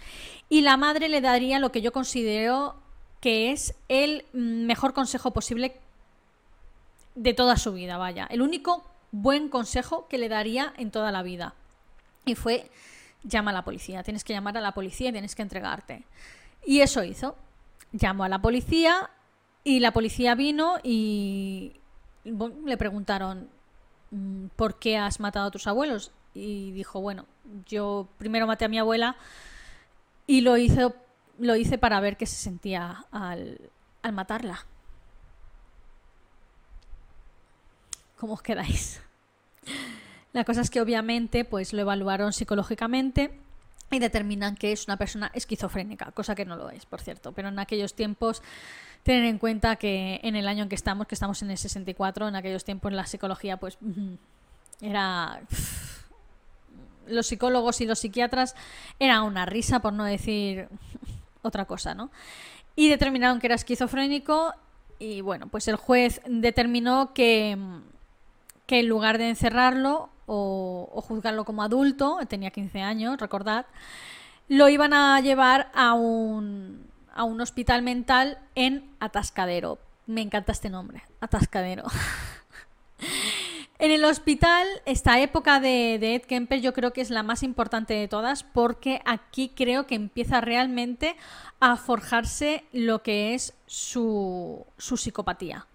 Y 0.49 0.61
la 0.61 0.77
madre 0.77 1.09
le 1.09 1.21
daría 1.21 1.59
lo 1.59 1.73
que 1.73 1.83
yo 1.83 1.93
considero 1.93 2.77
que 3.21 3.51
es 3.51 3.75
el 3.89 4.25
mejor 4.33 4.95
consejo 4.95 5.33
posible 5.33 5.77
de 7.15 7.35
toda 7.35 7.57
su 7.57 7.73
vida, 7.73 7.97
vaya. 7.97 8.27
El 8.31 8.43
único 8.43 8.85
buen 9.11 9.49
consejo 9.49 10.07
que 10.09 10.19
le 10.19 10.29
daría 10.29 10.73
en 10.77 10.91
toda 10.91 11.11
la 11.11 11.23
vida. 11.23 11.55
Y 12.25 12.35
fue, 12.35 12.71
llama 13.25 13.51
a 13.51 13.55
la 13.55 13.65
policía, 13.65 14.03
tienes 14.03 14.23
que 14.23 14.33
llamar 14.33 14.57
a 14.57 14.61
la 14.61 14.73
policía 14.73 15.09
y 15.09 15.13
tienes 15.13 15.35
que 15.35 15.43
entregarte. 15.43 16.05
Y 16.65 16.81
eso 16.81 17.03
hizo. 17.03 17.37
Llamó 17.93 18.25
a 18.25 18.29
la 18.29 18.41
policía 18.41 19.11
y 19.65 19.81
la 19.81 19.93
policía 19.93 20.35
vino 20.35 20.77
y 20.83 21.81
le 22.25 22.77
preguntaron, 22.77 23.49
¿por 24.57 24.79
qué 24.79 24.97
has 24.97 25.21
matado 25.21 25.47
a 25.47 25.51
tus 25.51 25.67
abuelos? 25.67 26.13
Y 26.35 26.73
dijo, 26.73 27.01
bueno, 27.01 27.27
yo 27.67 28.09
primero 28.19 28.47
maté 28.47 28.65
a 28.65 28.69
mi 28.69 28.79
abuela 28.79 29.17
y 30.27 30.43
lo 30.43 30.57
hice, 30.57 30.93
lo 31.39 31.57
hice 31.57 31.79
para 31.79 32.01
ver 32.01 32.17
qué 32.17 32.27
se 32.27 32.37
sentía 32.37 33.05
al, 33.11 33.71
al 34.03 34.13
matarla. 34.13 34.67
¿Cómo 38.17 38.35
os 38.35 38.43
quedáis? 38.43 39.01
La 40.33 40.45
cosa 40.45 40.61
es 40.61 40.71
que 40.71 40.81
obviamente 40.81 41.45
pues 41.45 41.73
lo 41.73 41.81
evaluaron 41.81 42.33
psicológicamente 42.33 43.41
y 43.91 43.99
determinan 43.99 44.55
que 44.55 44.73
es 44.73 44.87
una 44.87 44.97
persona 44.97 45.31
esquizofrénica, 45.35 46.13
cosa 46.13 46.35
que 46.35 46.45
no 46.45 46.57
lo 46.57 46.71
es, 46.71 46.85
por 46.85 47.01
cierto. 47.01 47.33
Pero 47.33 47.49
en 47.49 47.59
aquellos 47.59 47.95
tiempos, 47.95 48.43
tener 49.03 49.25
en 49.25 49.39
cuenta 49.39 49.77
que 49.77 50.21
en 50.23 50.37
el 50.37 50.49
año 50.49 50.65
en 50.65 50.69
que 50.69 50.75
estamos, 50.75 51.07
que 51.07 51.15
estamos 51.15 51.43
en 51.43 51.51
el 51.51 51.59
64, 51.59 52.29
en 52.29 52.37
aquellos 52.37 52.65
tiempos 52.65 52.93
la 52.93 53.07
psicología 53.07 53.57
pues 53.59 53.79
era... 54.81 55.41
Los 57.07 57.27
psicólogos 57.27 57.81
y 57.81 57.87
los 57.87 58.01
psiquiatras 58.01 58.55
era 58.99 59.23
una 59.23 59.47
risa, 59.47 59.81
por 59.81 59.95
no 59.95 60.05
decir 60.05 60.69
otra 61.43 61.65
cosa, 61.65 61.95
¿no? 61.95 62.11
Y 62.77 62.91
determinaron 62.91 63.41
que 63.41 63.47
era 63.47 63.55
esquizofrénico 63.55 64.53
y 64.99 65.23
bueno, 65.23 65.49
pues 65.49 65.69
el 65.69 65.77
juez 65.77 66.21
determinó 66.27 67.15
que 67.15 67.57
que 68.69 68.81
en 68.81 68.89
lugar 68.89 69.17
de 69.17 69.31
encerrarlo 69.31 70.11
o, 70.27 71.03
juzgarlo 71.09 71.47
como 71.47 71.63
adulto, 71.63 72.19
tenía 72.29 72.51
15 72.51 72.83
años, 72.83 73.19
recordad, 73.19 73.65
lo 74.47 74.69
iban 74.69 74.93
a 74.93 75.19
llevar 75.21 75.71
a 75.75 75.95
un, 75.95 76.88
a 77.19 77.25
un 77.25 77.41
hospital 77.41 77.83
mental 77.83 78.39
en 78.55 78.91
Atascadero. 79.01 79.79
Me 80.07 80.23
encanta 80.23 80.53
este 80.53 80.71
nombre, 80.71 81.03
Atascadero. 81.21 81.85
En 83.81 83.93
el 83.93 84.05
hospital, 84.05 84.67
esta 84.87 85.21
época 85.21 85.61
de, 85.61 85.95
Ed 85.95 86.23
Kemper 86.23 86.61
yo 86.61 86.73
creo 86.73 86.93
que 86.93 87.01
es 87.01 87.11
la 87.11 87.23
más 87.23 87.45
importante 87.45 87.95
de 87.95 88.09
todas 88.09 88.43
porque 88.43 89.01
aquí 89.05 89.53
creo 89.55 89.87
que 89.87 89.95
empieza 89.95 90.41
realmente 90.41 91.15
a 91.61 91.77
forjarse 91.77 92.65
lo 92.73 93.05
que 93.05 93.35
es 93.35 93.55
su, 93.67 94.67
su 94.79 94.97
psicopatía 94.97 95.69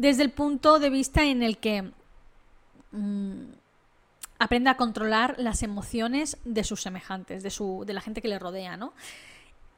desde 0.00 0.22
el 0.22 0.30
punto 0.30 0.78
de 0.78 0.90
vista 0.90 1.24
en 1.24 1.42
el 1.42 1.58
que 1.58 1.90
mm, 2.92 3.42
aprende 4.38 4.70
a 4.70 4.76
controlar 4.76 5.34
las 5.38 5.62
emociones 5.62 6.38
de 6.44 6.64
sus 6.64 6.80
semejantes, 6.80 7.42
de, 7.42 7.50
su, 7.50 7.84
de 7.86 7.92
la 7.92 8.00
gente 8.00 8.22
que 8.22 8.28
le 8.28 8.38
rodea, 8.38 8.76
¿no? 8.76 8.94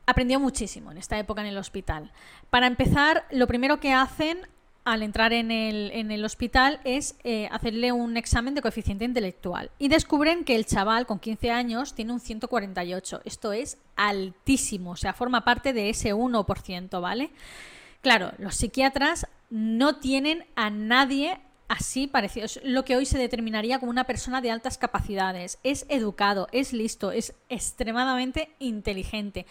Aprendió 0.06 0.40
muchísimo 0.40 0.90
en 0.90 0.98
esta 0.98 1.18
época 1.18 1.42
en 1.42 1.48
el 1.48 1.58
hospital. 1.58 2.10
Para 2.50 2.66
empezar, 2.66 3.24
lo 3.30 3.46
primero 3.46 3.78
que 3.78 3.92
hacen 3.92 4.46
al 4.84 5.02
entrar 5.02 5.32
en 5.32 5.50
el, 5.50 6.24
hospital 6.24 6.80
es 6.84 7.14
eh, 7.22 7.48
hacerle 7.52 7.92
un 7.92 8.16
examen 8.16 8.54
de 8.54 8.62
coeficiente 8.62 9.04
intelectual. 9.04 9.70
Y 9.78 9.88
descubren 9.88 10.44
que 10.44 10.56
el 10.56 10.66
chaval 10.66 11.06
con 11.06 11.20
15 11.20 11.50
años 11.50 11.94
tiene 11.94 12.12
un 12.12 12.20
148. 12.20 13.20
Esto 13.24 13.52
es 13.52 13.78
altísimo, 13.96 14.92
o 14.92 14.96
sea, 14.96 15.12
forma 15.12 15.44
parte 15.44 15.72
de 15.72 15.90
ese 15.90 16.14
1%, 16.14 17.00
¿vale? 17.00 17.30
Claro, 18.00 18.32
los 18.38 18.56
psiquiatras 18.56 19.28
no 19.50 19.96
tienen 19.96 20.44
a 20.56 20.70
nadie 20.70 21.38
así 21.68 22.08
parecido. 22.08 22.46
Es 22.46 22.60
lo 22.64 22.84
que 22.84 22.96
hoy 22.96 23.06
se 23.06 23.18
determinaría 23.18 23.78
como 23.78 23.90
una 23.90 24.04
persona 24.04 24.40
de 24.40 24.50
altas 24.50 24.78
capacidades. 24.78 25.58
Es 25.62 25.86
educado, 25.88 26.48
es 26.50 26.72
listo, 26.72 27.12
es 27.12 27.34
extremadamente 27.48 28.50
inteligente 28.58 29.46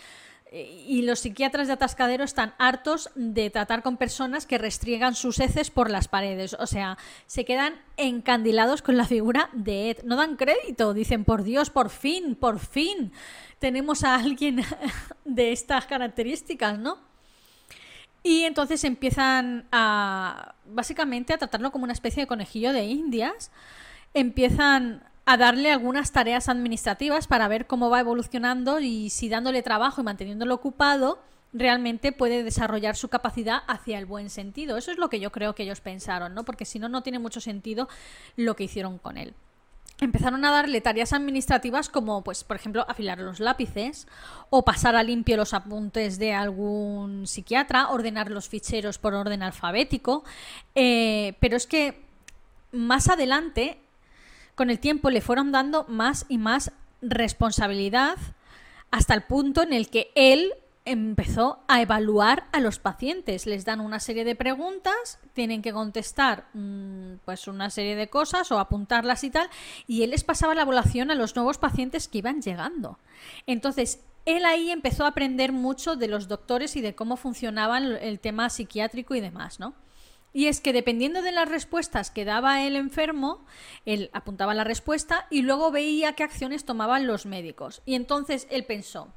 y 0.54 1.04
los 1.04 1.20
psiquiatras 1.20 1.68
de 1.68 1.74
atascadero 1.74 2.26
están 2.26 2.54
hartos 2.58 3.10
de 3.16 3.50
tratar 3.50 3.84
con 3.84 3.96
personas 3.96 4.46
que 4.46 4.58
restriegan 4.58 5.16
sus 5.16 5.40
heces 5.40 5.72
por 5.72 5.90
las 5.90 6.10
paredes. 6.10 6.58
O 6.60 6.68
sea, 6.68 6.98
se 7.26 7.46
quedan 7.46 7.76
encandilados 7.96 8.82
con 8.82 8.98
la 8.98 9.06
figura 9.06 9.50
de 9.54 9.92
Ed. 9.92 10.04
No 10.04 10.18
dan 10.18 10.36
crédito, 10.36 10.94
dicen, 10.94 11.24
por 11.24 11.44
Dios, 11.44 11.70
por 11.70 11.90
fin, 11.90 12.36
por 12.36 12.60
fin 12.60 13.14
tenemos 13.60 14.04
a 14.04 14.16
alguien 14.16 14.62
de 15.26 15.54
estas 15.54 15.86
características, 15.86 16.78
¿no? 16.78 16.98
Y 18.24 18.44
entonces 18.44 18.84
empiezan 18.84 19.68
a, 19.72 20.56
básicamente, 20.66 21.34
a 21.34 21.38
tratarlo 21.38 21.72
como 21.72 21.86
una 21.86 21.94
especie 21.94 22.24
de 22.24 22.28
conejillo 22.28 22.74
de 22.74 22.84
indias. 22.84 23.52
Empiezan 24.14 25.04
a 25.26 25.38
darle 25.38 25.72
algunas 25.72 26.12
tareas 26.12 26.50
administrativas 26.50 27.28
para 27.28 27.48
ver 27.48 27.68
cómo 27.68 27.90
va 27.90 28.00
evolucionando 28.00 28.80
y 28.80 29.10
si 29.10 29.30
dándole 29.30 29.62
trabajo 29.64 30.02
y 30.02 30.04
manteniéndolo 30.04 30.56
ocupado 30.56 31.20
realmente 31.54 32.12
puede 32.12 32.44
desarrollar 32.44 32.96
su 32.96 33.10
capacidad 33.10 33.64
hacia 33.68 34.00
el 34.00 34.06
buen 34.06 34.30
sentido. 34.30 34.78
Eso 34.78 34.92
es 34.92 34.98
lo 34.98 35.10
que 35.10 35.20
yo 35.20 35.32
creo 35.32 35.54
que 35.54 35.64
ellos 35.64 35.82
pensaron, 35.82 36.34
¿no? 36.34 36.44
Porque 36.44 36.66
si 36.66 36.80
no, 36.80 36.90
no 36.90 37.04
tiene 37.04 37.20
mucho 37.20 37.42
sentido 37.42 37.90
lo 38.36 38.56
que 38.56 38.64
hicieron 38.64 38.98
con 38.98 39.18
él. 39.18 39.34
Empezaron 40.00 40.44
a 40.46 40.52
darle 40.52 40.82
tareas 40.82 41.14
administrativas 41.14 41.88
como, 41.88 42.24
pues, 42.24 42.44
por 42.44 42.56
ejemplo, 42.56 42.86
afilar 42.90 43.20
los 43.20 43.40
lápices 43.40 44.08
o 44.50 44.64
pasar 44.66 44.96
a 44.96 45.04
limpio 45.04 45.38
los 45.38 45.54
apuntes 45.54 46.18
de 46.18 46.34
algún 46.34 47.28
psiquiatra, 47.28 47.90
ordenar 47.90 48.32
los 48.32 48.50
ficheros 48.50 48.98
por 48.98 49.14
orden 49.14 49.44
alfabético. 49.44 50.24
Eh, 50.74 51.36
pero 51.40 51.56
es 51.56 51.68
que 51.68 52.02
más 52.72 53.10
adelante 53.10 53.78
con 54.56 54.70
el 54.70 54.80
tiempo 54.80 55.10
le 55.10 55.22
fueron 55.22 55.52
dando 55.52 55.86
más 55.88 56.26
y 56.30 56.38
más 56.38 56.72
responsabilidad 57.02 58.18
hasta 58.92 59.14
el 59.14 59.24
punto 59.24 59.64
en 59.64 59.74
el 59.74 59.90
que 59.90 60.12
él 60.16 60.54
empezó 60.84 61.60
a 61.68 61.82
evaluar 61.82 62.46
a 62.52 62.60
los 62.60 62.80
pacientes. 62.80 63.46
Les 63.46 63.66
dan 63.66 63.80
una 63.80 64.00
serie 64.00 64.26
de 64.26 64.36
preguntas, 64.36 65.20
tienen 65.34 65.62
que 65.62 65.74
contestar 65.74 66.46
mm, 66.54 67.16
pues 67.24 67.48
una 67.48 67.70
serie 67.70 67.96
de 67.96 68.10
cosas 68.10 68.52
o 68.52 68.60
apuntarlas 68.60 69.24
y 69.24 69.30
tal, 69.30 69.50
y 69.88 70.04
él 70.04 70.12
les 70.12 70.24
pasaba 70.24 70.56
la 70.56 70.64
evaluación 70.64 71.12
a 71.12 71.16
los 71.16 71.36
nuevos 71.36 71.58
pacientes 71.58 72.08
que 72.08 72.20
iban 72.20 72.42
llegando. 72.42 72.98
Entonces, 73.46 74.00
él 74.26 74.46
ahí 74.46 74.72
empezó 74.72 75.06
a 75.06 75.10
aprender 75.10 75.52
mucho 75.52 75.96
de 75.96 76.08
los 76.08 76.28
doctores 76.28 76.76
y 76.76 76.82
de 76.82 76.96
cómo 76.96 77.16
funcionaban 77.16 77.86
el 77.86 78.20
tema 78.20 78.50
psiquiátrico 78.50 79.16
y 79.16 79.22
demás, 79.22 79.60
¿no? 79.60 79.74
Y 80.34 80.48
es 80.48 80.62
que 80.62 80.74
dependiendo 80.74 81.22
de 81.22 81.32
las 81.32 81.50
respuestas 81.50 82.10
que 82.10 82.26
daba 82.26 82.64
el 82.64 82.76
enfermo, 82.76 83.46
él 83.86 84.10
apuntaba 84.14 84.54
la 84.54 84.64
respuesta 84.64 85.28
y 85.30 85.42
luego 85.42 85.72
veía 85.72 86.14
qué 86.14 86.24
acciones 86.24 86.64
tomaban 86.64 87.06
los 87.06 87.26
médicos. 87.26 87.82
Y 87.86 87.96
entonces 87.96 88.48
él 88.50 88.66
pensó, 88.66 89.10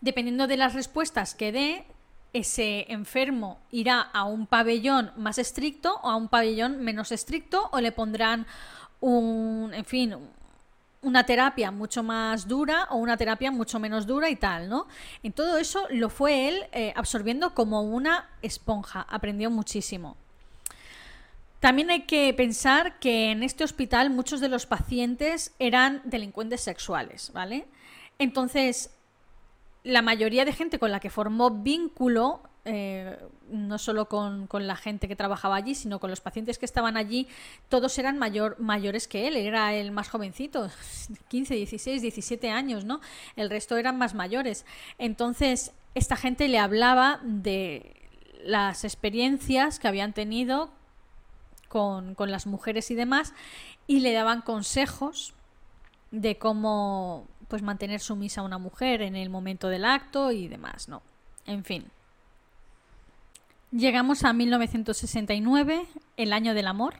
dependiendo 0.00 0.46
de 0.46 0.56
las 0.56 0.74
respuestas 0.74 1.34
que 1.34 1.52
dé, 1.52 1.86
ese 2.32 2.92
enfermo 2.92 3.60
irá 3.70 4.00
a 4.00 4.24
un 4.24 4.46
pabellón 4.46 5.12
más 5.16 5.38
estricto 5.38 6.00
o 6.02 6.10
a 6.10 6.16
un 6.16 6.28
pabellón 6.28 6.82
menos 6.82 7.12
estricto 7.12 7.68
o 7.72 7.80
le 7.80 7.92
pondrán 7.92 8.46
un, 9.00 9.72
en 9.72 9.84
fin, 9.84 10.16
una 11.04 11.24
terapia 11.24 11.70
mucho 11.70 12.02
más 12.02 12.48
dura 12.48 12.88
o 12.90 12.96
una 12.96 13.16
terapia 13.16 13.50
mucho 13.50 13.78
menos 13.78 14.06
dura 14.06 14.28
y 14.30 14.36
tal, 14.36 14.68
¿no? 14.68 14.86
En 15.22 15.32
todo 15.32 15.58
eso 15.58 15.86
lo 15.90 16.10
fue 16.10 16.48
él 16.48 16.64
eh, 16.72 16.92
absorbiendo 16.96 17.54
como 17.54 17.82
una 17.82 18.28
esponja, 18.42 19.06
aprendió 19.08 19.50
muchísimo. 19.50 20.16
También 21.60 21.90
hay 21.90 22.02
que 22.02 22.34
pensar 22.34 22.98
que 22.98 23.30
en 23.30 23.42
este 23.42 23.64
hospital 23.64 24.10
muchos 24.10 24.40
de 24.40 24.48
los 24.48 24.66
pacientes 24.66 25.54
eran 25.58 26.02
delincuentes 26.04 26.60
sexuales, 26.60 27.30
¿vale? 27.32 27.66
Entonces, 28.18 28.90
la 29.82 30.02
mayoría 30.02 30.44
de 30.44 30.52
gente 30.52 30.78
con 30.78 30.90
la 30.90 31.00
que 31.00 31.10
formó 31.10 31.50
vínculo 31.50 32.42
eh, 32.66 33.18
no 33.50 33.76
solo 33.76 34.08
con, 34.08 34.48
la 34.52 34.76
gente 34.76 35.06
que 35.06 35.16
trabajaba 35.16 35.56
allí, 35.56 35.74
sino 35.74 36.00
con 36.00 36.08
los 36.08 36.20
pacientes 36.20 36.58
que 36.58 36.64
estaban 36.64 36.96
allí, 36.96 37.28
todos 37.68 37.98
eran 37.98 38.18
mayor, 38.18 38.58
mayores 38.58 39.06
que 39.06 39.28
él, 39.28 39.36
era 39.36 39.74
el 39.74 39.92
más 39.92 40.08
jovencito, 40.08 40.70
15, 41.28 41.54
16, 41.54 42.02
17 42.02 42.50
años, 42.50 42.84
¿no? 42.84 43.00
El 43.36 43.50
resto 43.50 43.76
eran 43.76 43.98
más 43.98 44.14
mayores. 44.14 44.64
Entonces, 44.96 45.72
esta 45.94 46.16
gente 46.16 46.48
le 46.48 46.58
hablaba 46.58 47.20
de 47.22 47.96
las 48.42 48.84
experiencias 48.84 49.78
que 49.78 49.88
habían 49.88 50.14
tenido 50.14 50.70
con, 51.68 52.14
con 52.14 52.30
las 52.30 52.46
mujeres 52.46 52.90
y 52.90 52.94
demás, 52.94 53.34
y 53.86 54.00
le 54.00 54.12
daban 54.12 54.40
consejos 54.40 55.34
de 56.10 56.38
cómo 56.38 57.26
pues 57.48 57.60
mantener 57.60 58.00
sumisa 58.00 58.40
a 58.40 58.44
una 58.44 58.58
mujer 58.58 59.02
en 59.02 59.16
el 59.16 59.28
momento 59.28 59.68
del 59.68 59.84
acto 59.84 60.32
y 60.32 60.48
demás, 60.48 60.88
¿no? 60.88 61.02
En 61.46 61.62
fin. 61.64 61.90
Llegamos 63.76 64.22
a 64.22 64.32
1969, 64.32 65.84
el 66.16 66.32
año 66.32 66.54
del 66.54 66.68
amor, 66.68 66.94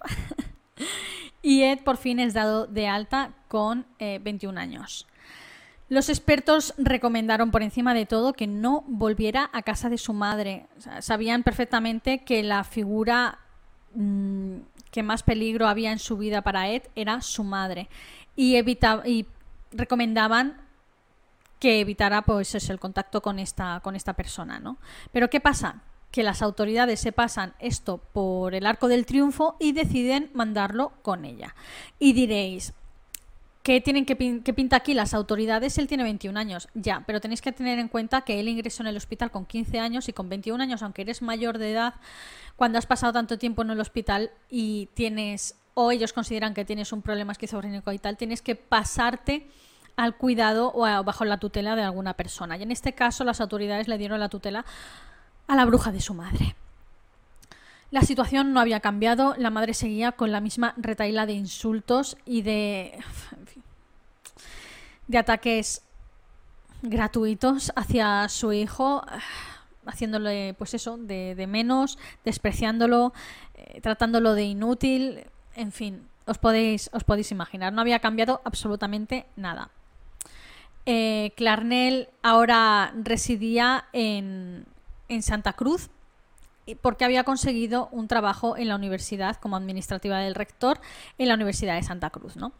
y 1.42 1.62
Ed 1.62 1.78
por 1.84 1.98
fin 1.98 2.18
es 2.18 2.34
dado 2.34 2.66
de 2.66 2.88
alta 2.88 3.30
con 3.46 3.86
21 4.00 4.58
eh, 4.58 4.62
años. 4.62 5.06
Los 5.88 6.08
expertos 6.08 6.74
recomendaron 6.76 7.52
por 7.52 7.62
encima 7.62 7.94
de 7.94 8.06
todo 8.06 8.32
que 8.32 8.48
no 8.48 8.82
volviera 8.88 9.50
a 9.52 9.62
casa 9.62 9.88
de 9.88 9.98
su 9.98 10.14
madre. 10.14 10.66
sabían 10.98 11.44
perfectamente 11.44 12.24
que 12.24 12.42
la 12.42 12.64
figura 12.64 13.38
mm, 13.94 14.56
que 14.90 15.04
más 15.04 15.22
peligro 15.22 15.68
había 15.68 15.92
en 15.92 16.00
su 16.00 16.16
vida 16.16 16.42
para 16.42 16.70
Ed 16.70 16.82
era 16.96 17.20
su 17.20 17.44
madre. 17.44 17.88
Y, 18.34 18.56
y 18.58 19.26
recomendaban 19.70 20.56
que 21.60 21.78
evitara 21.78 22.22
pues, 22.22 22.52
el 22.68 22.80
contacto 22.80 23.22
con 23.22 23.38
esta, 23.38 23.78
con 23.78 23.94
esta 23.94 24.14
persona. 24.14 24.58
¿no? 24.58 24.76
Pero 25.12 25.30
¿qué 25.30 25.38
pasa? 25.38 25.80
Que 26.14 26.22
las 26.22 26.42
autoridades 26.42 27.00
se 27.00 27.10
pasan 27.10 27.54
esto 27.58 27.98
por 28.12 28.54
el 28.54 28.66
arco 28.66 28.86
del 28.86 29.04
triunfo 29.04 29.56
y 29.58 29.72
deciden 29.72 30.30
mandarlo 30.32 30.92
con 31.02 31.24
ella. 31.24 31.56
Y 31.98 32.12
diréis, 32.12 32.72
¿qué 33.64 33.80
tienen 33.80 34.06
que, 34.06 34.14
pinta 34.14 34.76
aquí 34.76 34.94
las 34.94 35.12
autoridades? 35.12 35.76
Él 35.76 35.88
tiene 35.88 36.04
21 36.04 36.38
años, 36.38 36.68
ya, 36.72 37.02
pero 37.04 37.20
tenéis 37.20 37.42
que 37.42 37.50
tener 37.50 37.80
en 37.80 37.88
cuenta 37.88 38.20
que 38.20 38.38
él 38.38 38.46
ingresó 38.46 38.84
en 38.84 38.90
el 38.90 38.96
hospital 38.96 39.32
con 39.32 39.44
15 39.44 39.80
años 39.80 40.08
y 40.08 40.12
con 40.12 40.28
21 40.28 40.62
años, 40.62 40.84
aunque 40.84 41.02
eres 41.02 41.20
mayor 41.20 41.58
de 41.58 41.72
edad, 41.72 41.94
cuando 42.54 42.78
has 42.78 42.86
pasado 42.86 43.12
tanto 43.12 43.36
tiempo 43.36 43.62
en 43.62 43.70
el 43.70 43.80
hospital 43.80 44.30
y 44.48 44.90
tienes, 44.94 45.56
o 45.74 45.90
ellos 45.90 46.12
consideran 46.12 46.54
que 46.54 46.64
tienes 46.64 46.92
un 46.92 47.02
problema 47.02 47.32
esquizofrénico 47.32 47.90
y 47.90 47.98
tal, 47.98 48.16
tienes 48.16 48.40
que 48.40 48.54
pasarte 48.54 49.48
al 49.96 50.16
cuidado 50.16 50.70
o 50.76 50.82
bajo 51.02 51.24
la 51.24 51.38
tutela 51.38 51.74
de 51.74 51.82
alguna 51.82 52.14
persona. 52.14 52.56
Y 52.56 52.62
en 52.62 52.70
este 52.70 52.92
caso 52.92 53.24
las 53.24 53.40
autoridades 53.40 53.88
le 53.88 53.98
dieron 53.98 54.20
la 54.20 54.28
tutela 54.28 54.64
a 55.46 55.56
la 55.56 55.64
bruja 55.64 55.92
de 55.92 56.00
su 56.00 56.14
madre. 56.14 56.56
La 57.90 58.02
situación 58.02 58.52
no 58.52 58.60
había 58.60 58.80
cambiado, 58.80 59.34
la 59.38 59.50
madre 59.50 59.72
seguía 59.72 60.12
con 60.12 60.32
la 60.32 60.40
misma 60.40 60.74
retaila 60.76 61.26
de 61.26 61.34
insultos 61.34 62.16
y 62.24 62.42
de, 62.42 62.98
de 65.06 65.18
ataques 65.18 65.82
gratuitos 66.82 67.72
hacia 67.76 68.28
su 68.28 68.52
hijo, 68.52 69.04
haciéndole 69.86 70.54
pues 70.58 70.74
eso, 70.74 70.96
de, 70.96 71.46
menos, 71.48 71.98
despreciándolo, 72.24 73.12
eh, 73.54 73.80
tratándolo 73.80 74.34
de 74.34 74.44
inútil, 74.44 75.24
en 75.54 75.72
fin, 75.72 76.08
os 76.26 76.38
podéis, 76.38 76.90
os 76.92 77.04
podéis 77.04 77.30
imaginar, 77.30 77.72
no 77.72 77.80
había 77.80 78.00
cambiado 78.00 78.40
absolutamente 78.44 79.26
nada. 79.36 79.70
Eh, 80.86 81.32
Clarnell 81.36 82.08
ahora 82.22 82.92
residía 82.96 83.86
en, 83.92 84.66
en 85.08 85.22
Santa 85.22 85.52
Cruz 85.52 85.90
porque 86.80 87.04
había 87.04 87.24
conseguido 87.24 87.88
un 87.92 88.08
trabajo 88.08 88.56
en 88.56 88.68
la 88.68 88.76
universidad 88.76 89.36
como 89.36 89.56
administrativa 89.56 90.18
del 90.20 90.34
rector 90.34 90.80
en 91.18 91.28
la 91.28 91.34
Universidad 91.34 91.74
de 91.74 91.82
Santa 91.82 92.10
Cruz, 92.10 92.36
¿no? 92.36 92.52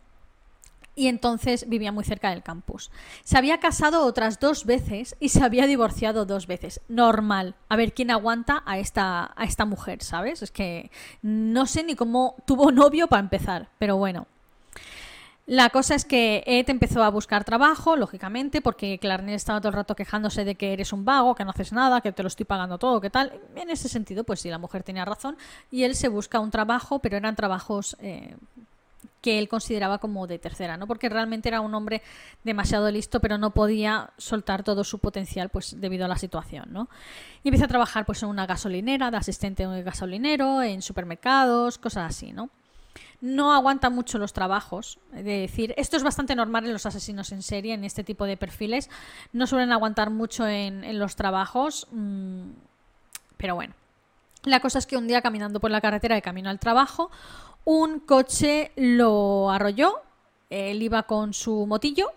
Y 0.96 1.08
entonces 1.08 1.68
vivía 1.68 1.90
muy 1.90 2.04
cerca 2.04 2.30
del 2.30 2.44
campus. 2.44 2.92
Se 3.24 3.36
había 3.36 3.58
casado 3.58 4.06
otras 4.06 4.38
dos 4.38 4.64
veces 4.64 5.16
y 5.18 5.30
se 5.30 5.42
había 5.42 5.66
divorciado 5.66 6.24
dos 6.24 6.46
veces. 6.46 6.80
Normal. 6.88 7.56
A 7.68 7.74
ver 7.74 7.94
quién 7.94 8.12
aguanta 8.12 8.62
a 8.64 8.78
esta, 8.78 9.32
a 9.34 9.44
esta 9.44 9.64
mujer, 9.64 10.04
¿sabes? 10.04 10.42
Es 10.42 10.52
que 10.52 10.92
no 11.20 11.66
sé 11.66 11.82
ni 11.82 11.96
cómo 11.96 12.36
tuvo 12.46 12.70
novio 12.70 13.08
para 13.08 13.20
empezar, 13.20 13.70
pero 13.78 13.96
bueno. 13.96 14.28
La 15.46 15.68
cosa 15.68 15.94
es 15.94 16.06
que 16.06 16.42
Ed 16.46 16.70
empezó 16.70 17.02
a 17.02 17.10
buscar 17.10 17.44
trabajo, 17.44 17.96
lógicamente, 17.96 18.62
porque 18.62 18.98
Clarnell 18.98 19.34
estaba 19.34 19.60
todo 19.60 19.68
el 19.68 19.74
rato 19.74 19.94
quejándose 19.94 20.42
de 20.42 20.54
que 20.54 20.72
eres 20.72 20.94
un 20.94 21.04
vago, 21.04 21.34
que 21.34 21.44
no 21.44 21.50
haces 21.50 21.70
nada, 21.70 22.00
que 22.00 22.12
te 22.12 22.22
lo 22.22 22.28
estoy 22.28 22.46
pagando 22.46 22.78
todo, 22.78 22.98
que 22.98 23.10
tal. 23.10 23.30
En 23.54 23.68
ese 23.68 23.90
sentido, 23.90 24.24
pues 24.24 24.40
sí, 24.40 24.48
la 24.48 24.56
mujer 24.56 24.82
tenía 24.82 25.04
razón. 25.04 25.36
Y 25.70 25.82
él 25.82 25.96
se 25.96 26.08
busca 26.08 26.40
un 26.40 26.50
trabajo, 26.50 26.98
pero 27.00 27.18
eran 27.18 27.36
trabajos 27.36 27.94
eh, 28.00 28.36
que 29.20 29.38
él 29.38 29.48
consideraba 29.48 29.98
como 29.98 30.26
de 30.26 30.38
tercera, 30.38 30.78
¿no? 30.78 30.86
Porque 30.86 31.10
realmente 31.10 31.50
era 31.50 31.60
un 31.60 31.74
hombre 31.74 32.00
demasiado 32.42 32.90
listo, 32.90 33.20
pero 33.20 33.36
no 33.36 33.50
podía 33.50 34.12
soltar 34.16 34.62
todo 34.62 34.82
su 34.82 34.98
potencial, 34.98 35.50
pues 35.50 35.78
debido 35.78 36.06
a 36.06 36.08
la 36.08 36.16
situación, 36.16 36.72
¿no? 36.72 36.88
Y 37.42 37.48
empieza 37.48 37.66
a 37.66 37.68
trabajar, 37.68 38.06
pues, 38.06 38.22
en 38.22 38.30
una 38.30 38.46
gasolinera, 38.46 39.10
de 39.10 39.18
asistente 39.18 39.66
de 39.66 39.82
gasolinero, 39.82 40.62
en 40.62 40.80
supermercados, 40.80 41.76
cosas 41.76 42.10
así, 42.10 42.32
¿no? 42.32 42.48
No 43.20 43.54
aguanta 43.54 43.90
mucho 43.90 44.18
los 44.18 44.32
trabajos. 44.32 44.98
De 45.12 45.22
decir, 45.22 45.74
esto 45.76 45.96
es 45.96 46.02
bastante 46.02 46.36
normal 46.36 46.66
en 46.66 46.72
los 46.72 46.86
asesinos 46.86 47.32
en 47.32 47.42
serie, 47.42 47.74
en 47.74 47.84
este 47.84 48.04
tipo 48.04 48.26
de 48.26 48.36
perfiles. 48.36 48.90
No 49.32 49.46
suelen 49.46 49.72
aguantar 49.72 50.10
mucho 50.10 50.46
en, 50.46 50.98
los 50.98 51.16
trabajos. 51.16 51.86
Mm, 51.90 52.50
pero 53.36 53.54
bueno. 53.54 53.74
La 54.44 54.60
cosa 54.60 54.78
es 54.78 54.86
que 54.86 54.98
un 54.98 55.08
día 55.08 55.22
caminando 55.22 55.58
por 55.58 55.70
la 55.70 55.80
carretera 55.80 56.14
de 56.14 56.22
camino 56.22 56.50
al 56.50 56.58
trabajo, 56.58 57.10
un 57.64 57.98
coche 57.98 58.72
lo 58.76 59.50
arrolló. 59.50 60.02
Él 60.50 60.82
iba 60.82 61.04
con 61.04 61.32
su 61.32 61.66
motillo. 61.66 62.12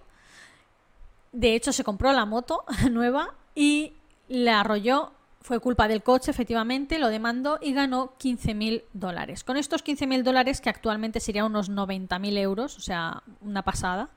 De 1.31 1.55
hecho, 1.55 1.71
se 1.71 1.85
compró 1.85 2.11
la 2.11 2.25
moto 2.25 2.65
nueva 2.91 3.33
y 3.55 3.93
le 4.27 4.51
arrolló 4.51 5.13
fue 5.47 5.61
culpa 5.61 5.87
del 5.87 6.03
coche, 6.03 6.29
efectivamente, 6.29 6.99
lo 6.99 7.07
demandó 7.07 7.57
y 7.61 7.71
ganó 7.71 8.11
15.000 8.19 8.83
dólares. 8.91 9.45
Con 9.45 9.55
estos 9.55 9.81
15.000 9.81 10.23
dólares, 10.23 10.59
que 10.59 10.69
actualmente 10.69 11.21
serían 11.21 11.45
unos 11.45 11.71
90.000 11.71 12.37
euros, 12.37 12.75
o 12.75 12.81
sea, 12.81 13.23
una 13.39 13.61
pasada, 13.61 14.09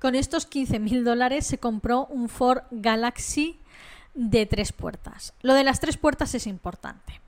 con 0.00 0.16
estos 0.16 0.50
15.000 0.50 1.04
dólares 1.04 1.46
se 1.46 1.58
compró 1.58 2.06
un 2.06 2.28
Ford 2.28 2.62
Galaxy 2.72 3.60
de 4.14 4.46
tres 4.46 4.72
puertas. 4.72 5.32
Lo 5.42 5.54
de 5.54 5.62
las 5.62 5.78
tres 5.78 5.96
puertas 5.96 6.34
es 6.34 6.48
importante. 6.48 7.20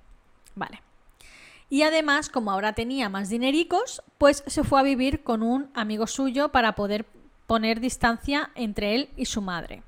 Vale. 0.57 0.83
Y 1.69 1.83
además, 1.83 2.31
como 2.31 2.51
ahora 2.51 2.73
tenía 2.73 3.09
más 3.09 3.29
dinericos, 3.29 4.03
pues 4.19 4.43
se 4.49 4.65
fue 4.65 4.81
a 4.81 4.83
vivir 4.83 5.23
con 5.23 5.45
un 5.45 5.71
amigo 5.73 6.09
suyo 6.09 6.49
para 6.49 6.75
poder 6.75 7.07
poner 7.47 7.79
distancia 7.79 8.51
entre 8.57 8.97
él 8.97 9.11
y 9.17 9.27
su 9.27 9.41
madre. 9.41 9.85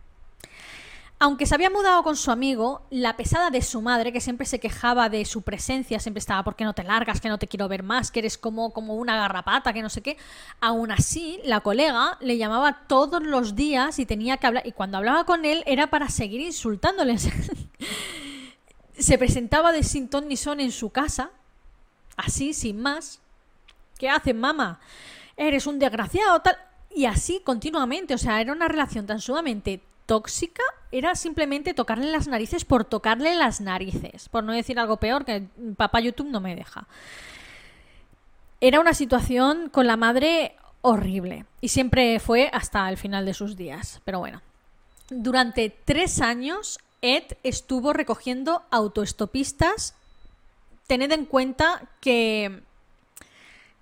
Aunque 1.23 1.47
se 1.47 1.55
había 1.55 1.71
mudado 1.71 2.03
con 2.03 2.17
su 2.17 2.33
amigo, 2.33 2.83
la 2.91 3.17
pesada 3.17 3.51
de 3.51 3.63
su 3.63 3.81
madre, 3.81 4.13
que 4.13 4.21
siempre 4.21 4.45
se 4.45 4.59
quejaba 4.59 5.09
de 5.09 5.25
su 5.25 5.43
presencia, 5.43 6.01
siempre 6.01 6.19
estaba, 6.19 6.43
¿por 6.43 6.57
qué 6.57 6.65
no 6.65 6.75
te 6.75 6.83
largas? 6.83 7.21
Que 7.21 7.29
no 7.29 7.39
te 7.39 7.47
quiero 7.47 7.69
ver 7.69 7.85
más, 7.85 8.11
que 8.11 8.19
eres 8.19 8.37
como, 8.37 8.73
como 8.73 8.97
una 8.97 9.17
garrapata, 9.17 9.73
que 9.73 9.83
no 9.83 9.89
sé 9.89 10.01
qué. 10.01 10.17
Aún 10.61 10.91
así, 10.91 11.39
la 11.45 11.61
colega 11.61 12.19
le 12.21 12.39
llamaba 12.39 12.89
todos 12.89 13.23
los 13.23 13.55
días 13.55 14.01
y 14.01 14.05
tenía 14.05 14.39
que 14.39 14.49
hablar. 14.49 14.67
Y 14.67 14.73
cuando 14.73 14.99
hablaba 14.99 15.25
con 15.25 15.45
él 15.45 15.63
era 15.65 15.91
para 15.91 16.09
seguir 16.09 16.41
insultándoles. 16.41 17.29
se 18.99 19.17
presentaba 19.17 19.71
de 19.71 19.85
sin 19.85 20.09
ton 20.09 20.27
ni 20.27 20.37
son 20.37 20.59
en 20.59 20.73
su 20.73 20.91
casa, 20.91 21.31
así, 22.17 22.53
sin 22.53 22.83
más. 22.83 23.21
¿Qué 23.97 24.09
haces, 24.09 24.35
mamá? 24.35 24.81
Eres 25.37 25.69
un 25.69 25.79
desgraciado, 25.79 26.41
tal. 26.41 26.57
Y 26.91 27.05
así 27.05 27.41
continuamente, 27.45 28.13
o 28.13 28.19
sea, 28.19 28.41
era 28.41 28.53
una 28.53 28.67
relación 28.67 29.07
tan 29.07 29.21
sumamente 29.21 29.83
tóxica 30.13 30.63
era 30.91 31.15
simplemente 31.15 31.73
tocarle 31.73 32.13
las 32.13 32.29
narices 32.29 32.67
por 32.67 32.85
tocarle 32.85 33.35
las 33.35 33.63
narices, 33.63 34.29
por 34.29 34.45
no 34.45 34.53
decir 34.53 34.79
algo 34.79 34.99
peor 34.99 35.25
que 35.25 35.47
papá 35.75 36.01
YouTube 36.01 36.29
no 36.29 36.39
me 36.39 36.55
deja. 36.55 36.87
Era 38.61 38.79
una 38.79 38.93
situación 38.93 39.71
con 39.71 39.87
la 39.87 39.97
madre 39.97 40.55
horrible 40.83 41.47
y 41.63 41.69
siempre 41.69 42.21
fue 42.21 42.51
hasta 42.53 42.91
el 42.91 42.99
final 42.99 43.25
de 43.25 43.33
sus 43.33 43.57
días. 43.57 44.03
Pero 44.05 44.19
bueno, 44.19 44.43
durante 45.09 45.71
tres 45.71 46.21
años 46.21 46.79
Ed 47.01 47.25
estuvo 47.43 47.95
recogiendo 47.95 48.65
autoestopistas. 48.71 49.95
Tened 50.89 51.11
en 51.11 51.25
cuenta 51.25 51.89
que 52.03 52.61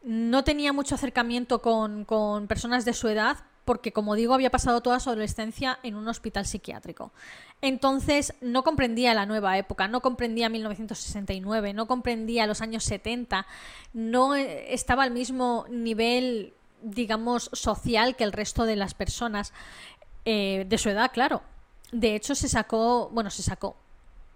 no 0.04 0.44
tenía 0.44 0.72
mucho 0.72 0.94
acercamiento 0.94 1.60
con, 1.60 2.04
con 2.04 2.46
personas 2.46 2.84
de 2.84 2.94
su 2.94 3.08
edad 3.08 3.38
porque 3.64 3.92
como 3.92 4.14
digo 4.14 4.34
había 4.34 4.50
pasado 4.50 4.80
toda 4.80 5.00
su 5.00 5.10
adolescencia 5.10 5.78
en 5.82 5.94
un 5.94 6.08
hospital 6.08 6.46
psiquiátrico. 6.46 7.12
Entonces 7.62 8.34
no 8.40 8.64
comprendía 8.64 9.14
la 9.14 9.26
nueva 9.26 9.58
época, 9.58 9.88
no 9.88 10.00
comprendía 10.00 10.48
1969, 10.48 11.74
no 11.74 11.86
comprendía 11.86 12.46
los 12.46 12.62
años 12.62 12.84
70, 12.84 13.46
no 13.92 14.34
eh, 14.34 14.72
estaba 14.72 15.02
al 15.02 15.10
mismo 15.10 15.66
nivel, 15.68 16.54
digamos, 16.82 17.50
social 17.52 18.16
que 18.16 18.24
el 18.24 18.32
resto 18.32 18.64
de 18.64 18.76
las 18.76 18.94
personas 18.94 19.52
eh, 20.24 20.64
de 20.68 20.78
su 20.78 20.88
edad, 20.88 21.10
claro. 21.12 21.42
De 21.92 22.14
hecho, 22.14 22.34
se 22.34 22.48
sacó, 22.48 23.10
bueno, 23.12 23.30
se 23.30 23.42
sacó, 23.42 23.76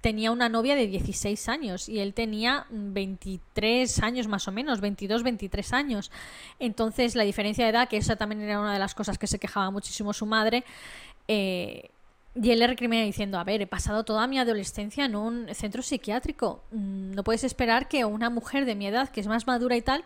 tenía 0.04 0.32
una 0.32 0.50
novia 0.50 0.76
de 0.76 0.86
16 0.86 1.48
años 1.48 1.88
y 1.88 1.98
él 1.98 2.12
tenía 2.12 2.66
23 2.68 4.02
años 4.02 4.28
más 4.28 4.46
o 4.46 4.52
menos, 4.52 4.82
22, 4.82 5.22
23 5.22 5.72
años. 5.72 6.10
Entonces 6.58 7.14
la 7.14 7.24
diferencia 7.24 7.64
de 7.64 7.70
edad, 7.70 7.88
que 7.88 7.96
esa 7.96 8.14
también 8.14 8.42
era 8.42 8.60
una 8.60 8.74
de 8.74 8.78
las 8.78 8.94
cosas 8.94 9.16
que 9.16 9.26
se 9.26 9.38
quejaba 9.38 9.70
muchísimo 9.70 10.12
su 10.12 10.26
madre, 10.26 10.62
eh, 11.26 11.88
y 12.34 12.50
él 12.50 12.58
le 12.58 12.66
recrimina 12.66 13.02
diciendo, 13.02 13.38
a 13.38 13.44
ver, 13.44 13.62
he 13.62 13.66
pasado 13.66 14.04
toda 14.04 14.26
mi 14.26 14.38
adolescencia 14.38 15.06
en 15.06 15.16
un 15.16 15.46
centro 15.54 15.80
psiquiátrico. 15.80 16.62
Mm, 16.70 17.12
no 17.12 17.24
puedes 17.24 17.42
esperar 17.42 17.88
que 17.88 18.04
una 18.04 18.28
mujer 18.28 18.66
de 18.66 18.74
mi 18.74 18.86
edad, 18.86 19.08
que 19.08 19.22
es 19.22 19.26
más 19.26 19.46
madura 19.46 19.74
y 19.74 19.80
tal, 19.80 20.04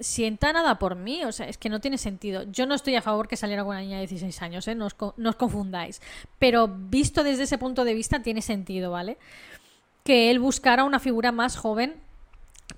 sienta 0.00 0.52
nada 0.52 0.78
por 0.78 0.96
mí. 0.96 1.24
O 1.24 1.32
sea, 1.32 1.48
es 1.48 1.58
que 1.58 1.68
no 1.68 1.80
tiene 1.80 1.98
sentido. 1.98 2.44
Yo 2.50 2.66
no 2.66 2.74
estoy 2.74 2.96
a 2.96 3.02
favor 3.02 3.28
que 3.28 3.36
saliera 3.36 3.62
con 3.62 3.70
una 3.70 3.80
niña 3.80 3.96
de 3.96 4.06
16 4.06 4.42
años, 4.42 4.66
¿eh? 4.68 4.74
no, 4.74 4.86
os, 4.86 4.96
no 5.16 5.30
os 5.30 5.36
confundáis. 5.36 6.00
Pero 6.38 6.68
visto 6.68 7.22
desde 7.22 7.44
ese 7.44 7.58
punto 7.58 7.84
de 7.84 7.94
vista, 7.94 8.22
tiene 8.22 8.42
sentido, 8.42 8.90
¿vale? 8.90 9.18
Que 10.04 10.30
él 10.30 10.38
buscara 10.38 10.84
una 10.84 10.98
figura 10.98 11.32
más 11.32 11.56
joven 11.56 11.94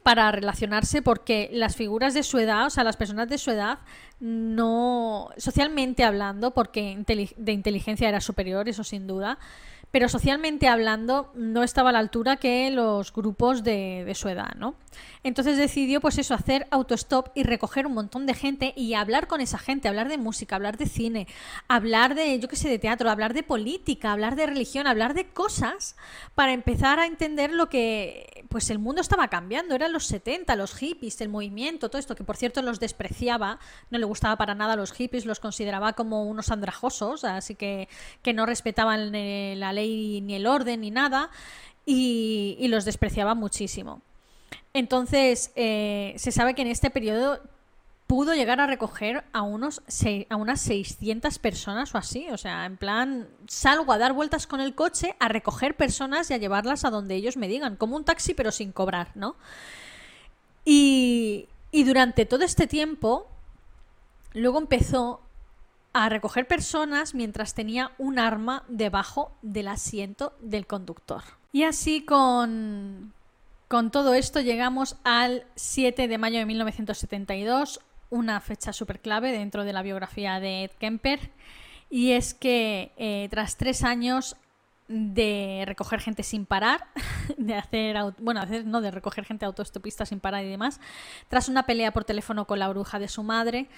para 0.03 0.33
relacionarse 0.33 1.03
porque 1.03 1.51
las 1.53 1.77
figuras 1.77 2.15
de 2.15 2.23
su 2.23 2.39
edad, 2.39 2.67
o 2.67 2.71
sea, 2.71 2.85
las 2.85 2.97
personas 2.97 3.29
de 3.29 3.39
su 3.39 3.51
edad, 3.51 3.79
no, 4.21 5.31
socialmente 5.37 6.05
hablando, 6.05 6.53
porque 6.53 6.97
de 7.37 7.53
inteligencia 7.53 8.09
era 8.09 8.21
superior, 8.21 8.69
eso 8.69 8.85
sin 8.85 9.07
duda, 9.07 9.39
pero 9.92 10.09
socialmente 10.09 10.68
hablando 10.68 11.31
no 11.35 11.62
estaba 11.62 11.90
a 11.90 11.92
la 11.92 11.98
altura 11.98 12.37
que 12.37 12.70
los 12.70 13.12
grupos 13.12 13.62
de, 13.62 14.05
de, 14.07 14.14
su 14.14 14.28
edad, 14.28 14.55
¿no? 14.57 14.74
Entonces 15.22 15.59
decidió, 15.59 16.00
pues 16.00 16.18
eso, 16.18 16.35
hacer 16.35 16.66
autostop 16.70 17.28
y 17.35 17.42
recoger 17.44 17.87
un 17.87 17.92
montón 17.92 18.26
de 18.26 18.35
gente 18.35 18.72
y 18.74 18.94
hablar 18.94 19.28
con 19.28 19.40
esa 19.42 19.59
gente, 19.59 19.88
hablar 19.88 20.09
de 20.09 20.16
música, 20.16 20.57
hablar 20.57 20.78
de 20.78 20.87
cine, 20.87 21.28
hablar 21.68 22.14
de, 22.14 22.40
yo 22.40 22.48
qué 22.48 22.57
sé, 22.57 22.70
de 22.70 22.78
teatro, 22.78 23.11
hablar 23.11 23.35
de 23.35 23.42
política, 23.42 24.12
hablar 24.12 24.35
de 24.35 24.46
religión, 24.46 24.87
hablar 24.87 25.12
de 25.12 25.28
cosas 25.28 25.94
para 26.35 26.52
empezar 26.52 26.98
a 26.98 27.07
entender 27.07 27.52
lo 27.52 27.68
que, 27.68 28.46
pues 28.48 28.70
el 28.70 28.78
mundo 28.78 29.02
estaba 29.02 29.28
cambiando, 29.28 29.74
eran 29.74 29.92
los 29.92 30.07
70, 30.07 30.57
los 30.57 30.74
hippies, 30.74 31.20
el 31.20 31.28
movimiento, 31.28 31.90
todo 31.90 32.00
esto, 32.00 32.16
que 32.16 32.24
por 32.24 32.37
cierto 32.37 32.62
los 32.62 32.81
despreciaba, 32.81 33.59
no 33.90 33.98
le 33.98 34.07
gustaba 34.07 34.37
para 34.37 34.55
nada 34.55 34.72
a 34.72 34.76
los 34.76 34.92
hippies, 34.92 35.26
los 35.26 35.38
consideraba 35.38 35.92
como 35.92 36.24
unos 36.24 36.50
andrajosos, 36.50 37.24
así 37.24 37.55
que, 37.55 37.88
que 38.22 38.33
no 38.33 38.46
respetaban 38.46 39.14
eh, 39.14 39.55
la 39.57 39.72
ley 39.72 39.82
ni 39.88 40.35
el 40.35 40.47
orden 40.47 40.81
ni 40.81 40.90
nada 40.90 41.31
y, 41.87 42.66
los 42.68 42.85
despreciaba 42.85 43.35
muchísimo. 43.35 44.03
Entonces, 44.75 45.53
eh, 45.55 46.14
se 46.16 46.33
sabe 46.33 46.55
que 46.55 46.62
en 46.62 46.68
este 46.68 46.90
periodo 46.90 47.40
pudo 48.07 48.35
llegar 48.35 48.61
a 48.61 48.66
recoger 48.66 49.25
a, 49.33 49.42
unos 49.42 49.83
a 50.29 50.37
unas 50.37 50.61
600 50.61 51.38
personas 51.38 51.95
o 51.95 51.99
así. 51.99 52.29
O 52.31 52.38
sea, 52.38 52.66
en 52.66 52.77
plan, 52.77 53.29
salgo 53.49 53.92
a 53.92 53.99
dar 53.99 54.12
vueltas 54.12 54.47
con 54.47 54.61
el 54.61 54.75
coche, 54.75 55.16
a 55.18 55.29
recoger 55.29 55.77
personas 55.77 56.31
y 56.31 56.35
a 56.35 56.38
llevarlas 56.38 56.85
a 56.85 56.90
donde 56.90 57.14
ellos 57.14 57.37
me 57.37 57.49
digan, 57.49 57.77
como 57.77 57.97
un 57.97 58.05
taxi 58.05 58.35
pero 58.35 58.53
sin 58.53 58.73
cobrar, 58.73 59.12
¿no? 59.14 59.37
Y, 60.64 61.49
y 61.71 61.85
durante 61.85 62.27
todo 62.27 62.45
este 62.45 62.66
tiempo, 62.66 63.27
luego 64.35 64.59
empezó 64.59 65.21
a 65.92 66.09
recoger 66.09 66.46
personas 66.46 67.14
mientras 67.14 67.55
tenía 67.55 67.92
un 67.98 68.18
arma 68.18 68.64
debajo 68.68 69.37
del 69.42 69.68
asiento 69.68 70.35
del 70.40 70.66
conductor. 70.66 71.22
Y 71.52 71.64
así 71.64 72.05
con, 72.05 73.12
con 73.68 73.90
todo 73.90 74.14
esto 74.14 74.40
llegamos 74.40 74.96
al 75.05 75.44
7 75.55 76.09
de 76.09 76.18
mayo 76.18 76.38
de 76.38 76.46
1972, 76.46 77.81
una 78.11 78.40
fecha 78.40 78.72
súper 78.72 79.00
clave 79.00 79.33
dentro 79.33 79.64
de 79.64 79.72
la 79.72 79.83
biografía 79.83 80.40
de 80.40 80.64
Ed 80.64 80.70
Kemper. 80.78 81.31
Y 81.90 82.12
es 82.12 82.33
que 82.33 82.92
eh, 82.96 83.28
tras 83.31 83.57
tres 83.59 83.85
años 83.85 84.37
de 84.88 85.64
recoger 85.66 86.00
gente 86.00 86.22
sin 86.22 86.46
parar, 86.46 86.87
de 87.37 87.55
hacer, 87.55 87.96
bueno, 88.18 88.42
no, 88.64 88.81
de 88.81 88.90
recoger 88.90 89.24
gente 89.24 89.44
autoestopista 89.44 90.07
sin 90.07 90.20
parar 90.20 90.44
y 90.44 90.48
demás, 90.48 90.81
tras 91.28 91.48
una 91.48 91.64
pelea 91.64 91.92
por 91.92 92.05
teléfono 92.05 92.46
con 92.46 92.59
la 92.59 92.68
bruja 92.68 92.98
de 92.98 93.09
su 93.09 93.22
madre, 93.22 93.68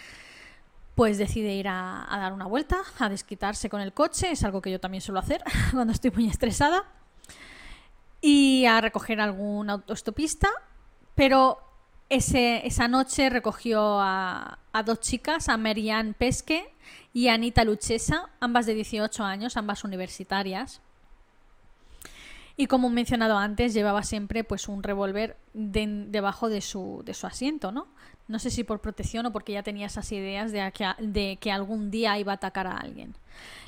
pues 0.95 1.19
decide 1.19 1.55
ir 1.55 1.69
a, 1.69 2.07
dar 2.09 2.33
una 2.33 2.47
vuelta, 2.47 2.79
a 2.99 3.09
desquitarse 3.09 3.69
con 3.69 3.81
el 3.81 3.93
coche, 3.93 4.31
es 4.31 4.45
algo 4.45 4.63
que 4.63 4.71
yo 4.71 4.81
también 4.81 5.01
suelo 5.01 5.21
hacer 5.21 5.43
cuando 5.73 5.93
estoy 5.93 6.11
muy 6.13 6.29
estresada, 6.29 6.85
y 8.21 8.65
a 8.67 8.81
recoger 8.81 9.21
algún 9.21 9.69
autostopista, 9.69 10.49
pero 11.15 11.59
ese, 12.09 12.67
esa 12.67 12.89
noche 12.89 13.29
recogió 13.29 14.01
a, 14.01 14.59
dos 14.85 15.01
chicas, 15.01 15.49
a 15.49 15.57
Marianne 15.57 16.15
Pesque 16.15 16.73
y 17.13 17.29
a 17.29 17.35
Anita 17.35 17.65
Luchesa, 17.65 18.31
ambas 18.41 18.67
de 18.67 18.75
18 18.75 19.23
años, 19.25 19.57
ambas 19.57 19.85
universitarias. 19.85 20.81
Y 22.57 22.67
como 22.67 22.89
he 22.89 22.93
mencionado 22.93 23.37
antes, 23.37 23.75
llevaba 23.75 24.03
siempre 24.05 24.45
pues 24.45 24.69
un 24.69 24.83
revólver 24.83 25.37
debajo 25.53 26.49
de 26.49 26.61
su, 26.61 27.03
de 27.05 27.15
su 27.15 27.27
asiento, 27.27 27.73
¿no? 27.73 27.89
No 28.27 28.39
sé 28.39 28.51
si 28.51 28.65
por 28.65 28.81
protección 28.81 29.27
o 29.27 29.33
porque 29.33 29.53
ya 29.53 29.63
tenía 29.63 29.87
esas 29.87 30.11
ideas 30.13 30.53
de 30.53 31.39
que, 31.41 31.53
algún 31.53 31.91
día 31.91 32.19
iba 32.19 32.33
a 32.33 32.37
atacar 32.37 32.67
a 32.67 32.79
alguien. 32.79 33.15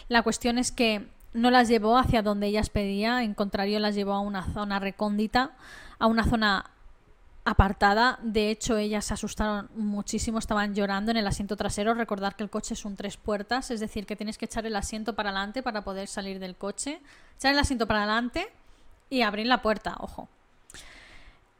La 0.09 0.23
cuestión 0.23 0.59
es 0.59 0.73
que 0.73 1.07
no 1.35 1.51
las 1.51 1.69
llevó 1.69 1.99
hacia 1.99 2.23
donde 2.23 2.47
ellas 2.47 2.71
pedía, 2.71 3.23
en 3.23 3.35
contrario 3.35 3.79
las 3.79 3.95
llevó 3.95 4.15
a 4.15 4.21
una 4.21 4.45
zona 4.55 4.79
recóndita, 4.79 5.53
a 5.99 6.07
una 6.07 6.25
zona 6.25 6.71
apartada. 7.45 8.19
De 8.23 8.51
hecho, 8.51 8.79
ellas 8.79 9.05
se 9.05 9.15
asustaron 9.15 9.69
muchísimo, 9.75 10.39
estaban 10.39 10.75
llorando 10.75 11.11
en 11.11 11.19
el 11.19 11.27
asiento 11.27 11.57
trasero. 11.57 11.95
Recordar 11.95 12.35
que 12.35 12.43
el 12.43 12.51
coche 12.51 12.75
es 12.75 12.85
tres 12.97 13.17
puertas, 13.17 13.71
es 13.71 13.81
decir, 13.81 14.07
que 14.07 14.17
tienes 14.17 14.39
que 14.39 14.47
echar 14.47 14.67
el 14.67 14.77
asiento 14.77 15.15
para 15.15 15.31
adelante 15.31 15.63
para 15.63 15.85
poder 15.85 16.09
salir 16.09 16.39
del 16.39 16.57
coche. 16.57 17.01
Echar 17.37 17.53
el 17.53 17.59
asiento 17.59 17.87
para 17.87 18.05
adelante 18.05 18.49
y 19.11 19.23
abrir 19.23 19.47
la 19.47 19.63
puerta, 19.63 19.97
ojo. 20.01 20.29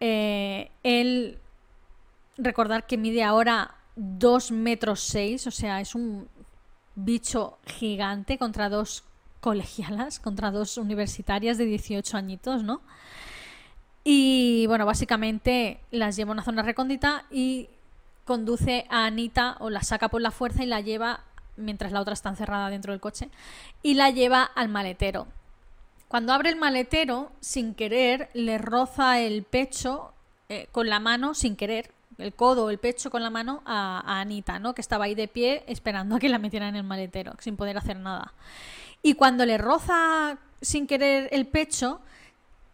Eh, 0.01 0.71
él, 0.83 1.39
recordar 2.39 2.87
que 2.87 2.97
mide 2.97 3.23
ahora 3.23 3.75
2 3.97 4.51
metros 4.53 5.01
6, 5.01 5.47
o 5.47 5.51
sea, 5.51 5.81
es 5.81 5.95
un 5.95 6.29
bicho 6.95 7.59
gigante 7.67 8.39
contra 8.39 8.69
dos 8.69 9.05
colegialas, 9.41 10.19
contra 10.19 10.51
dos 10.51 10.77
universitarias 10.77 11.59
de 11.59 11.67
18 11.67 12.17
añitos, 12.17 12.63
¿no? 12.63 12.81
Y 14.03 14.67
bueno, 14.67 14.87
básicamente 14.87 15.81
las 15.91 16.17
lleva 16.17 16.31
a 16.31 16.35
una 16.35 16.45
zona 16.45 16.63
recóndita 16.63 17.25
y 17.31 17.69
conduce 18.25 18.87
a 18.91 19.07
Anita 19.07 19.57
o 19.61 19.71
la 19.71 19.83
saca 19.83 20.09
por 20.09 20.21
la 20.21 20.31
fuerza 20.31 20.63
y 20.63 20.67
la 20.67 20.81
lleva, 20.81 21.25
mientras 21.57 21.93
la 21.93 22.01
otra 22.01 22.15
está 22.15 22.29
encerrada 22.29 22.71
dentro 22.71 22.93
del 22.93 23.01
coche, 23.01 23.31
y 23.83 23.95
la 23.95 24.11
lleva 24.11 24.43
al 24.43 24.69
maletero. 24.69 25.27
Cuando 26.09 26.33
abre 26.33 26.51
el 26.51 26.57
maletero, 26.57 27.33
sin 27.41 27.75
querer, 27.75 28.31
le 28.33 28.59
roza 28.59 29.21
el 29.21 29.43
pecho 29.43 30.13
eh, 30.49 30.69
con 30.71 30.89
la 30.89 31.01
mano, 31.01 31.35
sin 31.35 31.57
querer, 31.57 31.91
el 32.19 32.35
codo 32.35 32.71
el 32.71 32.79
pecho 32.79 33.11
con 33.11 33.23
la 33.23 33.31
mano 33.31 33.63
a, 33.65 34.21
Anita, 34.21 34.59
¿no? 34.59 34.75
Que 34.75 34.81
estaba 34.81 35.05
ahí 35.05 35.15
de 35.15 35.29
pie 35.29 35.65
esperando 35.67 36.17
a 36.17 36.19
que 36.19 36.29
la 36.29 36.39
metieran 36.39 36.71
en 36.71 36.77
el 36.77 36.85
maletero, 36.85 37.35
sin 37.39 37.57
poder 37.57 37.77
hacer 37.77 37.99
nada. 37.99 38.33
Y 39.03 39.15
cuando 39.15 39.45
le 39.45 39.59
roza 39.59 40.39
sin 40.61 40.87
querer 40.87 41.29
el 41.33 41.47
pecho, 41.47 42.01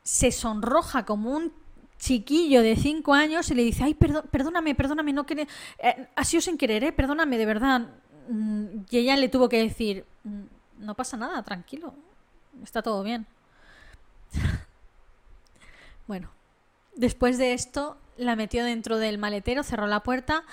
se 0.02 0.32
sonroja 0.32 1.04
como 1.04 1.30
un 1.30 1.52
chiquillo 1.98 2.62
de 2.62 2.76
5 2.76 3.14
años 3.14 3.50
y 3.50 3.54
le 3.54 3.62
dice, 3.62 3.84
ay, 3.84 3.94
perdóname, 3.94 4.74
perdóname, 4.74 5.12
no 5.12 5.26
quiere... 5.26 5.46
Eh, 5.78 6.08
ha 6.14 6.24
sido 6.24 6.40
sin 6.40 6.58
querer, 6.58 6.82
¿eh? 6.84 6.92
Perdóname, 6.92 7.38
de 7.38 7.46
verdad. 7.46 7.88
Mm, 8.28 8.66
y 8.90 8.98
ella 8.98 9.16
le 9.16 9.28
tuvo 9.28 9.48
que 9.48 9.62
decir, 9.62 10.04
mm, 10.24 10.42
no 10.78 10.94
pasa 10.94 11.16
nada, 11.16 11.42
tranquilo, 11.42 11.94
está 12.62 12.82
todo 12.82 13.02
bien. 13.02 13.26
bueno, 16.06 16.30
después 16.96 17.38
de 17.38 17.52
esto 17.52 17.96
la 18.16 18.36
metió 18.36 18.64
dentro 18.64 18.98
del 18.98 19.18
maletero, 19.18 19.62
cerró 19.62 19.86
la 19.86 20.00
puerta 20.00 20.44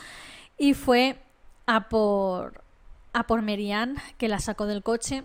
y 0.58 0.74
fue 0.74 1.22
a 1.66 1.90
por 1.90 2.64
a 3.14 3.24
por 3.26 3.42
Merian, 3.42 3.98
que 4.18 4.28
la 4.28 4.40
sacó 4.40 4.66
del 4.66 4.84
coche, 4.84 5.24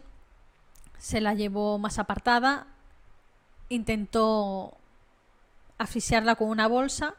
se 0.99 1.21
la 1.21 1.35
llevó 1.35 1.79
más 1.79 1.99
apartada, 1.99 2.67
intentó 3.69 4.77
asfixiarla 5.77 6.37
con 6.37 6.49
una 6.49 6.67
bolsa, 6.67 7.15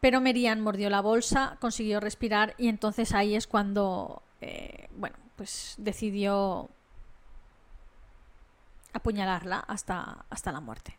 pero 0.00 0.20
Merian 0.20 0.60
mordió 0.60 0.88
la 0.90 1.00
bolsa, 1.00 1.58
consiguió 1.60 2.00
respirar 2.00 2.54
y 2.56 2.68
entonces 2.68 3.12
ahí 3.12 3.34
es 3.34 3.46
cuando, 3.46 4.22
eh, 4.40 4.88
bueno, 4.96 5.16
pues 5.36 5.74
decidió 5.76 6.70
apuñalarla 8.92 9.58
hasta, 9.58 10.24
hasta 10.30 10.52
la 10.52 10.60
muerte. 10.60 10.96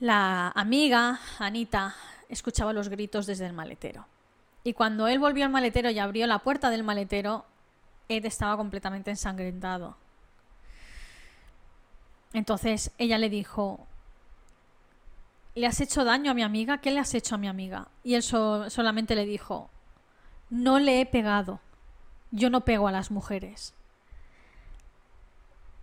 La 0.00 0.48
amiga, 0.48 1.20
Anita, 1.38 1.94
escuchaba 2.30 2.72
los 2.72 2.88
gritos 2.88 3.26
desde 3.26 3.44
el 3.44 3.52
maletero. 3.52 4.06
Y 4.64 4.72
cuando 4.72 5.06
él 5.08 5.18
volvió 5.18 5.44
al 5.44 5.50
maletero 5.50 5.90
y 5.90 5.98
abrió 5.98 6.26
la 6.26 6.38
puerta 6.38 6.70
del 6.70 6.82
maletero, 6.82 7.44
Ed 8.08 8.24
estaba 8.24 8.56
completamente 8.56 9.10
ensangrentado. 9.10 9.96
Entonces 12.32 12.92
ella 12.96 13.18
le 13.18 13.28
dijo, 13.28 13.86
¿le 15.54 15.66
has 15.66 15.80
hecho 15.82 16.04
daño 16.04 16.30
a 16.30 16.34
mi 16.34 16.42
amiga? 16.42 16.78
¿Qué 16.78 16.90
le 16.90 17.00
has 17.00 17.12
hecho 17.12 17.34
a 17.34 17.38
mi 17.38 17.48
amiga? 17.48 17.88
Y 18.02 18.14
él 18.14 18.22
solamente 18.22 19.14
le 19.14 19.26
dijo, 19.26 19.68
no 20.48 20.78
le 20.78 21.02
he 21.02 21.06
pegado. 21.06 21.60
Yo 22.30 22.48
no 22.48 22.62
pego 22.62 22.88
a 22.88 22.92
las 22.92 23.10
mujeres. 23.10 23.74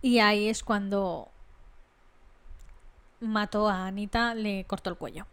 Y 0.02 0.18
ahí 0.18 0.48
es 0.48 0.64
cuando 0.64 1.30
mató 3.20 3.68
a 3.68 3.86
Anita, 3.86 4.34
le 4.34 4.64
cortó 4.64 4.90
el 4.90 4.96
cuello. 4.96 5.26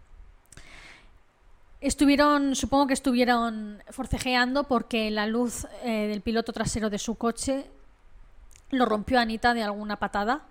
Estuvieron, 1.81 2.55
supongo 2.55 2.87
que 2.87 2.93
estuvieron 2.93 3.83
forcejeando 3.89 4.63
porque 4.63 5.11
la 5.11 5.27
luz 5.27 5.67
eh, 5.83 6.07
del 6.07 6.21
piloto 6.21 6.51
trasero 6.51 6.89
de 6.89 6.97
su 6.97 7.15
coche 7.15 7.69
lo 8.71 8.85
rompió 8.85 9.19
Anita 9.19 9.53
de 9.53 9.63
alguna 9.63 9.97
patada 9.97 10.41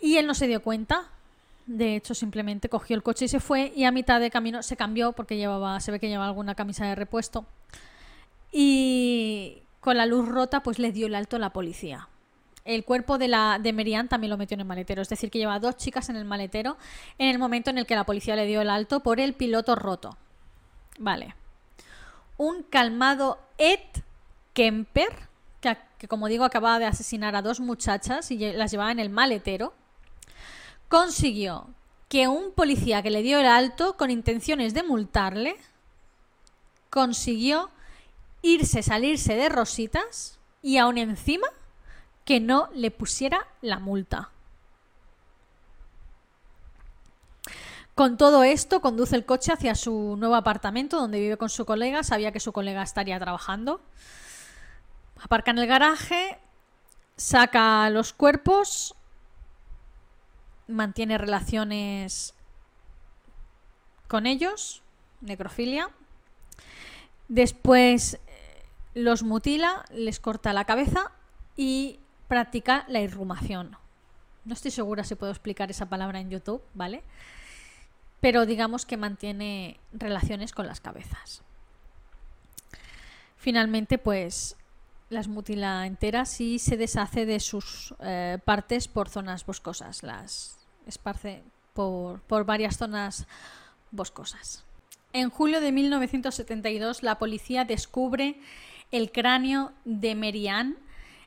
y 0.00 0.16
él 0.16 0.26
no 0.26 0.34
se 0.34 0.46
dio 0.46 0.62
cuenta. 0.62 1.08
De 1.66 1.96
hecho, 1.96 2.14
simplemente 2.14 2.68
cogió 2.68 2.96
el 2.96 3.02
coche 3.02 3.26
y 3.26 3.28
se 3.28 3.40
fue 3.40 3.72
y 3.74 3.84
a 3.84 3.92
mitad 3.92 4.20
de 4.20 4.30
camino 4.30 4.62
se 4.62 4.76
cambió 4.76 5.12
porque 5.12 5.36
llevaba, 5.36 5.80
se 5.80 5.92
ve 5.92 6.00
que 6.00 6.08
llevaba 6.08 6.28
alguna 6.28 6.54
camisa 6.54 6.84
de 6.86 6.96
repuesto 6.96 7.46
y 8.52 9.62
con 9.80 9.96
la 9.96 10.06
luz 10.06 10.28
rota 10.28 10.62
pues 10.62 10.78
le 10.78 10.92
dio 10.92 11.06
el 11.06 11.14
alto 11.14 11.36
a 11.36 11.38
la 11.38 11.52
policía 11.52 12.08
el 12.64 12.84
cuerpo 12.84 13.18
de, 13.18 13.28
la, 13.28 13.58
de 13.60 13.72
Merian 13.72 14.08
también 14.08 14.30
lo 14.30 14.36
metió 14.36 14.54
en 14.54 14.60
el 14.60 14.66
maletero. 14.66 15.02
Es 15.02 15.08
decir, 15.08 15.30
que 15.30 15.38
lleva 15.38 15.58
dos 15.58 15.76
chicas 15.76 16.08
en 16.08 16.16
el 16.16 16.24
maletero 16.24 16.76
en 17.18 17.28
el 17.28 17.38
momento 17.38 17.70
en 17.70 17.78
el 17.78 17.86
que 17.86 17.94
la 17.94 18.04
policía 18.04 18.36
le 18.36 18.46
dio 18.46 18.60
el 18.60 18.70
alto 18.70 19.00
por 19.00 19.20
el 19.20 19.34
piloto 19.34 19.74
roto. 19.74 20.16
Vale. 20.98 21.34
Un 22.36 22.62
calmado 22.62 23.38
Ed 23.58 23.80
Kemper, 24.52 25.28
que, 25.60 25.76
que 25.98 26.08
como 26.08 26.28
digo 26.28 26.44
acababa 26.44 26.78
de 26.78 26.86
asesinar 26.86 27.36
a 27.36 27.42
dos 27.42 27.60
muchachas 27.60 28.30
y 28.30 28.38
las 28.52 28.70
llevaba 28.70 28.92
en 28.92 28.98
el 28.98 29.10
maletero, 29.10 29.72
consiguió 30.88 31.68
que 32.08 32.26
un 32.28 32.52
policía 32.52 33.02
que 33.02 33.10
le 33.10 33.22
dio 33.22 33.38
el 33.38 33.46
alto 33.46 33.96
con 33.96 34.10
intenciones 34.10 34.74
de 34.74 34.82
multarle, 34.82 35.56
consiguió 36.90 37.70
irse, 38.42 38.82
salirse 38.82 39.36
de 39.36 39.48
rositas 39.48 40.38
y 40.62 40.78
aún 40.78 40.98
encima 40.98 41.46
que 42.30 42.38
no 42.38 42.68
le 42.74 42.92
pusiera 42.92 43.48
la 43.60 43.80
multa. 43.80 44.30
Con 47.96 48.16
todo 48.16 48.44
esto, 48.44 48.80
conduce 48.80 49.16
el 49.16 49.26
coche 49.26 49.52
hacia 49.52 49.74
su 49.74 50.14
nuevo 50.16 50.36
apartamento 50.36 51.00
donde 51.00 51.18
vive 51.18 51.36
con 51.36 51.50
su 51.50 51.64
colega. 51.64 52.04
Sabía 52.04 52.30
que 52.30 52.38
su 52.38 52.52
colega 52.52 52.84
estaría 52.84 53.18
trabajando. 53.18 53.80
Aparca 55.20 55.50
en 55.50 55.58
el 55.58 55.66
garaje, 55.66 56.38
saca 57.16 57.90
los 57.90 58.12
cuerpos, 58.12 58.94
mantiene 60.68 61.18
relaciones 61.18 62.36
con 64.06 64.28
ellos, 64.28 64.84
necrofilia. 65.20 65.90
Después 67.26 68.14
eh, 68.14 68.20
los 68.94 69.24
mutila, 69.24 69.84
les 69.90 70.20
corta 70.20 70.52
la 70.52 70.64
cabeza 70.64 71.10
y 71.56 71.98
practica 72.30 72.84
la 72.86 73.00
irrumación. 73.00 73.76
No 74.44 74.54
estoy 74.54 74.70
segura 74.70 75.02
si 75.02 75.16
puedo 75.16 75.32
explicar 75.32 75.68
esa 75.68 75.86
palabra 75.86 76.20
en 76.20 76.30
YouTube, 76.30 76.62
¿vale? 76.74 77.02
Pero 78.20 78.46
digamos 78.46 78.86
que 78.86 78.96
mantiene 78.96 79.80
relaciones 79.92 80.52
con 80.52 80.68
las 80.68 80.80
cabezas. 80.80 81.42
Finalmente, 83.36 83.98
pues 83.98 84.56
las 85.08 85.26
mutila 85.26 85.84
enteras 85.86 86.40
y 86.40 86.60
se 86.60 86.76
deshace 86.76 87.26
de 87.26 87.40
sus 87.40 87.96
eh, 87.98 88.38
partes 88.44 88.86
por 88.86 89.08
zonas 89.08 89.44
boscosas. 89.44 90.04
Las 90.04 90.56
esparce 90.86 91.42
por, 91.74 92.20
por 92.20 92.44
varias 92.44 92.76
zonas 92.76 93.26
boscosas. 93.90 94.64
En 95.12 95.30
julio 95.30 95.60
de 95.60 95.72
1972, 95.72 97.02
la 97.02 97.18
policía 97.18 97.64
descubre 97.64 98.38
el 98.92 99.10
cráneo 99.10 99.72
de 99.84 100.14
Merian 100.14 100.76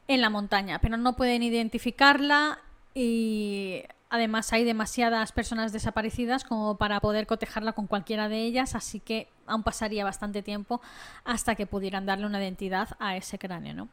en 0.08 0.22
la 0.22 0.30
montaña, 0.30 0.80
pero 0.80 0.98
no 0.98 1.16
pueden 1.16 1.44
identificarla 1.44 2.60
y 2.94 3.84
además 4.10 4.54
hay 4.54 4.64
demasiadas 4.64 5.32
personas 5.32 5.74
desaparecidas 5.74 6.44
como 6.44 6.78
para 6.78 7.00
poder 7.00 7.26
cotejarla 7.26 7.74
con 7.74 7.88
cualquiera 7.88 8.30
de 8.30 8.44
ellas, 8.44 8.76
así 8.76 9.00
que 9.00 9.28
aún 9.48 9.64
pasaría 9.64 10.04
bastante 10.04 10.44
tiempo 10.44 10.82
hasta 11.24 11.56
que 11.56 11.66
pudieran 11.66 12.06
darle 12.06 12.26
una 12.26 12.42
identidad 12.42 12.90
a 13.00 13.18
ese 13.18 13.40
cráneo, 13.40 13.74
¿no? 13.74 13.90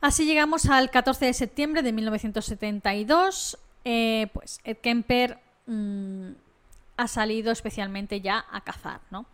Así 0.00 0.26
llegamos 0.26 0.66
al 0.66 0.90
14 0.90 1.24
de 1.26 1.32
septiembre 1.34 1.82
de 1.82 1.92
1972. 1.92 3.58
Eh, 3.84 4.28
pues 4.32 4.60
Ed 4.62 4.76
Kemper 4.76 5.40
mm, 5.66 6.30
ha 6.96 7.08
salido 7.08 7.50
especialmente 7.50 8.20
ya 8.20 8.44
a 8.50 8.60
cazar, 8.60 9.00
¿no? 9.10 9.26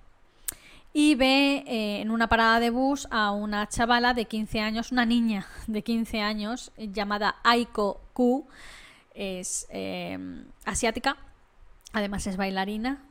Y 0.94 1.16
ve 1.16 1.64
eh, 1.66 2.00
en 2.00 2.10
una 2.10 2.28
parada 2.28 2.60
de 2.60 2.70
bus 2.70 3.06
a 3.10 3.32
una 3.32 3.68
chavala 3.68 4.14
de 4.14 4.24
15 4.24 4.60
años, 4.60 4.92
una 4.92 5.04
niña 5.04 5.46
de 5.66 5.82
15 5.82 6.20
años 6.20 6.72
llamada 6.78 7.36
Aiko 7.42 8.00
Ku, 8.14 8.46
es 9.12 9.66
eh, 9.70 10.18
asiática, 10.64 11.16
además 11.92 12.26
es 12.26 12.36
bailarina, 12.36 13.02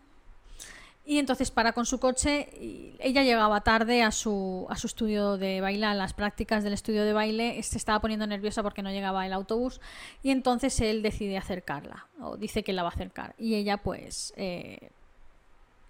y 1.05 1.19
entonces 1.19 1.51
para 1.51 1.73
con 1.73 1.85
su 1.85 1.99
coche. 1.99 2.49
Y 2.59 2.95
ella 2.99 3.23
llegaba 3.23 3.61
tarde 3.61 4.03
a 4.03 4.11
su, 4.11 4.65
a 4.69 4.77
su 4.77 4.87
estudio 4.87 5.37
de 5.37 5.59
baile, 5.59 5.85
a 5.85 5.93
las 5.93 6.13
prácticas 6.13 6.63
del 6.63 6.71
estudio 6.71 7.03
de 7.03 7.11
baile. 7.11 7.61
Se 7.61 7.77
estaba 7.77 7.99
poniendo 7.99 8.25
nerviosa 8.25 8.63
porque 8.63 8.81
no 8.81 8.89
llegaba 8.89 9.25
el 9.25 9.33
autobús. 9.33 9.81
Y 10.21 10.31
entonces 10.31 10.79
él 10.79 11.01
decide 11.01 11.37
acercarla. 11.37 12.07
O 12.21 12.37
dice 12.37 12.63
que 12.63 12.71
la 12.71 12.83
va 12.83 12.89
a 12.89 12.93
acercar. 12.93 13.35
Y 13.37 13.55
ella 13.55 13.77
pues 13.77 14.33
eh, 14.37 14.91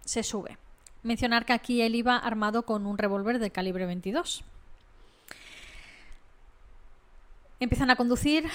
se 0.03 0.23
sube. 0.23 0.57
Mencionar 1.03 1.45
que 1.45 1.53
aquí 1.53 1.81
él 1.81 1.95
iba 1.95 2.17
armado 2.17 2.63
con 2.63 2.85
un 2.85 2.97
revólver 2.97 3.39
de 3.39 3.51
calibre 3.51 3.85
22. 3.85 4.43
Empiezan 7.59 7.89
a 7.91 7.95
conducir 7.95 8.45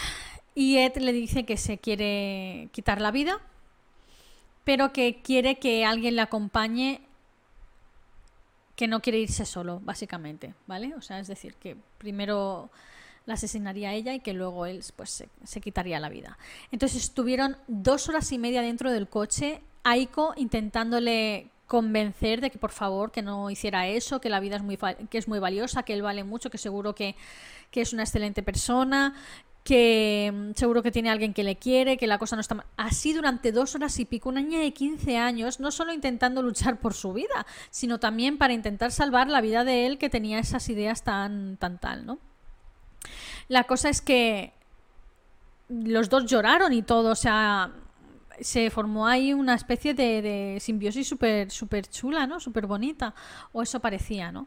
y 0.55 0.79
Ed 0.79 0.97
le 0.97 1.13
dice 1.13 1.45
que 1.45 1.57
se 1.57 1.79
quiere 1.79 2.69
quitar 2.73 3.01
la 3.01 3.11
vida 3.11 3.41
pero 4.69 4.93
que 4.93 5.23
quiere 5.23 5.59
que 5.59 5.87
alguien 5.87 6.15
le 6.15 6.21
acompañe 6.21 7.01
que 8.77 8.87
no 8.87 9.01
quiere 9.01 9.19
irse 9.19 9.47
solo, 9.47 9.81
básicamente, 9.83 10.53
¿vale? 10.67 10.95
O 10.95 11.01
sea, 11.01 11.19
es 11.21 11.27
decir, 11.27 11.55
que 11.55 11.75
primero 11.97 12.69
la 13.25 13.33
asesinaría 13.33 13.95
ella 13.95 14.13
y 14.13 14.21
que 14.21 14.35
luego 14.35 14.67
él 14.67 14.85
pues, 14.95 15.25
se, 15.43 15.61
quitaría 15.63 15.99
la 16.01 16.11
vida. 16.11 16.37
Entonces 16.71 17.03
estuvieron 17.03 17.57
dos 17.67 18.11
horas 18.11 18.31
y 18.31 18.37
media 18.37 18.61
dentro 18.61 18.93
del 18.93 19.09
coche, 19.09 19.63
Aiko 19.85 20.35
intentándole 20.37 21.49
convencer 21.69 22.41
de 22.41 22.51
que 22.51 22.59
por 22.59 22.73
favor 22.73 23.13
que 23.13 23.23
no 23.23 23.51
hiciera 23.51 23.87
eso, 23.87 24.21
que 24.21 24.31
la 24.31 24.41
vida 24.41 24.57
es 24.57 24.63
muy, 24.63 24.77
que 24.77 25.19
es 25.19 25.29
muy 25.29 25.39
valiosa, 25.39 25.85
que 25.85 25.93
él 25.93 26.03
vale 26.03 26.25
mucho, 26.25 26.51
que 26.51 26.59
seguro 26.59 26.95
que, 26.95 27.15
que 27.71 27.83
es 27.83 27.93
una 27.93 28.03
excelente 28.03 28.43
persona, 28.43 29.15
que 29.63 30.33
mm, 30.35 30.53
seguro 30.55 30.83
que 30.83 30.91
tiene 30.91 31.11
alguien 31.11 31.35
que 31.35 31.45
le 31.45 31.57
quiere, 31.57 31.99
que 31.99 32.07
la 32.07 32.19
cosa 32.19 32.37
no 32.37 32.41
está 32.41 32.55
mal. 32.55 32.67
Así 32.79 33.13
durante 33.13 33.53
dos 33.53 33.75
horas 33.75 33.99
y 34.01 34.07
pico, 34.07 34.31
una 34.31 34.41
niña 34.41 34.61
de 34.61 34.73
15 34.73 35.19
años, 35.19 35.61
no 35.61 35.71
solo 35.71 35.93
intentando 35.93 36.43
luchar 36.43 36.81
por 36.81 36.95
su 36.95 37.13
vida, 37.13 37.47
sino 37.71 38.01
también 38.01 38.39
para 38.39 38.55
intentar 38.55 38.91
salvar 38.91 39.29
la 39.29 39.43
vida 39.43 39.65
de 39.65 39.87
él 39.87 39.99
que 39.99 40.09
tenía 40.09 40.39
esas 40.39 40.69
ideas 40.71 41.05
tan, 41.05 41.59
tan 41.59 41.79
tal, 41.79 42.07
¿no? 42.07 42.19
La 43.49 43.65
cosa 43.65 43.91
es 43.91 44.01
que 44.01 44.55
los 45.69 46.09
dos 46.09 46.25
lloraron 46.25 46.73
y 46.73 46.81
todo, 46.81 47.11
o 47.11 47.15
sea, 47.15 47.71
se 48.41 48.71
formó 48.71 49.07
ahí 49.07 49.33
una 49.33 49.55
especie 49.55 49.95
de, 49.95 50.59
simbiosis 50.61 51.09
súper 51.09 51.51
super 51.51 51.87
chula, 51.89 52.27
¿no? 52.27 52.41
Súper 52.41 52.67
bonita, 52.67 53.15
o 53.53 53.63
eso 53.63 53.81
parecía, 53.81 54.33
¿no? 54.33 54.47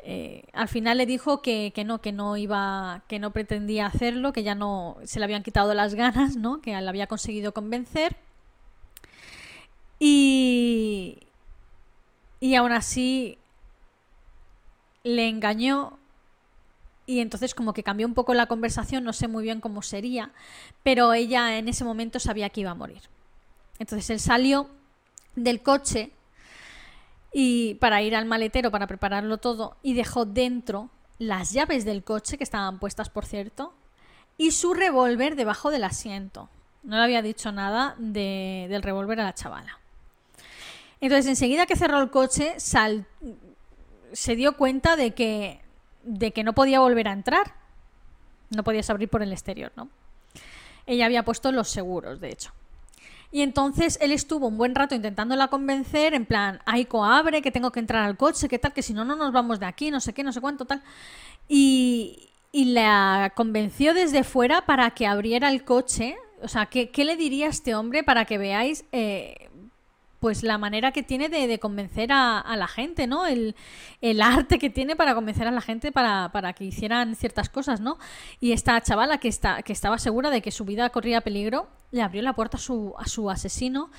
Eh, 0.00 0.44
al 0.52 0.68
final 0.68 0.98
le 0.98 1.06
dijo 1.06 1.42
que, 1.42 1.72
no, 1.84 2.00
que 2.00 2.12
no 2.12 2.36
iba, 2.36 3.02
que 3.08 3.18
no 3.18 3.32
pretendía 3.32 3.86
hacerlo, 3.86 4.32
que 4.32 4.42
ya 4.42 4.54
no 4.54 4.96
se 5.04 5.18
le 5.18 5.24
habían 5.24 5.42
quitado 5.42 5.74
las 5.74 5.94
ganas, 5.94 6.36
¿no? 6.36 6.60
Que 6.60 6.72
la 6.80 6.88
había 6.90 7.06
conseguido 7.06 7.52
convencer. 7.52 8.16
Y, 9.98 11.18
y 12.40 12.54
aún 12.54 12.72
así 12.72 13.38
le 15.02 15.28
engañó 15.28 15.97
y 17.08 17.20
entonces 17.20 17.54
como 17.54 17.72
que 17.72 17.82
cambió 17.82 18.06
un 18.06 18.12
poco 18.12 18.34
la 18.34 18.44
conversación, 18.44 19.02
no 19.02 19.14
sé 19.14 19.28
muy 19.28 19.42
bien 19.42 19.62
cómo 19.62 19.80
sería, 19.80 20.30
pero 20.82 21.14
ella 21.14 21.56
en 21.56 21.66
ese 21.66 21.82
momento 21.82 22.20
sabía 22.20 22.50
que 22.50 22.60
iba 22.60 22.72
a 22.72 22.74
morir. 22.74 23.00
Entonces 23.78 24.10
él 24.10 24.20
salió 24.20 24.68
del 25.34 25.62
coche 25.62 26.12
y 27.32 27.76
para 27.76 28.02
ir 28.02 28.14
al 28.14 28.26
maletero 28.26 28.70
para 28.70 28.86
prepararlo 28.86 29.38
todo 29.38 29.78
y 29.82 29.94
dejó 29.94 30.26
dentro 30.26 30.90
las 31.18 31.52
llaves 31.52 31.86
del 31.86 32.04
coche 32.04 32.36
que 32.36 32.44
estaban 32.44 32.78
puestas 32.78 33.08
por 33.08 33.24
cierto 33.24 33.72
y 34.36 34.50
su 34.50 34.74
revólver 34.74 35.34
debajo 35.34 35.70
del 35.70 35.84
asiento. 35.84 36.50
No 36.82 36.98
le 36.98 37.04
había 37.04 37.22
dicho 37.22 37.52
nada 37.52 37.94
del 37.98 38.82
revólver 38.82 39.18
a 39.20 39.24
la 39.24 39.34
chavala. 39.34 39.78
Entonces 41.00 41.26
enseguida 41.26 41.64
que 41.64 41.74
cerró 41.74 42.02
el 42.02 42.10
coche 42.10 42.56
se 42.58 44.36
dio 44.36 44.58
cuenta 44.58 44.96
de 44.96 45.14
que, 45.14 45.62
de 46.08 46.32
que 46.32 46.42
no 46.42 46.54
podía 46.54 46.80
volver 46.80 47.08
a 47.08 47.12
entrar. 47.12 47.54
No 48.50 48.64
podías 48.64 48.88
abrir 48.88 49.08
por 49.08 49.22
el 49.22 49.30
exterior, 49.30 49.70
¿no? 49.76 49.88
Ella 50.86 51.04
había 51.04 51.24
puesto 51.24 51.52
los 51.52 51.68
seguros, 51.68 52.18
de 52.18 52.30
hecho. 52.30 52.52
Y 53.30 53.42
entonces 53.42 53.98
él 54.00 54.10
estuvo 54.10 54.46
un 54.46 54.56
buen 54.56 54.74
rato 54.74 54.94
intentándola 54.94 55.48
convencer, 55.48 56.14
en 56.14 56.24
plan, 56.24 56.60
Aiko, 56.64 57.04
abre, 57.04 57.42
que 57.42 57.50
tengo 57.50 57.70
que 57.70 57.80
entrar 57.80 58.04
al 58.04 58.16
coche, 58.16 58.48
que 58.48 58.58
tal, 58.58 58.72
que 58.72 58.82
si 58.82 58.94
no, 58.94 59.04
no 59.04 59.16
nos 59.16 59.32
vamos 59.32 59.60
de 59.60 59.66
aquí, 59.66 59.90
no 59.90 60.00
sé 60.00 60.14
qué, 60.14 60.24
no 60.24 60.32
sé 60.32 60.40
cuánto, 60.40 60.64
tal. 60.64 60.82
Y, 61.46 62.30
y 62.52 62.72
la 62.72 63.32
convenció 63.34 63.92
desde 63.92 64.24
fuera 64.24 64.64
para 64.64 64.90
que 64.92 65.06
abriera 65.06 65.50
el 65.50 65.64
coche. 65.64 66.16
O 66.42 66.48
sea, 66.48 66.66
¿qué, 66.66 66.90
le 67.04 67.16
diría 67.16 67.46
a 67.46 67.50
este 67.50 67.74
hombre 67.74 68.02
para 68.02 68.24
que 68.24 68.38
veáis 68.38 68.86
eh, 68.92 69.47
pues 70.20 70.42
la 70.42 70.58
manera 70.58 70.92
que 70.92 71.02
tiene 71.02 71.28
de, 71.28 71.58
convencer 71.58 72.10
a, 72.12 72.44
la 72.56 72.66
gente, 72.66 73.06
¿no? 73.06 73.26
El, 73.26 73.54
arte 74.20 74.58
que 74.58 74.70
tiene 74.70 74.96
para 74.96 75.14
convencer 75.14 75.46
a 75.46 75.50
la 75.50 75.60
gente 75.60 75.92
para, 75.92 76.52
que 76.54 76.64
hicieran 76.64 77.14
ciertas 77.14 77.48
cosas, 77.48 77.80
¿no? 77.80 77.98
Y 78.40 78.52
esta 78.52 78.80
chavala 78.80 79.18
que, 79.18 79.28
estaba 79.28 79.98
segura 79.98 80.30
de 80.30 80.42
que 80.42 80.50
su 80.50 80.64
vida 80.64 80.90
corría 80.90 81.20
peligro, 81.20 81.68
le 81.92 82.02
abrió 82.02 82.22
la 82.22 82.34
puerta 82.34 82.56
a 82.56 82.60
su, 82.60 82.94
a 82.98 83.06
su 83.06 83.30
asesino 83.30 83.90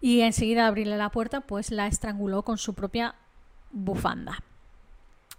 y 0.00 0.20
enseguida 0.20 0.66
abrirle 0.66 0.96
la 0.96 1.10
puerta, 1.10 1.40
pues 1.40 1.70
la 1.70 1.86
estranguló 1.86 2.42
con 2.42 2.58
su 2.58 2.74
propia 2.74 3.14
bufanda. 3.70 4.42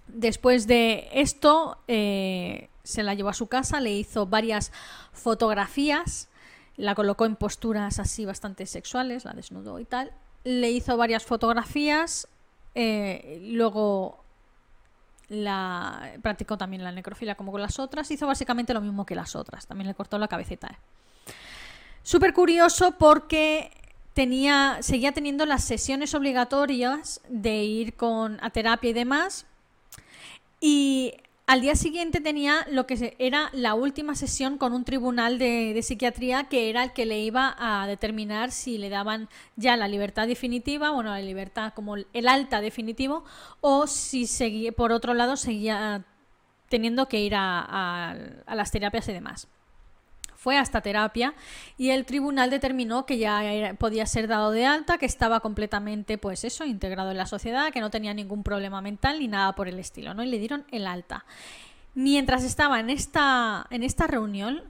Después 0.08 0.68
de 0.68 1.10
esto, 1.14 1.80
eh, 1.88 2.70
se 2.84 3.04
la 3.04 3.14
llevó 3.14 3.30
a 3.30 3.34
su 3.34 3.48
casa, 3.48 3.80
le 3.80 3.92
hizo 3.92 4.26
varias 4.26 4.72
fotografías, 5.12 6.30
la 6.78 6.96
colocó 6.96 7.26
en 7.26 7.36
posturas 7.36 8.00
así 8.00 8.26
bastante 8.26 8.66
sexuales, 8.66 9.26
la 9.26 9.34
desnudó 9.34 9.80
y 9.80 9.86
tal, 9.86 10.12
le 10.44 10.72
hizo 10.72 10.98
varias 10.98 11.26
fotografías, 11.26 12.28
eh, 12.76 13.40
luego 13.44 14.24
la 15.28 16.14
practicó 16.22 16.58
también 16.58 16.84
la 16.84 16.92
necrofilia 16.92 17.36
como 17.36 17.52
con 17.52 17.62
las 17.62 17.80
otras, 17.80 18.10
hizo 18.12 18.26
básicamente 18.28 18.74
lo 18.74 18.82
mismo 18.82 19.06
que 19.06 19.16
las 19.16 19.36
otras, 19.36 19.68
también 19.68 19.88
le 19.88 19.94
cortó 19.94 20.18
la 20.18 20.28
cabecita. 20.28 20.80
Súper 22.04 22.34
curioso 22.34 22.96
porque 22.98 23.72
tenía, 24.14 24.80
seguía 24.82 25.12
teniendo 25.12 25.46
las 25.46 25.64
sesiones 25.64 26.14
obligatorias 26.16 27.22
de 27.30 27.64
ir 27.64 27.96
con, 27.96 28.40
a 28.44 28.50
terapia 28.50 28.90
y 28.90 28.94
demás. 28.94 29.46
Y 30.60 31.14
al 31.50 31.62
día 31.62 31.76
siguiente 31.76 32.22
tenía 32.22 32.68
lo 32.70 32.86
que 32.86 33.16
era 33.18 33.50
la 33.54 33.74
última 33.74 34.14
sesión 34.14 34.60
con 34.60 34.72
un 34.72 34.84
tribunal 34.84 35.40
de, 35.40 35.80
psiquiatría 35.82 36.44
que 36.44 36.70
era 36.70 36.84
el 36.84 36.94
que 36.94 37.08
le 37.08 37.22
iba 37.22 37.56
a 37.58 37.88
determinar 37.88 38.52
si 38.52 38.78
le 38.78 38.90
daban 38.90 39.30
ya 39.56 39.76
la 39.76 39.88
libertad 39.88 40.28
definitiva, 40.28 40.92
bueno, 40.92 41.10
la 41.10 41.22
libertad 41.22 41.74
como 41.74 41.96
el 41.96 42.28
alta 42.28 42.62
definitivo, 42.62 43.24
o 43.62 43.88
si 43.88 44.28
seguía, 44.28 44.72
por 44.74 44.92
otro 44.92 45.16
lado 45.16 45.38
seguía 45.38 46.06
teniendo 46.70 47.08
que 47.08 47.20
ir 47.20 47.34
a 47.36 48.16
las 48.48 48.70
terapias 48.70 49.10
y 49.10 49.14
demás 49.14 49.48
fue 50.40 50.58
hasta 50.58 50.80
terapia 50.80 51.34
y 51.78 51.90
el 51.90 52.06
tribunal 52.06 52.50
determinó 52.50 53.06
que 53.06 53.18
ya 53.18 53.76
podía 53.78 54.06
ser 54.06 54.30
dado 54.30 54.52
de 54.52 54.66
alta, 54.66 54.98
que 54.98 55.06
estaba 55.06 55.42
completamente, 55.42 56.18
pues 56.18 56.46
eso, 56.46 56.64
integrado 56.64 57.12
en 57.12 57.18
la 57.18 57.26
sociedad, 57.26 57.74
que 57.74 57.82
no 57.82 57.90
tenía 57.90 58.14
ningún 58.14 58.42
problema 58.42 58.82
mental 58.82 59.20
ni 59.20 59.28
nada 59.28 59.54
por 59.54 59.68
el 59.68 59.78
estilo, 59.80 60.14
¿no? 60.14 60.24
Y 60.24 60.28
le 60.28 60.40
dieron 60.40 60.66
el 60.72 60.88
alta. 60.88 61.26
Mientras 61.94 62.46
estaba 62.46 62.80
en 62.80 62.90
esta, 62.90 63.68
en 63.70 63.84
esta 63.84 64.08
reunión, 64.08 64.64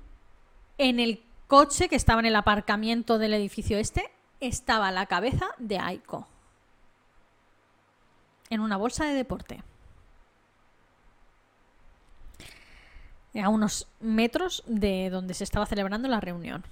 en 0.79 0.99
el 0.99 1.21
coche 1.45 1.87
que 1.87 1.95
estaba 1.95 2.19
en 2.19 2.25
el 2.25 2.35
aparcamiento 2.35 3.19
del 3.19 3.35
edificio 3.35 3.77
este, 3.77 4.09
estaba 4.39 4.91
la 4.91 5.05
cabeza 5.05 5.45
de 5.59 5.77
Aiko. 5.77 6.27
En 8.49 8.61
una 8.61 8.75
bolsa 8.75 9.05
de 9.05 9.13
deporte. 9.13 9.61
A 13.41 13.49
unos 13.49 13.87
metros 13.99 14.63
de 14.67 15.09
donde 15.09 15.33
se 15.33 15.43
estaba 15.43 15.65
celebrando 15.65 16.07
la 16.07 16.19
reunión. 16.19 16.63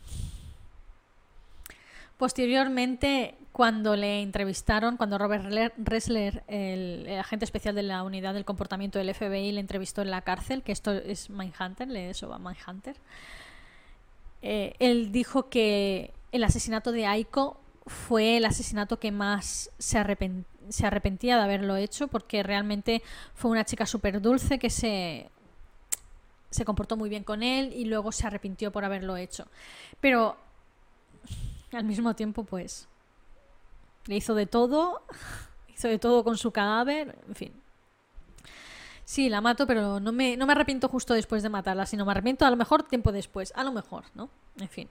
Posteriormente, 2.17 3.35
cuando 3.51 3.95
le 3.95 4.21
entrevistaron, 4.23 4.97
cuando 4.97 5.17
Robert 5.17 5.45
Ressler, 5.77 6.43
el, 6.47 7.07
agente 7.19 7.45
especial 7.45 7.75
de 7.75 7.83
la 7.83 8.03
unidad 8.03 8.33
del 8.33 8.45
comportamiento 8.45 8.97
del 8.97 9.13
FBI, 9.13 9.51
le 9.51 9.59
entrevistó 9.59 10.01
en 10.01 10.09
la 10.11 10.21
cárcel, 10.21 10.63
que 10.63 10.71
esto 10.71 10.91
es 10.93 11.29
Mindhunter, 11.29 11.87
le 11.87 12.09
eso 12.09 12.27
va 12.27 12.39
Mindhunter, 12.39 12.95
eh, 14.41 14.73
él 14.79 15.11
dijo 15.11 15.49
que 15.49 16.11
el 16.31 16.43
asesinato 16.43 16.91
de 16.91 17.05
Aiko 17.05 17.59
fue 17.85 18.37
el 18.37 18.45
asesinato 18.45 18.99
que 18.99 19.11
más 19.11 19.69
se, 19.77 20.03
se 20.69 20.85
arrepentía 20.87 21.37
de 21.37 21.43
haberlo 21.43 21.77
hecho, 21.77 22.07
porque 22.07 22.43
realmente 22.43 23.03
fue 23.33 23.51
una 23.51 23.63
chica 23.63 23.85
súper 23.85 24.21
dulce 24.21 24.59
que 24.59 24.69
se 24.69 25.29
se 26.49 26.65
comportó 26.65 26.97
muy 26.97 27.09
bien 27.09 27.23
con 27.23 27.43
él 27.43 27.73
y 27.73 27.85
luego 27.85 28.11
se 28.11 28.25
arrepintió 28.25 28.71
por 28.71 28.85
haberlo 28.85 29.17
hecho. 29.17 29.47
Pero 29.99 30.37
al 31.71 31.83
mismo 31.83 32.15
tiempo, 32.15 32.43
pues, 32.43 32.87
le 34.05 34.15
hizo 34.15 34.35
de 34.35 34.45
todo, 34.45 35.03
hizo 35.75 35.87
de 35.87 35.99
todo 35.99 36.23
con 36.23 36.37
su 36.37 36.51
cadáver, 36.51 37.17
en 37.27 37.35
fin. 37.35 37.53
Sí, 39.03 39.29
la 39.29 39.39
mato, 39.39 39.65
pero 39.67 39.99
no 40.01 40.11
me, 40.11 40.35
no 40.35 40.45
me 40.45 40.51
arrepiento 40.51 40.89
justo 40.89 41.13
después 41.13 41.41
de 41.41 41.49
matarla, 41.49 41.85
sino 41.85 42.05
me 42.05 42.11
arrepiento 42.11 42.45
a 42.45 42.49
lo 42.49 42.57
mejor 42.57 42.83
tiempo 42.83 43.11
después, 43.11 43.53
a 43.55 43.63
lo 43.63 43.71
mejor, 43.71 44.03
¿no? 44.15 44.29
En 44.59 44.67
fin. 44.67 44.89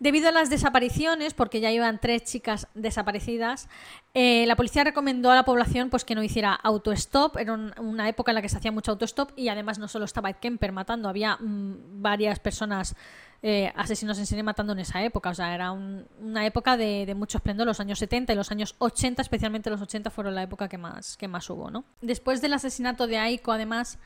Debido 0.00 0.30
a 0.30 0.32
las 0.32 0.48
desapariciones, 0.48 1.34
porque 1.34 1.60
ya 1.60 1.70
iban 1.70 2.00
tres 2.00 2.24
chicas 2.24 2.68
desaparecidas, 2.74 3.68
eh, 4.14 4.46
la 4.46 4.56
policía 4.56 4.82
recomendó 4.82 5.30
a 5.30 5.34
la 5.34 5.44
población 5.44 5.90
pues, 5.90 6.06
que 6.06 6.14
no 6.14 6.22
hiciera 6.22 6.54
autostop. 6.54 7.36
Era 7.36 7.52
una 7.52 8.08
época 8.08 8.30
en 8.30 8.36
la 8.36 8.42
que 8.42 8.48
se 8.48 8.56
hacía 8.56 8.72
mucho 8.72 8.92
autostop 8.92 9.30
y 9.36 9.50
además 9.50 9.78
no 9.78 9.88
solo 9.88 10.06
estaba 10.06 10.30
Ed 10.30 10.36
Kemper 10.36 10.72
matando, 10.72 11.06
había 11.06 11.36
mm, 11.36 12.00
varias 12.00 12.38
personas 12.38 12.96
eh, 13.42 13.70
asesinos 13.76 14.18
en 14.18 14.24
serie 14.24 14.42
matando 14.42 14.72
en 14.72 14.78
esa 14.78 15.04
época. 15.04 15.28
O 15.28 15.34
sea, 15.34 15.54
era 15.54 15.70
una 15.70 16.46
época 16.46 16.78
de, 16.78 17.04
de, 17.04 17.14
mucho 17.14 17.36
esplendor. 17.36 17.66
Los 17.66 17.80
años 17.80 17.98
70 17.98 18.32
y 18.32 18.36
los 18.36 18.50
años 18.50 18.76
80, 18.78 19.20
especialmente 19.20 19.68
los 19.68 19.82
80, 19.82 20.08
fueron 20.08 20.34
la 20.34 20.42
época 20.42 20.66
que 20.66 20.78
más, 20.78 21.18
que 21.18 21.28
más 21.28 21.50
hubo. 21.50 21.70
¿no? 21.70 21.84
Después 22.00 22.40
del 22.40 22.54
asesinato 22.54 23.06
de 23.06 23.18
Aiko, 23.18 23.52
además, 23.52 23.98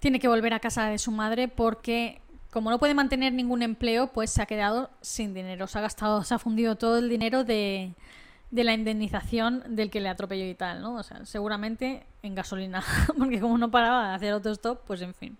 tiene 0.00 0.18
que 0.18 0.28
volver 0.28 0.54
a 0.54 0.60
casa 0.60 0.86
de 0.86 0.98
su 0.98 1.10
madre 1.10 1.48
porque 1.48 2.20
como 2.50 2.70
no 2.70 2.78
puede 2.78 2.94
mantener 2.94 3.32
ningún 3.32 3.62
empleo, 3.62 4.08
pues 4.08 4.30
se 4.30 4.42
ha 4.42 4.46
quedado 4.46 4.90
sin 5.00 5.34
dinero. 5.34 5.66
Se 5.66 5.78
ha 5.78 5.82
gastado, 5.82 6.24
se 6.24 6.34
ha 6.34 6.38
fundido 6.38 6.76
todo 6.76 6.98
el 6.98 7.08
dinero 7.08 7.44
de, 7.44 7.92
la 8.50 8.72
indemnización 8.72 9.62
del 9.68 9.90
que 9.90 10.00
le 10.00 10.08
atropelló 10.08 10.46
y 10.46 10.54
tal, 10.54 10.80
¿no? 10.80 10.94
O 10.94 11.02
sea, 11.02 11.26
seguramente 11.26 12.06
en 12.22 12.34
gasolina, 12.34 12.82
porque 13.18 13.40
como 13.40 13.58
no 13.58 13.70
paraba 13.70 14.08
de 14.08 14.14
hacer 14.14 14.32
autostop, 14.32 14.80
pues 14.86 15.02
en 15.02 15.14
fin. 15.14 15.36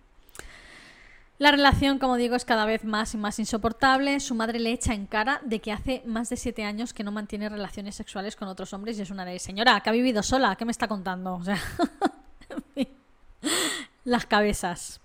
La 1.38 1.52
relación, 1.52 2.00
como 2.00 2.16
digo, 2.16 2.34
es 2.34 2.44
cada 2.44 2.66
vez 2.66 2.84
más 2.84 3.14
y 3.14 3.16
más 3.16 3.38
insoportable. 3.38 4.18
Su 4.18 4.34
madre 4.34 4.58
le 4.58 4.72
echa 4.72 4.92
en 4.92 5.06
cara 5.06 5.40
de 5.44 5.60
que 5.60 5.70
hace 5.70 6.02
más 6.04 6.28
de 6.28 6.36
siete 6.36 6.64
años 6.64 6.92
que 6.92 7.04
no 7.04 7.12
mantiene 7.12 7.48
relaciones 7.48 7.94
sexuales 7.94 8.34
con 8.34 8.48
otros 8.48 8.72
hombres 8.72 8.98
y 8.98 9.02
es 9.02 9.10
una 9.10 9.24
de 9.24 9.38
señora, 9.38 9.80
que 9.80 9.88
ha 9.88 9.92
vivido 9.92 10.22
sola, 10.24 10.56
¿qué 10.56 10.64
me 10.64 10.72
está 10.72 10.88
contando? 10.88 11.36
O 11.36 11.44
sea, 11.44 11.56
en 12.50 12.64
fin. 12.74 12.88
las 14.04 14.26
cabezas. 14.26 15.00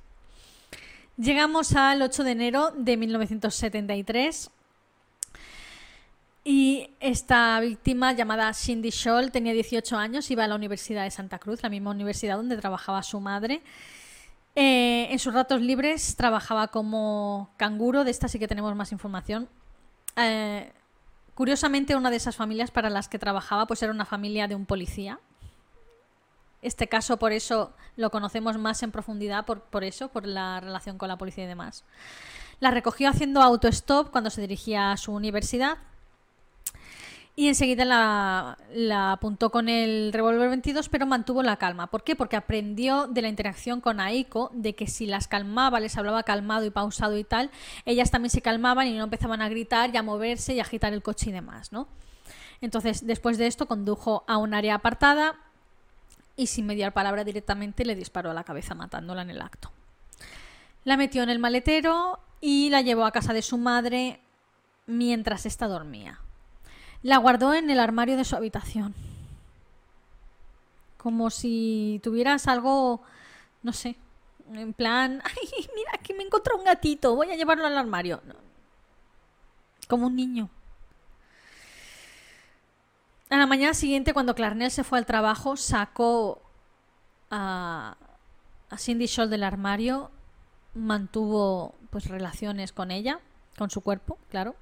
Llegamos 1.18 1.76
al 1.76 2.02
8 2.02 2.24
de 2.24 2.32
enero 2.32 2.72
de 2.76 2.98
1973 2.98 4.50
y 6.44 6.90
esta 7.00 7.60
víctima 7.60 8.14
llamada 8.14 8.52
Cindy 8.56 8.90
Scholl 8.90 9.32
tenía 9.32 9.54
18 9.54 9.96
años, 9.96 10.32
iba 10.32 10.44
a 10.44 10.48
la 10.48 10.56
Universidad 10.56 11.04
de 11.04 11.12
Santa 11.12 11.38
Cruz, 11.38 11.62
la 11.62 11.70
misma 11.70 11.92
universidad 11.92 12.38
donde 12.38 12.58
trabajaba 12.58 13.04
su 13.04 13.20
madre. 13.20 13.62
Eh, 14.56 15.08
en 15.12 15.20
sus 15.20 15.36
ratos 15.36 15.62
libres 15.62 16.16
trabajaba 16.16 16.70
como 16.70 17.52
canguro, 17.58 18.04
de 18.04 18.10
esta 18.10 18.28
sí 18.28 18.40
que 18.40 18.48
tenemos 18.48 18.76
más 18.76 18.92
información. 18.92 19.48
Eh, 20.16 20.74
curiosamente, 21.36 21.96
una 21.96 22.10
de 22.10 22.18
esas 22.18 22.36
familias 22.36 22.72
para 22.72 22.90
las 22.90 23.08
que 23.08 23.20
trabajaba 23.20 23.68
pues 23.68 23.84
era 23.84 23.92
una 23.92 24.06
familia 24.06 24.48
de 24.48 24.56
un 24.56 24.66
policía, 24.66 25.20
este 26.64 26.88
caso 26.88 27.18
por 27.18 27.32
eso 27.32 27.74
lo 27.96 28.10
conocemos 28.10 28.58
más 28.58 28.82
en 28.84 28.92
profundidad, 28.92 29.46
por, 29.46 29.62
por 29.62 29.84
eso, 29.84 30.10
por 30.10 30.26
la 30.26 30.60
relación 30.60 30.98
con 30.98 31.10
la 31.10 31.18
policía 31.18 31.44
y 31.44 31.48
demás. 31.48 31.84
La 32.60 32.72
recogió 32.72 33.10
haciendo 33.10 33.42
autostop 33.42 34.10
cuando 34.10 34.30
se 34.30 34.42
dirigía 34.42 34.92
a 34.92 34.98
su 34.98 35.14
universidad 35.14 35.78
y 37.36 37.48
enseguida 37.48 37.84
la, 37.84 38.60
la, 38.74 39.14
apuntó 39.14 39.50
con 39.50 39.68
el 39.68 40.14
revólver 40.14 40.50
22, 40.50 40.88
pero 40.90 41.08
mantuvo 41.08 41.42
la 41.42 41.58
calma. 41.58 41.88
¿Por 41.88 42.04
qué? 42.04 42.16
Porque 42.16 42.36
aprendió 42.36 43.08
de 43.08 43.24
la 43.24 43.28
interacción 43.28 43.82
con 43.82 44.00
Aiko 44.00 44.52
de 44.54 44.76
que 44.76 44.86
si 44.86 45.08
las 45.08 45.28
calmaba, 45.28 45.80
les 45.80 45.98
hablaba 45.98 46.22
calmado 46.22 46.64
y 46.66 46.70
pausado 46.70 47.18
y 47.18 47.24
tal, 47.24 47.50
ellas 47.86 48.12
también 48.12 48.30
se 48.30 48.42
calmaban 48.42 48.88
y 48.88 48.96
no 48.96 49.06
empezaban 49.06 49.42
a 49.42 49.50
gritar 49.50 49.90
y 49.92 49.98
a 49.98 50.04
moverse 50.04 50.54
y 50.54 50.60
a 50.60 50.64
agitar 50.64 50.94
el 50.94 51.02
coche 51.02 51.32
y 51.32 51.34
demás, 51.34 51.72
¿no? 51.72 51.88
Entonces, 52.62 53.06
después 53.06 53.40
de 53.40 53.48
esto, 53.48 53.68
condujo 53.68 54.24
a 54.28 54.38
un 54.38 54.54
área 54.54 54.76
apartada, 54.76 55.36
y 56.36 56.48
sin 56.48 56.66
mediar 56.66 56.94
palabra 56.94 57.24
directamente 57.24 57.86
le 57.86 57.96
disparó 57.96 58.32
a 58.32 58.34
la 58.34 58.44
cabeza 58.44 58.76
matándola 58.76 59.22
en 59.22 59.30
el 59.30 59.42
acto. 59.42 59.72
La 60.84 60.98
metió 60.98 61.24
en 61.24 61.30
el 61.30 61.40
maletero 61.40 62.20
y 62.42 62.70
la 62.70 62.82
llevó 62.82 63.06
a 63.06 63.12
casa 63.12 63.34
de 63.34 63.42
su 63.42 63.58
madre 63.58 64.20
mientras 64.86 65.46
ésta 65.46 65.68
dormía. 65.68 66.20
La 67.02 67.18
guardó 67.18 67.54
en 67.54 67.70
el 67.70 67.80
armario 67.80 68.18
de 68.18 68.26
su 68.26 68.36
habitación. 68.36 68.94
Como 70.98 71.30
si 71.30 72.00
tuvieras 72.04 72.48
algo, 72.48 73.02
no 73.62 73.74
sé, 73.74 73.98
en 74.52 74.74
plan, 74.74 75.22
ay, 75.26 75.68
mira, 75.76 75.92
aquí 75.94 76.14
me 76.14 76.24
encontró 76.24 76.58
un 76.58 76.64
gatito, 76.64 77.16
voy 77.16 77.30
a 77.32 77.36
llevarlo 77.36 77.66
al 77.66 77.78
armario. 77.78 78.22
Como 79.88 80.08
un 80.08 80.16
niño. 80.16 80.50
A 83.34 83.38
la 83.38 83.48
mañana 83.48 83.74
siguiente, 83.74 84.14
cuando 84.14 84.36
Clarnell 84.36 84.70
se 84.70 84.84
fue 84.84 85.00
al 85.00 85.08
trabajo, 85.08 85.58
sacó 85.58 86.40
a, 87.32 87.98
Cindy 88.78 89.08
Scholl 89.08 89.32
del 89.32 89.44
armario, 89.44 90.12
mantuvo 90.76 91.74
pues 91.90 92.10
relaciones 92.10 92.72
con 92.72 92.92
ella, 92.92 93.22
con 93.58 93.72
su 93.72 93.82
cuerpo, 93.82 94.20
claro. 94.30 94.56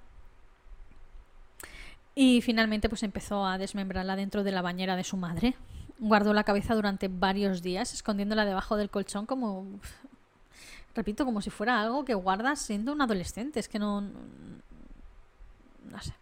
Y 2.16 2.40
finalmente 2.40 2.88
pues 2.88 3.04
empezó 3.04 3.46
a 3.46 3.58
desmembrarla 3.58 4.16
dentro 4.16 4.42
de 4.42 4.54
la 4.54 4.62
bañera 4.62 4.96
de 4.96 5.04
su 5.04 5.18
madre. 5.18 5.58
Guardó 6.00 6.34
la 6.34 6.46
cabeza 6.46 6.74
durante 6.74 7.10
varios 7.10 7.62
días, 7.62 7.94
escondiéndola 7.94 8.46
debajo 8.46 8.78
del 8.78 8.90
colchón 8.90 9.26
como 9.26 9.68
repito, 10.96 11.26
como 11.26 11.42
si 11.42 11.50
fuera 11.50 11.82
algo 11.82 12.06
que 12.06 12.14
guardas 12.14 12.62
siendo 12.62 12.94
un 12.94 13.02
adolescente, 13.02 13.60
es 13.60 13.68
que 13.68 13.80
no 13.80 14.00
no 14.00 14.12
sé 16.00 16.21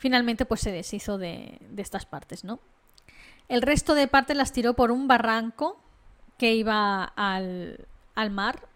finalmente 0.00 0.46
pues 0.46 0.62
se 0.62 0.72
deshizo 0.72 1.18
de, 1.18 1.60
estas 1.76 2.06
partes, 2.06 2.42
¿no? 2.42 2.58
El 3.48 3.60
resto 3.60 3.94
de 3.94 4.08
partes 4.08 4.34
las 4.34 4.50
tiró 4.50 4.72
por 4.72 4.90
un 4.90 5.06
barranco 5.06 5.78
que 6.38 6.54
iba 6.54 7.04
al, 7.04 7.86
al 8.14 8.30
mar 8.30 8.66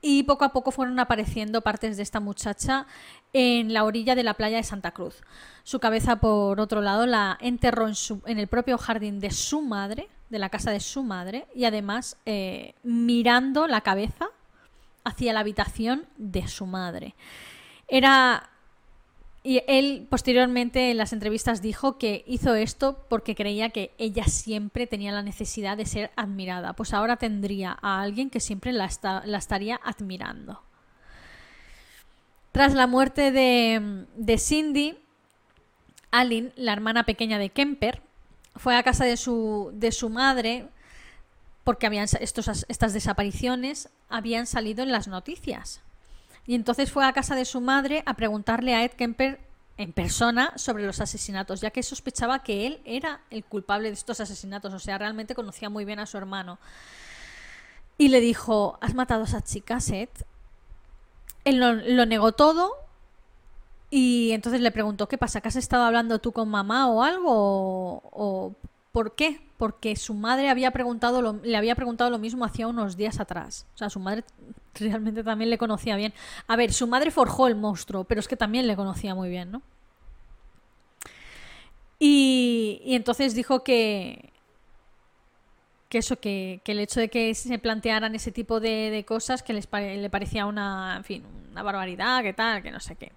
y 0.00 0.22
poco 0.22 0.44
a 0.44 0.52
poco 0.52 0.70
fueron 0.70 1.00
apareciendo 1.00 1.62
partes 1.62 1.96
de 1.96 2.04
esta 2.04 2.20
muchacha 2.20 2.86
en 3.32 3.72
la 3.72 3.82
orilla 3.82 4.14
de 4.14 4.22
la 4.22 4.34
playa 4.34 4.58
de 4.58 4.62
Santa 4.62 4.92
Cruz. 4.92 5.24
Su 5.64 5.80
cabeza, 5.80 6.20
por 6.20 6.60
otro 6.60 6.80
lado, 6.80 7.06
la 7.06 7.36
enterró 7.40 7.88
en, 7.88 7.96
su, 7.96 8.22
en 8.26 8.38
el 8.38 8.46
propio 8.46 8.78
jardín 8.78 9.18
de 9.18 9.32
su 9.32 9.62
madre, 9.62 10.08
de 10.30 10.38
la 10.38 10.48
casa 10.48 10.70
de 10.70 10.78
su 10.80 11.02
madre, 11.02 11.48
y 11.56 11.64
además 11.64 12.18
eh, 12.24 12.76
mirando 12.84 13.66
la 13.66 13.80
cabeza 13.80 14.28
hacia 15.02 15.32
la 15.32 15.40
habitación 15.40 16.06
de 16.18 16.46
su 16.46 16.66
madre. 16.66 17.16
Era 17.88 18.51
y 19.44 19.62
él 19.66 20.06
posteriormente 20.08 20.92
en 20.92 20.96
las 20.96 21.12
entrevistas 21.12 21.62
dijo 21.62 21.98
que 21.98 22.24
hizo 22.28 22.54
esto 22.54 23.04
porque 23.08 23.34
creía 23.34 23.70
que 23.70 23.92
ella 23.98 24.24
siempre 24.24 24.86
tenía 24.86 25.10
la 25.10 25.22
necesidad 25.22 25.76
de 25.76 25.84
ser 25.84 26.12
admirada. 26.14 26.74
Pues 26.74 26.94
ahora 26.94 27.16
tendría 27.16 27.76
a 27.82 28.02
alguien 28.02 28.30
que 28.30 28.38
siempre 28.38 28.72
la, 28.72 28.84
estaría 28.84 29.80
admirando. 29.82 30.62
Tras 32.52 32.74
la 32.74 32.86
muerte 32.86 33.32
de, 33.32 34.06
de 34.14 34.38
Cindy, 34.38 34.98
Aline, 36.12 36.52
la 36.54 36.72
hermana 36.72 37.04
pequeña 37.04 37.38
de 37.38 37.50
Kemper, 37.50 38.02
fue 38.54 38.76
a 38.76 38.82
casa 38.82 39.04
de 39.04 39.16
su, 39.16 39.70
de 39.74 39.90
su 39.90 40.08
madre 40.08 40.68
porque 41.64 41.86
habían 41.86 42.06
estos, 42.20 42.66
estas 42.68 42.92
desapariciones 42.92 43.88
habían 44.08 44.46
salido 44.46 44.82
en 44.82 44.92
las 44.92 45.08
noticias. 45.08 45.80
Y 46.46 46.54
entonces 46.54 46.90
fue 46.90 47.04
a 47.04 47.12
casa 47.12 47.34
de 47.36 47.44
su 47.44 47.60
madre 47.60 48.02
a 48.06 48.14
preguntarle 48.14 48.74
a 48.74 48.84
Ed 48.84 48.92
Kemper 48.92 49.40
en 49.76 49.92
persona 49.92 50.52
sobre 50.56 50.84
los 50.84 51.00
asesinatos, 51.00 51.60
ya 51.60 51.70
que 51.70 51.82
sospechaba 51.82 52.42
que 52.42 52.66
él 52.66 52.80
era 52.84 53.20
el 53.30 53.44
culpable 53.44 53.88
de 53.88 53.94
estos 53.94 54.20
asesinatos, 54.20 54.72
o 54.74 54.78
sea, 54.78 54.98
realmente 54.98 55.34
conocía 55.34 55.70
muy 55.70 55.84
bien 55.84 55.98
a 55.98 56.06
su 56.06 56.18
hermano. 56.18 56.58
Y 57.98 58.08
le 58.08 58.20
dijo, 58.20 58.78
¿has 58.80 58.94
matado 58.94 59.22
a 59.22 59.26
esa 59.26 59.42
chica, 59.42 59.80
Seth? 59.80 60.24
Él 61.44 61.58
lo, 61.58 62.06
negó 62.06 62.32
todo 62.32 62.72
y 63.90 64.30
entonces 64.32 64.60
le 64.60 64.70
preguntó, 64.70 65.08
¿qué 65.08 65.18
pasa? 65.18 65.40
¿Que 65.40 65.48
has 65.48 65.56
estado 65.56 65.84
hablando 65.84 66.20
tú 66.20 66.32
con 66.32 66.48
mamá 66.48 66.88
o 66.88 67.02
algo? 67.02 68.02
¿O, 68.12 68.54
por 68.92 69.14
qué? 69.14 69.40
Porque 69.58 69.96
su 69.96 70.14
madre 70.14 70.50
había 70.50 70.70
preguntado 70.70 71.40
le 71.42 71.56
había 71.56 71.74
preguntado 71.74 72.10
lo 72.10 72.18
mismo 72.18 72.44
hacía 72.44 72.68
unos 72.68 72.96
días 72.96 73.20
atrás. 73.20 73.66
O 73.74 73.78
sea, 73.78 73.90
su 73.90 74.00
madre 74.00 74.24
realmente 74.74 75.22
también 75.22 75.50
le 75.50 75.58
conocía 75.58 75.96
bien. 75.96 76.12
A 76.46 76.56
ver, 76.56 76.72
su 76.72 76.86
madre 76.86 77.10
forjó 77.10 77.48
el 77.48 77.56
monstruo, 77.56 78.04
pero 78.04 78.20
es 78.20 78.28
que 78.28 78.36
también 78.36 78.66
le 78.66 78.76
conocía 78.76 79.14
muy 79.14 79.28
bien, 79.28 79.50
¿no? 79.52 79.62
Y, 81.98 82.82
entonces 82.86 83.34
dijo 83.34 83.62
que, 83.62 84.30
que 85.88 85.98
eso, 85.98 86.18
que, 86.18 86.60
el 86.64 86.80
hecho 86.80 86.98
de 86.98 87.08
que 87.08 87.32
se 87.34 87.58
plantearan 87.60 88.14
ese 88.16 88.32
tipo 88.32 88.58
de, 88.58 89.04
cosas, 89.06 89.42
que 89.42 89.52
les 89.52 89.68
le 89.72 90.10
parecía 90.10 90.46
una, 90.46 90.96
en 90.96 91.04
fin, 91.04 91.24
una 91.52 91.62
barbaridad, 91.62 92.22
que 92.22 92.32
tal, 92.32 92.62
que 92.62 92.72
no 92.72 92.80
sé 92.80 92.96
qué. 92.96 93.12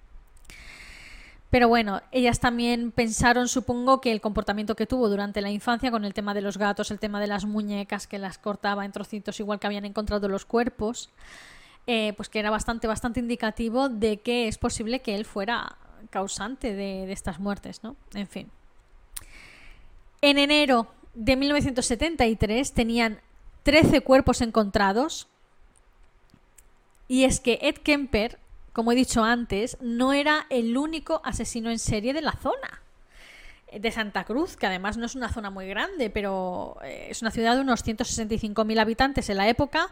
Pero 1.56 1.70
bueno, 1.70 2.02
ellas 2.12 2.42
también 2.42 2.92
pensaron, 2.92 3.48
supongo, 3.48 4.02
que 4.02 4.12
el 4.12 4.20
comportamiento 4.20 4.76
que 4.76 4.86
tuvo 4.86 5.08
durante 5.08 5.40
la 5.40 5.50
infancia 5.50 5.90
con 5.90 6.04
el 6.04 6.14
tema 6.14 6.34
de 6.34 6.42
los 6.42 6.58
gatos, 6.58 6.92
el 6.92 7.00
tema 7.00 7.22
de 7.22 7.28
las 7.28 7.46
muñecas 7.46 8.08
que 8.08 8.20
las 8.20 8.38
cortaba 8.38 8.84
en 8.84 8.92
trocitos 8.92 9.40
igual 9.40 9.58
que 9.58 9.68
habían 9.68 9.86
encontrado 9.86 10.28
los 10.28 10.44
cuerpos, 10.44 11.12
eh, 11.88 12.12
pues 12.18 12.28
que 12.28 12.40
era 12.40 12.50
bastante, 12.50 12.88
bastante 12.88 13.22
indicativo 13.22 13.88
de 13.88 14.18
que 14.18 14.50
es 14.50 14.58
posible 14.58 15.00
que 15.00 15.16
él 15.16 15.24
fuera 15.24 15.78
causante 16.10 16.76
de, 16.76 17.10
estas 17.10 17.40
muertes, 17.40 17.86
¿no? 17.86 17.96
En 18.14 18.28
fin. 18.28 18.52
En 20.20 20.38
enero 20.38 20.88
de 21.14 21.38
1973 21.38 22.74
tenían 22.74 23.22
13 23.64 24.02
cuerpos 24.02 24.42
encontrados. 24.42 25.30
Y 27.08 27.24
es 27.24 27.40
que 27.40 27.60
Ed 27.62 27.76
Kemper, 27.76 28.40
como 28.76 28.92
he 28.92 28.96
dicho 28.96 29.24
antes, 29.24 29.78
no 29.80 30.12
era 30.12 30.48
el 30.50 30.76
único 30.76 31.22
asesino 31.24 31.72
en 31.72 31.80
serie 31.80 32.14
de 32.14 32.22
la 32.22 32.34
zona 32.34 32.82
de 33.72 33.90
Santa 33.90 34.26
Cruz, 34.26 34.58
que 34.58 34.66
además 34.66 34.98
no 34.98 35.06
es 35.06 35.16
una 35.16 35.32
zona 35.32 35.50
muy 35.50 35.66
grande, 35.66 36.10
pero 36.10 36.76
eh, 36.84 37.08
es 37.10 37.22
una 37.22 37.32
ciudad 37.32 37.56
de 37.56 37.62
unos 37.62 37.86
165.000 37.86 38.78
habitantes 38.78 39.30
en 39.30 39.38
la 39.38 39.48
época 39.48 39.88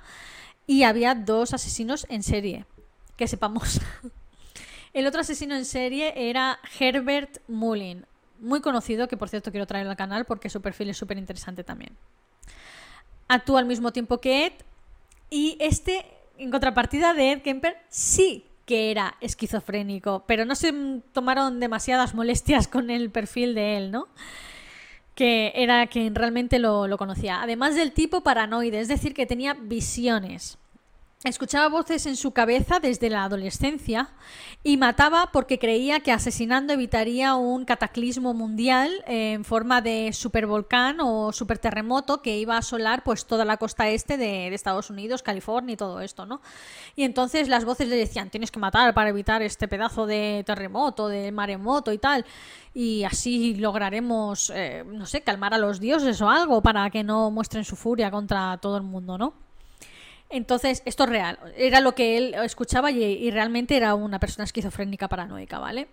y 0.67 0.83
había 0.83 1.15
dos 1.15 1.53
asesinos 1.53 2.05
en 2.09 2.23
serie, 2.23 2.65
que 3.15 3.25
sepamos. 3.25 3.79
El 4.93 5.07
otro 5.07 5.21
asesino 5.21 5.55
en 5.55 5.63
serie 5.63 6.29
era 6.29 6.59
Herbert 6.77 7.37
Mullin, 7.47 8.05
muy 8.39 8.59
conocido, 8.59 9.07
que 9.07 9.15
por 9.15 9.29
cierto 9.29 9.51
quiero 9.51 9.65
traer 9.65 9.87
al 9.87 9.95
canal 9.95 10.25
porque 10.25 10.49
su 10.49 10.61
perfil 10.61 10.89
es 10.89 10.97
súper 10.97 11.17
interesante 11.17 11.63
también. 11.63 11.95
Actúa 13.29 13.59
al 13.59 13.65
mismo 13.65 13.93
tiempo 13.93 14.19
que 14.19 14.47
Ed 14.47 14.53
y 15.29 15.55
este, 15.61 16.05
en 16.37 16.51
contrapartida 16.51 17.13
de 17.13 17.31
Ed 17.31 17.41
Kemper, 17.43 17.77
sí 17.87 18.49
que 18.65 18.91
era 18.91 19.15
esquizofrénico, 19.21 20.23
pero 20.27 20.45
no 20.45 20.55
se 20.55 20.73
tomaron 21.11 21.59
demasiadas 21.59 22.15
molestias 22.15 22.67
con 22.67 22.89
el 22.89 23.11
perfil 23.11 23.55
de 23.55 23.77
él, 23.77 23.91
¿no? 23.91 24.07
Que 25.15 25.51
era 25.55 25.85
quien 25.87 26.15
realmente 26.15 26.59
lo, 26.59 26.87
lo 26.87 26.97
conocía. 26.97 27.41
Además 27.41 27.75
del 27.75 27.91
tipo 27.91 28.21
paranoide, 28.21 28.79
es 28.79 28.87
decir, 28.87 29.13
que 29.13 29.25
tenía 29.25 29.53
visiones. 29.53 30.57
Escuchaba 31.25 31.69
voces 31.69 32.05
en 32.05 32.17
su 32.17 32.31
cabeza 32.31 32.81
desde 32.81 33.09
la 33.09 33.23
adolescencia 33.23 34.09
y 34.61 34.75
mataba 34.75 35.29
porque 35.31 35.57
creía 35.57 36.01
que 36.01 36.11
asesinando 36.11 36.73
evitaría 36.73 37.35
un 37.35 37.63
cataclismo 37.63 38.33
mundial 38.33 38.91
en 39.07 39.45
forma 39.45 39.79
de 39.79 40.11
supervolcán 40.11 40.97
o 40.99 41.31
superterremoto 41.31 42.21
que 42.21 42.37
iba 42.37 42.55
a 42.55 42.57
asolar 42.57 43.05
pues 43.05 43.25
toda 43.25 43.45
la 43.45 43.55
costa 43.55 43.87
este 43.87 44.17
de, 44.17 44.53
Estados 44.53 44.89
Unidos, 44.89 45.23
California 45.23 45.75
y 45.75 45.77
todo 45.77 46.01
esto, 46.01 46.25
¿no? 46.25 46.41
Y 46.97 47.03
entonces 47.03 47.47
las 47.47 47.63
voces 47.63 47.87
le 47.87 47.95
decían, 47.95 48.29
tienes 48.29 48.51
que 48.51 48.59
matar 48.59 48.93
para 48.93 49.07
evitar 49.07 49.41
este 49.41 49.69
pedazo 49.69 50.05
de 50.05 50.43
terremoto, 50.45 51.07
de 51.07 51.31
maremoto 51.31 51.93
y 51.93 51.99
tal. 51.99 52.25
Y 52.73 53.05
así 53.05 53.55
lograremos, 53.55 54.51
eh, 54.53 54.83
no 54.85 55.05
sé, 55.05 55.21
calmar 55.21 55.53
a 55.53 55.57
los 55.57 55.79
dioses 55.79 56.19
o 56.21 56.29
algo 56.29 56.61
para 56.61 56.89
que 56.89 57.01
no 57.05 57.31
muestren 57.31 57.63
su 57.63 57.77
furia 57.77 58.11
contra 58.11 58.57
todo 58.57 58.75
el 58.75 58.83
mundo, 58.83 59.17
¿no? 59.17 59.42
Entonces, 60.33 60.81
esto 60.85 61.03
es 61.03 61.09
real. 61.11 61.37
Era 61.55 61.79
lo 61.79 61.93
que 61.93 62.17
él 62.17 62.33
escuchaba 62.33 62.89
y, 62.89 63.03
y, 63.03 63.29
realmente 63.29 63.77
era 63.77 63.93
una 63.93 64.19
persona 64.19 64.45
esquizofrénica 64.45 65.07
paranoica, 65.07 65.59
¿vale? 65.59 65.87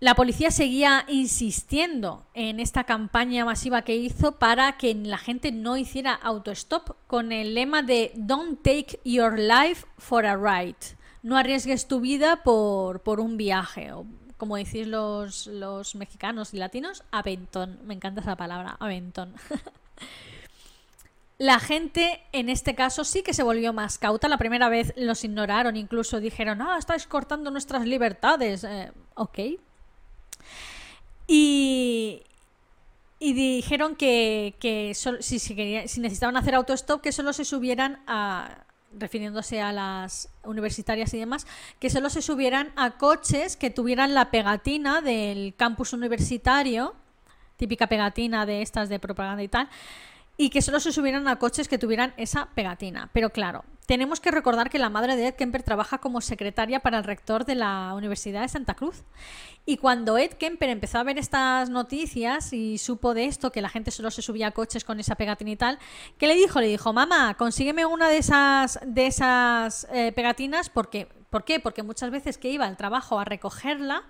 La 0.00 0.16
policía 0.16 0.50
seguía 0.50 1.04
insistiendo 1.06 2.26
en 2.34 2.58
esta 2.58 2.82
campaña 2.82 3.44
masiva 3.44 3.82
que 3.82 3.94
hizo 3.94 4.32
para 4.32 4.76
que 4.76 4.92
la 4.92 5.18
gente 5.18 5.52
no 5.52 5.76
hiciera 5.76 6.14
autostop 6.14 6.96
con 7.06 7.30
el 7.30 7.54
lema 7.54 7.82
de 7.82 8.10
Don't 8.16 8.60
take 8.60 8.98
your 9.04 9.38
life 9.38 9.86
for 9.96 10.26
a 10.26 10.36
ride. 10.36 10.96
No 11.22 11.36
arriesgues 11.36 11.86
tu 11.86 12.00
vida 12.00 12.42
por, 12.42 13.02
por 13.02 13.20
un 13.20 13.36
viaje. 13.36 13.92
O, 13.92 14.04
como 14.36 14.56
decís 14.56 14.88
los, 14.88 15.46
los 15.46 15.94
mexicanos 15.94 16.52
y 16.54 16.58
latinos, 16.58 17.04
aventón. 17.12 17.78
Me 17.84 17.94
encanta 17.94 18.20
esa 18.20 18.34
palabra, 18.34 18.76
aventón. 18.80 19.32
La 21.38 21.60
gente 21.60 22.22
en 22.32 22.48
este 22.48 22.74
caso 22.74 23.04
sí 23.04 23.22
que 23.22 23.34
se 23.34 23.42
volvió 23.42 23.72
más 23.74 23.98
cauta. 23.98 24.28
La 24.28 24.38
primera 24.38 24.70
vez 24.70 24.94
los 24.96 25.22
ignoraron, 25.22 25.76
incluso 25.76 26.18
dijeron, 26.18 26.62
ah, 26.62 26.76
estáis 26.78 27.06
cortando 27.06 27.50
nuestras 27.50 27.86
libertades. 27.86 28.64
Eh, 28.64 28.90
ok. 29.14 29.38
Y, 31.26 32.22
dijeron 33.20 33.96
que, 33.96 34.54
si, 34.94 35.38
si, 35.38 35.54
necesitaban 35.54 36.36
hacer 36.36 36.54
autostop, 36.54 37.02
que 37.02 37.12
solo 37.12 37.32
se 37.34 37.44
subieran 37.44 38.00
a, 38.06 38.64
refiriéndose 38.96 39.60
a 39.60 39.72
las 39.72 40.30
universitarias 40.44 41.12
y 41.12 41.18
demás, 41.18 41.46
que 41.78 41.90
solo 41.90 42.08
se 42.08 42.22
subieran 42.22 42.72
a 42.76 42.96
coches 42.96 43.56
que 43.56 43.70
tuvieran 43.70 44.14
la 44.14 44.30
pegatina 44.30 45.02
del 45.02 45.54
campus 45.56 45.92
universitario, 45.92 46.94
típica 47.56 47.88
pegatina 47.88 48.46
de 48.46 48.62
estas 48.62 48.88
de 48.88 48.98
propaganda 48.98 49.42
y 49.42 49.48
tal, 49.48 49.68
y 50.36 50.50
que 50.50 50.62
solo 50.62 50.80
se 50.80 50.92
subieran 50.92 51.28
a 51.28 51.38
coches 51.38 51.68
que 51.68 51.78
tuvieran 51.78 52.12
esa 52.16 52.46
pegatina. 52.54 53.08
Pero 53.12 53.30
claro, 53.30 53.64
tenemos 53.86 54.20
que 54.20 54.30
recordar 54.30 54.68
que 54.68 54.78
la 54.78 54.90
madre 54.90 55.16
de 55.16 55.28
Ed 55.28 55.34
Kemper 55.34 55.62
trabaja 55.62 55.98
como 55.98 56.20
secretaria 56.20 56.80
para 56.80 56.98
el 56.98 57.04
rector 57.04 57.44
de 57.44 57.54
la 57.54 57.94
Universidad 57.94 58.42
de 58.42 58.48
Santa 58.48 58.74
Cruz. 58.74 59.04
Y 59.64 59.78
cuando 59.78 60.18
Ed 60.18 60.32
Kemper 60.32 60.68
empezó 60.68 60.98
a 60.98 61.04
ver 61.04 61.18
estas 61.18 61.70
noticias 61.70 62.52
y 62.52 62.78
supo 62.78 63.14
de 63.14 63.24
esto, 63.26 63.50
que 63.50 63.62
la 63.62 63.68
gente 63.68 63.90
solo 63.90 64.10
se 64.10 64.22
subía 64.22 64.48
a 64.48 64.50
coches 64.50 64.84
con 64.84 65.00
esa 65.00 65.14
pegatina 65.14 65.50
y 65.50 65.56
tal, 65.56 65.78
¿qué 66.18 66.26
le 66.26 66.34
dijo? 66.34 66.60
Le 66.60 66.68
dijo, 66.68 66.92
mamá, 66.92 67.34
consígueme 67.34 67.86
una 67.86 68.08
de 68.08 68.18
esas, 68.18 68.78
de 68.84 69.06
esas 69.06 69.86
eh, 69.92 70.12
pegatinas 70.12 70.68
porque... 70.68 71.08
¿Por 71.26 71.44
qué? 71.44 71.58
Porque 71.58 71.82
muchas 71.82 72.10
veces 72.10 72.38
que 72.38 72.50
iba 72.50 72.64
al 72.66 72.76
trabajo 72.76 73.18
a 73.18 73.24
recogerla, 73.24 74.04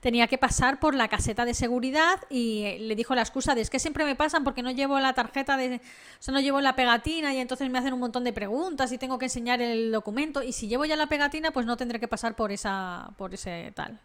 tenía 0.00 0.26
que 0.26 0.38
pasar 0.38 0.80
por 0.80 0.94
la 0.94 1.08
caseta 1.08 1.44
de 1.44 1.54
seguridad 1.54 2.20
y 2.30 2.78
le 2.78 2.94
dijo 2.94 3.14
la 3.14 3.22
excusa 3.22 3.54
de 3.54 3.60
es 3.60 3.70
que 3.70 3.78
siempre 3.78 4.04
me 4.04 4.16
pasan 4.16 4.44
porque 4.44 4.62
no 4.62 4.70
llevo 4.70 4.98
la 5.00 5.12
tarjeta 5.12 5.56
de 5.56 5.80
o 6.26 6.32
no 6.32 6.40
llevo 6.40 6.60
la 6.60 6.76
pegatina 6.76 7.34
y 7.34 7.38
entonces 7.38 7.68
me 7.70 7.78
hacen 7.78 7.92
un 7.92 8.00
montón 8.00 8.24
de 8.24 8.32
preguntas 8.32 8.92
y 8.92 8.98
tengo 8.98 9.18
que 9.18 9.26
enseñar 9.26 9.60
el 9.60 9.92
documento 9.92 10.42
y 10.42 10.52
si 10.52 10.68
llevo 10.68 10.84
ya 10.84 10.96
la 10.96 11.06
pegatina 11.06 11.50
pues 11.50 11.66
no 11.66 11.76
tendré 11.76 12.00
que 12.00 12.08
pasar 12.08 12.34
por 12.34 12.52
esa 12.52 13.10
por 13.16 13.34
ese 13.34 13.72
tal. 13.74 13.98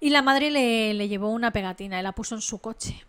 Y 0.00 0.10
la 0.10 0.22
madre 0.22 0.50
le, 0.50 0.94
le 0.94 1.08
llevó 1.08 1.30
una 1.30 1.50
pegatina 1.50 2.00
y 2.00 2.02
la 2.02 2.12
puso 2.12 2.34
en 2.34 2.40
su 2.40 2.58
coche. 2.58 3.04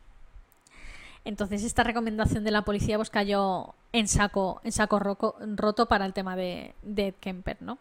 Entonces 1.24 1.64
esta 1.64 1.84
recomendación 1.84 2.44
de 2.44 2.52
la 2.52 2.64
policía 2.64 2.98
pues 2.98 3.10
cayó 3.10 3.76
en 3.94 4.08
saco, 4.08 4.60
en 4.64 4.72
saco 4.72 5.00
roto 5.00 5.86
para 5.88 6.06
el 6.06 6.14
tema 6.14 6.36
de, 6.36 6.74
de 6.82 7.10
Ed 7.10 7.16
Kemper, 7.20 7.58
¿no? 7.62 7.78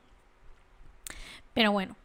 Pero 1.55 1.73
bueno, 1.73 1.97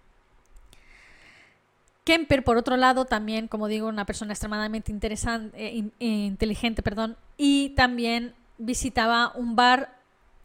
Kemper, 2.05 2.43
por 2.43 2.55
otro 2.55 2.77
lado, 2.77 3.05
también, 3.05 3.47
como 3.47 3.67
digo, 3.67 3.87
una 3.87 4.05
persona 4.05 4.31
extremadamente 4.31 4.91
interesante, 4.91 5.57
eh, 5.57 5.89
inteligente, 5.99 6.83
perdón, 6.83 7.17
y 7.35 7.69
también 7.69 8.35
visitaba 8.57 9.33
un 9.35 9.55
bar 9.55 9.95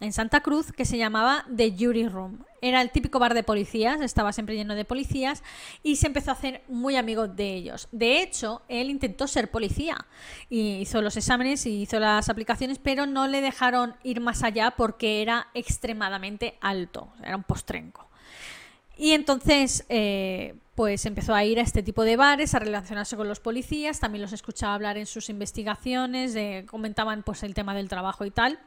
en 0.01 0.15
Santa 0.15 0.41
Cruz 0.41 0.73
que 0.73 0.87
se 0.87 0.97
llamaba 0.97 1.45
The 1.55 1.75
Jury 1.79 2.09
Room. 2.09 2.45
Era 2.63 2.81
el 2.81 2.91
típico 2.91 3.19
bar 3.19 3.35
de 3.35 3.43
policías, 3.43 4.01
estaba 4.01 4.33
siempre 4.33 4.57
lleno 4.57 4.75
de 4.75 4.87
policías 4.87 5.43
y 5.83 5.97
se 5.97 6.07
empezó 6.07 6.31
a 6.31 6.35
hacer 6.35 6.63
muy 6.69 6.97
amigo 6.97 7.29
de 7.29 7.55
ellos. 7.55 7.89
De 7.93 8.23
hecho, 8.23 8.63
él 8.69 8.91
intentó 8.91 9.27
ser 9.27 9.51
policía 9.51 10.07
y 10.49 10.79
hizo 10.81 11.03
los 11.03 11.17
exámenes 11.17 11.67
y 11.67 11.83
hizo 11.83 12.01
las 12.01 12.29
aplicaciones, 12.31 12.79
pero 12.79 13.07
no 13.07 13.29
le 13.29 13.43
dejaron 13.43 13.95
ir 14.03 14.21
más 14.21 14.43
allá 14.43 14.73
porque 14.73 15.23
era 15.23 15.49
extremadamente 15.55 16.57
alto, 16.61 17.13
era 17.23 17.37
un 17.37 17.45
postrenco. 17.45 18.10
Y 19.01 19.13
entonces, 19.13 19.87
eh, 19.89 20.57
pues 20.75 21.07
empezó 21.07 21.35
a 21.35 21.43
ir 21.43 21.59
a 21.59 21.63
este 21.63 21.83
tipo 21.83 22.05
de 22.05 22.19
bares, 22.19 22.55
a 22.55 22.59
relacionarse 22.59 23.17
con 23.17 23.29
los 23.29 23.41
policías, 23.41 23.99
también 23.99 24.21
los 24.21 24.35
escuchaba 24.35 24.75
hablar 24.75 24.99
en 24.99 25.07
sus 25.07 25.31
investigaciones, 25.31 26.37
eh, 26.37 26.67
comentaban 26.69 27.23
pues 27.23 27.43
el 27.43 27.55
tema 27.55 27.75
del 27.75 27.89
trabajo 27.89 28.27
y 28.27 28.31
tal. 28.31 28.59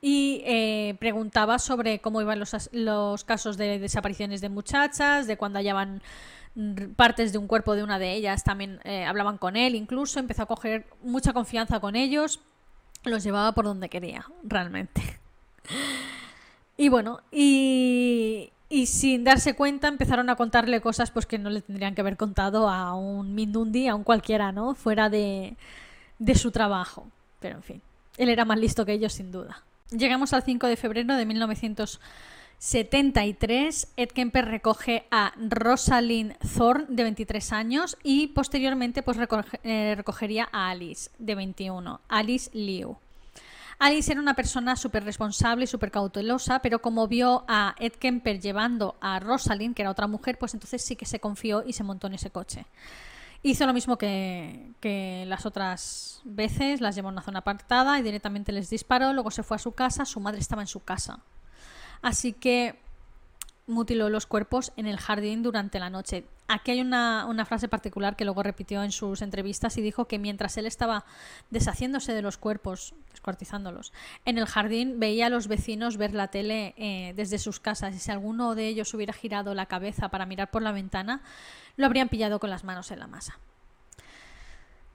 Y 0.00 0.40
eh, 0.46 0.96
preguntaba 0.98 1.58
sobre 1.58 1.98
cómo 1.98 2.22
iban 2.22 2.38
los, 2.40 2.70
los, 2.72 3.24
casos 3.24 3.58
de 3.58 3.78
desapariciones 3.78 4.40
de 4.40 4.48
muchachas, 4.48 5.26
de 5.26 5.36
cuando 5.36 5.58
hallaban 5.58 6.00
partes 6.96 7.32
de 7.32 7.36
un 7.36 7.46
cuerpo 7.46 7.74
de 7.74 7.82
una 7.82 7.98
de 7.98 8.14
ellas, 8.14 8.44
también 8.44 8.80
eh, 8.84 9.04
hablaban 9.04 9.36
con 9.36 9.56
él, 9.56 9.74
incluso 9.74 10.18
empezó 10.18 10.44
a 10.44 10.46
coger 10.46 10.86
mucha 11.02 11.34
confianza 11.34 11.78
con 11.78 11.94
ellos, 11.94 12.40
los 13.04 13.22
llevaba 13.22 13.52
por 13.52 13.66
donde 13.66 13.90
quería, 13.90 14.24
realmente. 14.44 15.02
Y 16.74 16.88
bueno, 16.88 17.20
y, 17.30 18.50
y 18.72 18.86
sin 18.86 19.22
darse 19.22 19.54
cuenta 19.54 19.86
empezaron 19.86 20.28
a 20.30 20.36
contarle 20.36 20.80
cosas 20.80 21.10
pues 21.10 21.26
que 21.26 21.36
no 21.36 21.50
le 21.50 21.60
tendrían 21.60 21.94
que 21.94 22.00
haber 22.00 22.16
contado 22.16 22.70
a 22.70 22.94
un 22.94 23.34
Mindundi, 23.34 23.86
a 23.86 23.94
un 23.94 24.02
cualquiera, 24.02 24.50
¿no? 24.50 24.74
Fuera 24.74 25.10
de, 25.10 25.58
de 26.18 26.34
su 26.34 26.52
trabajo. 26.52 27.06
Pero 27.38 27.56
en 27.56 27.62
fin, 27.62 27.82
él 28.16 28.30
era 28.30 28.46
más 28.46 28.58
listo 28.58 28.86
que 28.86 28.94
ellos 28.94 29.12
sin 29.12 29.30
duda. 29.30 29.62
Llegamos 29.90 30.32
al 30.32 30.42
5 30.42 30.68
de 30.68 30.78
febrero 30.78 31.16
de 31.16 31.26
1973. 31.26 33.88
Ed 33.98 34.08
Kemper 34.08 34.46
recoge 34.46 35.04
a 35.10 35.34
Rosalind 35.36 36.38
Thorne, 36.38 36.86
de 36.88 37.02
23 37.02 37.52
años, 37.52 37.98
y 38.02 38.28
posteriormente 38.28 39.02
pues, 39.02 39.18
eh, 39.64 39.92
recogería 39.98 40.48
a 40.50 40.70
Alice, 40.70 41.10
de 41.18 41.34
21, 41.34 42.00
Alice 42.08 42.48
Liu. 42.54 42.96
Alice 43.82 44.12
era 44.12 44.20
una 44.20 44.34
persona 44.34 44.76
súper 44.76 45.02
responsable 45.02 45.64
y 45.64 45.66
súper 45.66 45.90
cautelosa, 45.90 46.60
pero 46.60 46.80
como 46.80 47.08
vio 47.08 47.44
a 47.48 47.74
Ed 47.80 47.94
Kemper 47.94 48.40
llevando 48.40 48.94
a 49.00 49.18
Rosalind, 49.18 49.74
que 49.74 49.82
era 49.82 49.90
otra 49.90 50.06
mujer, 50.06 50.38
pues 50.38 50.54
entonces 50.54 50.84
sí 50.84 50.94
que 50.94 51.04
se 51.04 51.18
confió 51.18 51.64
y 51.66 51.72
se 51.72 51.82
montó 51.82 52.06
en 52.06 52.14
ese 52.14 52.30
coche. 52.30 52.64
Hizo 53.42 53.66
lo 53.66 53.72
mismo 53.72 53.98
que, 53.98 54.70
que, 54.78 55.24
las 55.26 55.46
otras 55.46 56.20
veces, 56.22 56.80
las 56.80 56.94
llevó 56.94 57.08
a 57.08 57.10
una 57.10 57.22
zona 57.22 57.40
apartada 57.40 57.98
y 57.98 58.02
directamente 58.02 58.52
les 58.52 58.70
disparó, 58.70 59.12
luego 59.14 59.32
se 59.32 59.42
fue 59.42 59.56
a 59.56 59.58
su 59.58 59.72
casa, 59.72 60.04
su 60.04 60.20
madre 60.20 60.38
estaba 60.38 60.62
en 60.62 60.68
su 60.68 60.84
casa. 60.84 61.18
Así 62.02 62.34
que 62.34 62.78
mutiló 63.66 64.08
los 64.10 64.26
cuerpos 64.26 64.72
en 64.76 64.86
el 64.86 64.96
jardín 64.96 65.42
durante 65.42 65.80
la 65.80 65.90
noche. 65.90 66.24
Aquí 66.54 66.70
hay 66.70 66.82
una, 66.82 67.46
frase 67.46 67.66
particular 67.66 68.14
que 68.14 68.26
luego 68.26 68.42
repitió 68.42 68.82
en 68.82 68.92
sus 68.92 69.22
entrevistas 69.22 69.78
y 69.78 69.80
dijo 69.80 70.04
que 70.04 70.18
mientras 70.18 70.58
él 70.58 70.66
estaba 70.66 71.06
deshaciéndose 71.48 72.12
de 72.12 72.20
los 72.20 72.36
cuerpos, 72.36 72.94
descuartizándolos, 73.10 73.94
en 74.26 74.36
el 74.36 74.44
jardín 74.44 75.00
veía 75.00 75.28
a 75.28 75.30
los 75.30 75.48
vecinos 75.48 75.96
ver 75.96 76.12
la 76.12 76.28
tele 76.28 76.74
eh, 76.76 77.14
desde 77.16 77.38
sus 77.38 77.58
casas 77.58 77.94
y 77.94 77.98
si 77.98 78.10
alguno 78.10 78.54
de 78.54 78.68
ellos 78.68 78.92
hubiera 78.92 79.14
girado 79.14 79.54
la 79.54 79.64
cabeza 79.64 80.10
para 80.10 80.26
mirar 80.26 80.50
por 80.50 80.60
la 80.60 80.72
ventana, 80.72 81.22
lo 81.76 81.86
habrían 81.86 82.10
pillado 82.10 82.38
con 82.38 82.50
las 82.50 82.64
manos 82.64 82.90
en 82.90 82.98
la 82.98 83.06
masa. 83.06 83.38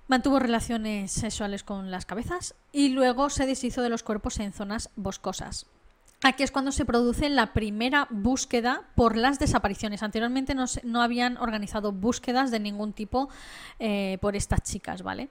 Mantuvo 0.07 0.37
relaciones 0.37 1.11
sexuales 1.11 1.63
con 1.63 1.89
las 1.89 2.05
cabezas 2.05 2.53
y 2.71 2.89
luego 2.89 3.31
se 3.31 3.47
deshizo 3.47 3.81
de 3.81 3.89
los 3.89 4.03
cuerpos 4.03 4.39
en 4.39 4.53
zonas 4.53 4.91
boscosas. 4.95 5.65
Aquí 6.24 6.43
es 6.43 6.51
cuando 6.51 6.72
se 6.72 6.84
produce 6.84 7.30
la 7.30 7.53
primera 7.53 8.07
búsqueda 8.09 8.82
por 8.95 9.15
las 9.15 9.38
desapariciones. 9.38 10.01
Anteriormente 10.01 10.55
no, 10.55 10.65
no 10.84 11.01
habían 11.01 11.38
organizado 11.38 11.91
búsquedas 11.91 12.49
de 12.49 12.59
ningún 12.59 12.93
tipo 12.93 13.30
eh, 13.80 14.18
por 14.20 14.36
estas 14.36 14.63
chicas, 14.63 15.03
¿vale? 15.03 15.30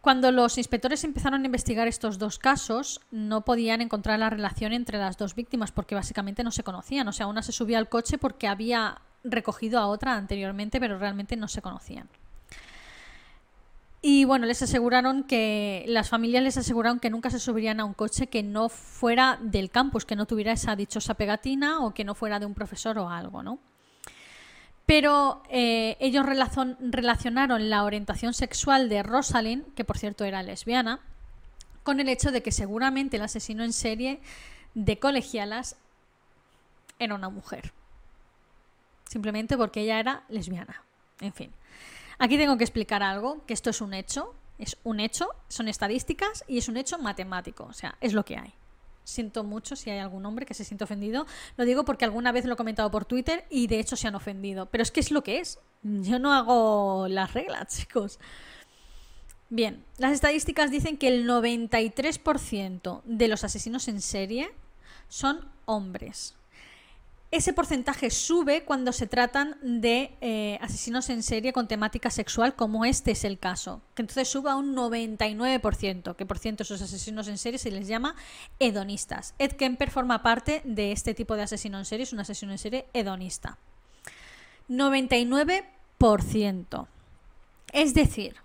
Cuando 0.00 0.32
los 0.32 0.58
inspectores 0.58 1.04
empezaron 1.04 1.42
a 1.42 1.46
investigar 1.46 1.86
estos 1.86 2.18
dos 2.18 2.38
casos, 2.38 3.00
no 3.10 3.42
podían 3.44 3.80
encontrar 3.80 4.18
la 4.18 4.30
relación 4.30 4.72
entre 4.72 4.98
las 4.98 5.16
dos 5.16 5.34
víctimas 5.34 5.70
porque 5.70 5.94
básicamente 5.94 6.42
no 6.42 6.50
se 6.50 6.64
conocían. 6.64 7.06
O 7.06 7.12
sea, 7.12 7.26
una 7.26 7.42
se 7.42 7.52
subía 7.52 7.78
al 7.78 7.88
coche 7.88 8.18
porque 8.18 8.48
había 8.48 9.00
recogido 9.22 9.78
a 9.78 9.86
otra 9.86 10.14
anteriormente, 10.14 10.80
pero 10.80 10.98
realmente 10.98 11.36
no 11.36 11.46
se 11.46 11.62
conocían. 11.62 12.08
Y 14.04 14.24
bueno, 14.24 14.46
les 14.46 14.60
aseguraron 14.60 15.22
que 15.22 15.84
las 15.86 16.08
familias 16.08 16.42
les 16.42 16.56
aseguraron 16.56 16.98
que 16.98 17.08
nunca 17.08 17.30
se 17.30 17.38
subirían 17.38 17.78
a 17.78 17.84
un 17.84 17.94
coche 17.94 18.26
que 18.26 18.42
no 18.42 18.68
fuera 18.68 19.38
del 19.40 19.70
campus, 19.70 20.04
que 20.04 20.16
no 20.16 20.26
tuviera 20.26 20.50
esa 20.50 20.74
dichosa 20.74 21.14
pegatina 21.14 21.78
o 21.78 21.94
que 21.94 22.02
no 22.02 22.16
fuera 22.16 22.40
de 22.40 22.46
un 22.46 22.52
profesor 22.52 22.98
o 22.98 23.08
algo, 23.08 23.44
¿no? 23.44 23.60
Pero 24.86 25.44
eh, 25.48 25.96
ellos 26.00 26.26
relacionaron 26.26 27.70
la 27.70 27.84
orientación 27.84 28.34
sexual 28.34 28.88
de 28.88 29.04
Rosalind, 29.04 29.72
que 29.74 29.84
por 29.84 29.96
cierto 29.96 30.24
era 30.24 30.42
lesbiana, 30.42 30.98
con 31.84 32.00
el 32.00 32.08
hecho 32.08 32.32
de 32.32 32.42
que 32.42 32.50
seguramente 32.50 33.18
el 33.18 33.22
asesino 33.22 33.62
en 33.62 33.72
serie 33.72 34.20
de 34.74 34.98
colegialas 34.98 35.76
era 36.98 37.14
una 37.14 37.28
mujer. 37.28 37.72
Simplemente 39.08 39.56
porque 39.56 39.82
ella 39.82 40.00
era 40.00 40.24
lesbiana. 40.28 40.82
En 41.20 41.32
fin. 41.32 41.52
Aquí 42.22 42.38
tengo 42.38 42.56
que 42.56 42.62
explicar 42.62 43.02
algo, 43.02 43.44
que 43.46 43.52
esto 43.52 43.70
es 43.70 43.80
un 43.80 43.94
hecho, 43.94 44.32
es 44.56 44.76
un 44.84 45.00
hecho, 45.00 45.26
son 45.48 45.66
estadísticas 45.66 46.44
y 46.46 46.58
es 46.58 46.68
un 46.68 46.76
hecho 46.76 46.96
matemático, 46.96 47.64
o 47.64 47.72
sea, 47.72 47.96
es 48.00 48.12
lo 48.12 48.24
que 48.24 48.36
hay. 48.36 48.54
Siento 49.02 49.42
mucho 49.42 49.74
si 49.74 49.90
hay 49.90 49.98
algún 49.98 50.24
hombre 50.24 50.46
que 50.46 50.54
se 50.54 50.64
siente 50.64 50.84
ofendido. 50.84 51.26
Lo 51.56 51.64
digo 51.64 51.84
porque 51.84 52.04
alguna 52.04 52.30
vez 52.30 52.44
lo 52.44 52.54
he 52.54 52.56
comentado 52.56 52.92
por 52.92 53.06
Twitter 53.06 53.44
y 53.50 53.66
de 53.66 53.80
hecho 53.80 53.96
se 53.96 54.06
han 54.06 54.14
ofendido. 54.14 54.66
Pero 54.66 54.82
es 54.82 54.92
que 54.92 55.00
es 55.00 55.10
lo 55.10 55.24
que 55.24 55.40
es. 55.40 55.58
Yo 55.82 56.20
no 56.20 56.32
hago 56.32 57.08
las 57.08 57.34
reglas, 57.34 57.66
chicos. 57.76 58.20
Bien, 59.50 59.84
las 59.98 60.12
estadísticas 60.12 60.70
dicen 60.70 60.98
que 60.98 61.08
el 61.08 61.28
93% 61.28 63.02
de 63.04 63.26
los 63.26 63.42
asesinos 63.42 63.88
en 63.88 64.00
serie 64.00 64.48
son 65.08 65.44
hombres 65.64 66.36
ese 67.32 67.52
porcentaje 67.54 68.10
sube 68.10 68.62
cuando 68.62 68.92
se 68.92 69.06
tratan 69.06 69.56
de 69.62 70.14
eh, 70.20 70.58
asesinos 70.60 71.08
en 71.08 71.22
serie 71.22 71.54
con 71.54 71.66
temática 71.66 72.10
sexual, 72.10 72.54
como 72.54 72.84
este 72.84 73.12
es 73.12 73.24
el 73.24 73.38
caso. 73.38 73.80
Que 73.94 74.02
entonces 74.02 74.28
sube 74.28 74.50
a 74.50 74.56
un 74.56 74.76
99%, 74.76 76.14
que 76.14 76.26
por 76.26 76.38
ciento 76.38 76.62
esos 76.62 76.82
asesinos 76.82 77.28
en 77.28 77.38
serie 77.38 77.58
se 77.58 77.70
les 77.70 77.88
llama 77.88 78.16
hedonistas. 78.58 79.34
Ed 79.38 79.52
Kemper 79.52 79.90
forma 79.90 80.22
parte 80.22 80.60
de 80.66 80.92
este 80.92 81.14
tipo 81.14 81.34
de 81.34 81.44
asesino 81.44 81.78
en 81.78 81.86
serie, 81.86 82.04
es 82.04 82.12
un 82.12 82.20
asesino 82.20 82.52
en 82.52 82.58
serie 82.58 82.84
hedonista. 82.92 83.56
99%. 84.68 86.86
Es 87.72 87.94
decir, 87.94 88.36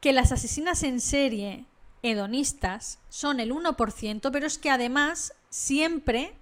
que 0.00 0.12
las 0.12 0.30
asesinas 0.30 0.84
en 0.84 1.00
serie 1.00 1.64
hedonistas 2.04 3.00
son 3.08 3.40
el 3.40 3.52
1%, 3.52 4.30
pero 4.30 4.46
es 4.46 4.58
que 4.58 4.70
además 4.70 5.34
siempre 5.50 6.36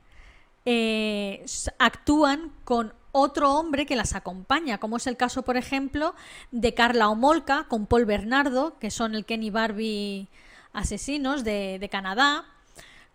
eh, 0.65 1.45
actúan 1.79 2.53
con 2.65 2.93
otro 3.13 3.55
hombre 3.55 3.87
que 3.87 3.97
las 3.97 4.15
acompaña, 4.15 4.79
como 4.79 4.97
es 4.97 5.07
el 5.07 5.17
caso, 5.17 5.43
por 5.43 5.57
ejemplo, 5.57 6.15
de 6.51 6.75
Carla 6.75 7.09
Omolka 7.09 7.67
con 7.69 7.87
Paul 7.87 8.05
Bernardo, 8.05 8.79
que 8.79 8.91
son 8.91 9.15
el 9.15 9.25
Kenny 9.25 9.51
Barbie 9.51 10.29
asesinos 10.73 11.43
de, 11.43 11.89
Canadá, 11.91 12.45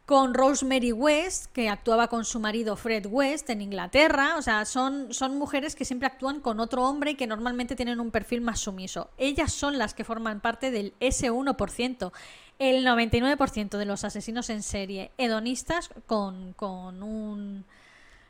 con 0.06 0.34
Rosemary 0.34 0.91
West, 0.91 1.48
que 1.52 1.70
actuaba 1.70 2.10
con 2.10 2.26
su 2.26 2.39
marido 2.39 2.76
Fred 2.76 3.08
West 3.08 3.50
en 3.50 3.62
Inglaterra. 3.62 4.36
O 4.38 4.41
sea, 4.41 4.66
son, 4.66 5.14
son 5.14 5.38
mujeres 5.38 5.76
que 5.76 5.86
siempre 5.86 6.08
actúan 6.08 6.41
con 6.41 6.60
otro 6.60 6.84
hombre 6.84 7.12
y 7.12 7.16
que 7.16 7.26
normalmente 7.26 7.76
tienen 7.76 8.00
un 8.00 8.12
perfil 8.12 8.41
más 8.41 8.60
sumiso. 8.60 9.10
Ellas 9.18 9.52
son 9.52 9.78
las 9.78 9.93
que 9.93 10.04
forman 10.04 10.41
parte 10.41 10.70
del 10.70 10.93
S1%. 11.00 12.12
El 12.58 12.86
99% 12.86 13.78
de 13.78 13.86
los 13.86 14.03
asesinos 14.03 14.49
en 14.49 14.64
serie 14.64 15.12
hedonistas 15.18 15.89
con, 16.06 16.53
con 16.53 17.03
un 17.03 17.66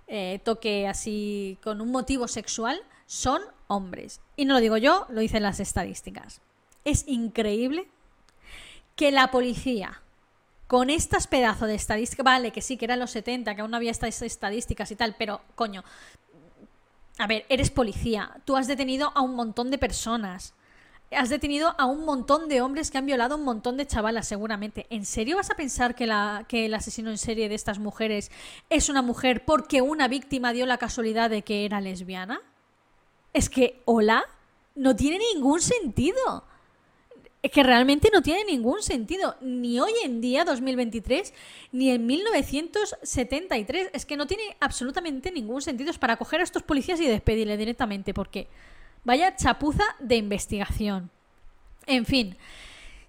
eh, 0.07 0.39
toque 0.43 0.87
así, 0.87 1.57
con 1.63 1.81
un 1.81 1.91
motivo 1.91 2.27
sexual, 2.27 2.81
son 3.05 3.41
hombres. 3.67 4.21
Y 4.35 4.45
no 4.45 4.55
lo 4.55 4.59
digo 4.61 4.77
yo, 4.77 5.05
lo 5.09 5.21
dicen 5.21 5.43
las 5.43 5.59
estadísticas. 5.59 6.41
Es 6.83 7.07
increíble 7.07 7.87
que 8.95 9.11
la 9.11 9.29
policía 9.29 10.01
con 10.67 10.89
estas 10.89 11.27
pedazos 11.27 11.67
de 11.67 11.75
estadísticas, 11.75 12.23
vale, 12.23 12.51
que 12.51 12.61
sí, 12.61 12.77
que 12.77 12.85
eran 12.85 12.99
los 12.99 13.11
70, 13.11 13.53
que 13.53 13.61
aún 13.61 13.69
no 13.69 13.77
había 13.77 13.91
estas 13.91 14.21
estadísticas 14.21 14.89
y 14.89 14.95
tal, 14.95 15.15
pero 15.17 15.41
coño, 15.53 15.83
a 17.19 17.27
ver, 17.27 17.45
eres 17.49 17.69
policía, 17.69 18.41
tú 18.45 18.57
has 18.57 18.67
detenido 18.67 19.11
a 19.13 19.21
un 19.21 19.35
montón 19.35 19.69
de 19.69 19.77
personas, 19.77 20.54
has 21.11 21.29
detenido 21.29 21.75
a 21.77 21.85
un 21.85 22.05
montón 22.05 22.49
de 22.49 22.61
hombres 22.61 22.91
que 22.91 22.97
han 22.97 23.05
violado 23.05 23.35
a 23.35 23.37
un 23.37 23.43
montón 23.43 23.77
de 23.77 23.85
chavalas, 23.85 24.27
seguramente. 24.27 24.85
¿En 24.89 25.05
serio 25.05 25.37
vas 25.37 25.51
a 25.51 25.55
pensar 25.55 25.95
que, 25.95 26.07
la, 26.07 26.45
que 26.47 26.65
el 26.65 26.73
asesino 26.73 27.09
en 27.09 27.17
serie 27.17 27.49
de 27.49 27.55
estas 27.55 27.79
mujeres 27.79 28.31
es 28.69 28.89
una 28.89 29.01
mujer 29.01 29.45
porque 29.45 29.81
una 29.81 30.07
víctima 30.07 30.53
dio 30.53 30.65
la 30.65 30.77
casualidad 30.77 31.29
de 31.29 31.43
que 31.43 31.65
era 31.65 31.81
lesbiana? 31.81 32.41
Es 33.33 33.49
que, 33.49 33.81
hola, 33.85 34.23
no 34.75 34.95
tiene 34.95 35.19
ningún 35.33 35.61
sentido 35.61 36.43
es 37.45 37.51
que 37.51 37.61
realmente 37.61 38.09
no 38.11 38.23
tiene 38.23 38.43
ningún 38.43 38.81
sentido, 38.81 39.35
ni 39.39 39.79
hoy 39.79 39.91
en 40.03 40.19
día, 40.19 40.45
2023, 40.45 41.31
ni 41.73 41.91
en 41.91 42.03
1973. 42.03 43.91
Es 43.93 44.03
que 44.07 44.17
no 44.17 44.25
tiene 44.25 44.57
absolutamente 44.59 45.31
ningún 45.31 45.61
sentido. 45.61 45.91
Es 45.91 45.99
para 45.99 46.17
coger 46.17 46.39
a 46.39 46.43
estos 46.43 46.63
policías 46.63 46.99
y 46.99 47.05
despedirle 47.05 47.55
directamente, 47.55 48.15
porque 48.15 48.47
vaya 49.05 49.35
chapuza 49.35 49.83
de 49.99 50.17
investigación. 50.17 51.09
En 51.85 52.05
fin. 52.05 52.35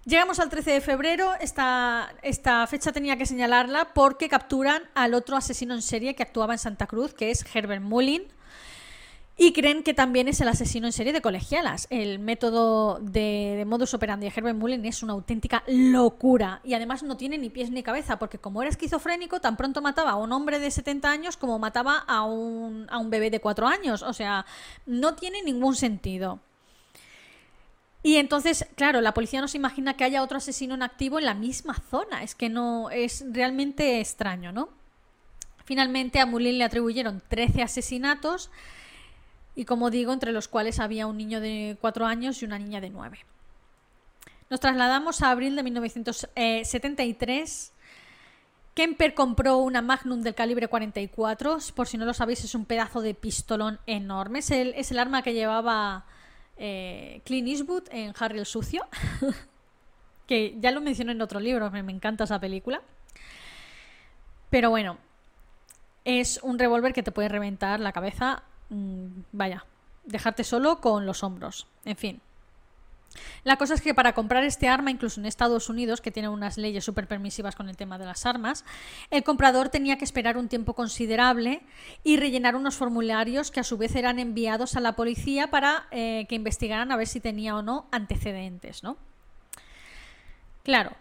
Llegamos 0.05 0.39
al 0.39 0.49
13 0.49 0.71
de 0.71 0.79
febrero, 0.79 1.33
esta, 1.41 2.13
esta 2.21 2.65
fecha 2.67 2.93
tenía 2.93 3.17
que 3.17 3.25
señalarla 3.25 3.93
porque 3.93 4.29
capturan 4.29 4.83
al 4.95 5.13
otro 5.13 5.35
asesino 5.35 5.73
en 5.73 5.81
serie 5.81 6.15
que 6.15 6.23
actuaba 6.23 6.53
en 6.53 6.59
Santa 6.59 6.87
Cruz, 6.87 7.13
que 7.13 7.29
es 7.29 7.45
Herbert 7.53 7.83
Mullin, 7.83 8.23
y 9.39 9.53
creen 9.53 9.83
que 9.83 9.93
también 9.93 10.27
es 10.27 10.41
el 10.41 10.47
asesino 10.47 10.87
en 10.87 10.93
serie 10.93 11.13
de 11.13 11.21
colegialas. 11.21 11.85
El 11.91 12.17
método 12.17 12.97
de, 12.99 13.63
modus 13.67 13.93
operandi 13.93 14.27
de 14.27 14.33
Herbert 14.35 14.57
Mullen 14.57 14.83
es 14.85 15.03
una 15.03 15.13
auténtica 15.13 15.63
locura. 15.67 16.59
Y 16.63 16.73
además 16.73 17.03
no 17.03 17.17
tiene 17.17 17.37
ni 17.37 17.51
pies 17.51 17.69
ni 17.69 17.83
cabeza, 17.83 18.17
porque 18.17 18.39
como 18.39 18.63
era 18.63 18.71
esquizofrénico, 18.71 19.39
tan 19.39 19.55
pronto 19.55 19.79
mataba 19.79 20.11
a 20.11 20.15
un 20.15 20.31
hombre 20.31 20.57
de 20.57 20.71
70 20.71 21.11
años 21.11 21.37
como 21.37 21.59
mataba 21.59 21.99
a 22.07 22.23
un, 22.23 22.87
a 22.89 22.97
un 22.97 23.11
bebé 23.11 23.29
de 23.29 23.39
4 23.39 23.67
años. 23.67 24.01
O 24.01 24.11
sea, 24.11 24.43
no 24.87 25.13
tiene 25.13 25.43
ningún 25.43 25.75
sentido. 25.75 26.39
Y 28.01 28.15
entonces, 28.15 28.65
claro, 28.75 29.01
la 29.01 29.13
policía 29.13 29.39
no 29.39 29.47
se 29.47 29.57
imagina 29.57 29.95
que 29.95 30.03
haya 30.03 30.23
otro 30.23 30.37
asesino 30.37 30.73
en 30.73 30.81
activo 30.81 31.19
en 31.19 31.25
la 31.25 31.35
misma 31.35 31.75
zona. 31.91 32.23
Es 32.23 32.33
que 32.33 32.49
no, 32.49 32.89
es 32.89 33.23
realmente 33.29 33.99
extraño, 33.99 34.51
¿no? 34.51 34.69
Finalmente 35.63 36.19
a 36.19 36.25
Mullen 36.25 36.57
le 36.57 36.63
atribuyeron 36.63 37.21
13 37.27 37.61
asesinatos 37.61 38.49
y 39.57 39.65
como 39.65 39.89
digo, 39.89 40.13
entre 40.13 40.31
los 40.31 40.47
cuales 40.47 40.79
había 40.79 41.07
un 41.07 41.17
niño 41.17 41.41
de 41.41 41.75
4 41.81 42.05
años 42.05 42.43
y 42.43 42.45
una 42.45 42.59
niña 42.59 42.79
de 42.79 42.91
9. 42.91 43.17
Nos 44.51 44.59
trasladamos 44.59 45.23
a 45.23 45.31
abril 45.31 45.55
de 45.55 45.63
1973. 45.63 47.73
Kemper 48.75 49.15
compró 49.15 49.57
una 49.57 49.81
Magnum 49.81 50.21
del 50.21 50.35
calibre 50.35 50.67
44. 50.67 51.57
Por 51.73 51.87
si 51.87 51.97
no 51.97 52.05
lo 52.05 52.13
sabéis, 52.13 52.43
es 52.43 52.53
un 52.53 52.65
pedazo 52.65 53.01
de 53.01 53.15
pistolón 53.15 53.79
enorme. 53.87 54.37
Es 54.39 54.51
el, 54.51 54.99
arma 54.99 55.23
que 55.23 55.33
llevaba 55.33 56.05
eh, 56.57 57.23
Clint 57.25 57.47
Eastwood 57.47 57.85
en 57.89 58.13
Harry 58.19 58.37
el 58.37 58.45
Sucio. 58.45 58.85
que 60.27 60.55
ya 60.59 60.69
lo 60.69 60.81
mencioné 60.81 61.13
en 61.13 61.21
otro 61.23 61.39
libro, 61.39 61.71
me 61.71 61.91
encanta 61.91 62.25
esa 62.25 62.39
película. 62.39 62.83
Pero 64.51 64.69
bueno, 64.69 64.99
es 66.05 66.39
un 66.43 66.59
revólver 66.59 66.93
que 66.93 67.01
te 67.01 67.11
puede 67.11 67.27
reventar 67.27 67.79
la 67.79 67.91
cabeza 67.91 68.43
Mm, 68.69 69.07
vaya, 69.31 69.65
dejarte 70.05 70.43
solo 70.43 70.81
con 70.81 71.05
los 71.05 71.23
hombros. 71.23 71.67
En 71.85 71.97
fin. 71.97 72.21
La 73.43 73.55
cosa 73.55 73.73
es 73.73 73.81
que 73.81 73.95
para 73.95 74.13
comprar 74.13 74.43
este 74.43 74.67
arma, 74.67 74.91
incluso 74.91 75.19
en 75.19 75.25
Estados 75.25 75.69
Unidos, 75.69 76.01
que 76.01 76.11
tiene 76.11 76.29
unas 76.29 76.57
leyes 76.57 76.83
súper 76.83 77.07
permisivas 77.07 77.55
con 77.55 77.69
el 77.69 77.77
tema 77.77 77.97
de 77.97 78.05
las 78.05 78.25
armas, 78.25 78.65
el 79.09 79.23
comprador 79.23 79.69
tenía 79.69 79.97
que 79.97 80.05
esperar 80.05 80.37
un 80.37 80.49
tiempo 80.49 80.73
considerable 80.73 81.61
y 82.03 82.17
rellenar 82.17 82.55
unos 82.55 82.75
formularios 82.75 83.49
que 83.49 83.59
a 83.59 83.63
su 83.63 83.77
vez 83.77 83.95
eran 83.95 84.19
enviados 84.19 84.75
a 84.75 84.81
la 84.81 84.95
policía 84.95 85.49
para 85.49 85.87
eh, 85.91 86.25
que 86.29 86.35
investigaran 86.35 86.91
a 86.91 86.97
ver 86.97 87.07
si 87.07 87.19
tenía 87.19 87.55
o 87.55 87.61
no 87.61 87.87
antecedentes, 87.91 88.83
¿no? 88.83 88.97
Claro, 90.63 90.91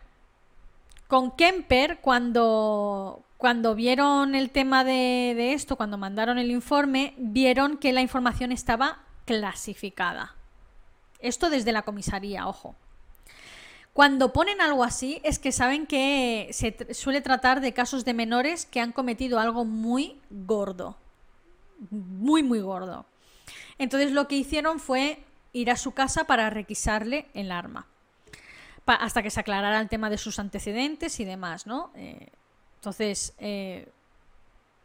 con 1.09 1.33
Kemper, 1.33 1.99
cuando, 2.01 3.25
cuando 3.37 3.74
vieron 3.74 4.34
el 4.34 4.51
tema 4.51 4.82
de, 4.82 5.53
esto, 5.53 5.76
cuando 5.76 5.99
mandaron 5.99 6.39
el 6.39 6.51
informe, 6.51 7.14
vieron 7.18 7.76
que 7.76 7.93
la 7.93 8.01
información 8.01 8.51
estaba 8.51 9.01
clasificada. 9.26 10.34
Esto 11.20 11.51
desde 11.51 11.72
la 11.72 11.82
comisaría, 11.82 12.47
ojo. 12.47 12.76
Cuando 13.93 14.32
ponen 14.32 14.61
algo 14.61 14.84
así 14.84 15.20
es 15.24 15.39
que 15.39 15.53
saben 15.53 15.87
que 15.87 16.49
se 16.53 16.95
suele 16.95 17.22
tratar 17.22 17.61
de 17.61 17.72
casos 17.72 18.05
de 18.05 18.12
menores 18.12 18.66
que 18.66 18.80
han 18.80 18.93
cometido 18.93 19.39
algo 19.39 19.64
muy 19.64 20.20
gordo. 20.30 20.99
Muy, 21.91 22.43
muy 22.43 22.61
gordo. 22.61 23.07
Entonces 23.78 24.12
lo 24.12 24.28
que 24.28 24.37
hicieron 24.37 24.80
fue 24.80 25.22
ir 25.53 25.70
a 25.70 25.76
su 25.76 25.93
casa 25.93 26.24
para 26.24 26.51
requisarle 26.51 27.26
el 27.34 27.51
arma. 27.51 27.87
hasta 28.87 29.22
que 29.22 29.30
se 29.30 29.41
aclarara 29.41 29.80
el 29.80 29.89
tema 29.89 30.11
de 30.11 30.18
sus 30.18 30.39
antecedentes 30.39 31.18
y 31.18 31.24
demás, 31.24 31.66
¿no? 31.66 31.91
Eh, 31.97 32.28
entonces, 32.77 33.35
eh, 33.39 33.89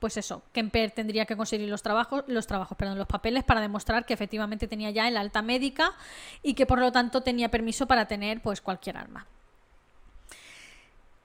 pues 0.01 0.17
eso, 0.17 0.41
Kemper 0.51 0.89
tendría 0.89 1.27
que 1.27 1.37
conseguir 1.37 1.69
los 1.69 1.83
trabajos, 1.83 2.23
los 2.25 2.47
trabajos, 2.47 2.75
perdón, 2.75 2.97
los 2.97 3.05
papeles 3.05 3.43
para 3.43 3.61
demostrar 3.61 4.03
que 4.03 4.15
efectivamente 4.15 4.67
tenía 4.67 4.89
ya 4.89 5.07
el 5.07 5.15
alta 5.15 5.43
médica 5.43 5.93
y 6.41 6.55
que 6.55 6.65
por 6.65 6.79
lo 6.79 6.91
tanto 6.91 7.21
tenía 7.21 7.51
permiso 7.51 7.85
para 7.85 8.07
tener 8.07 8.41
pues 8.41 8.61
cualquier 8.61 8.97
arma. 8.97 9.27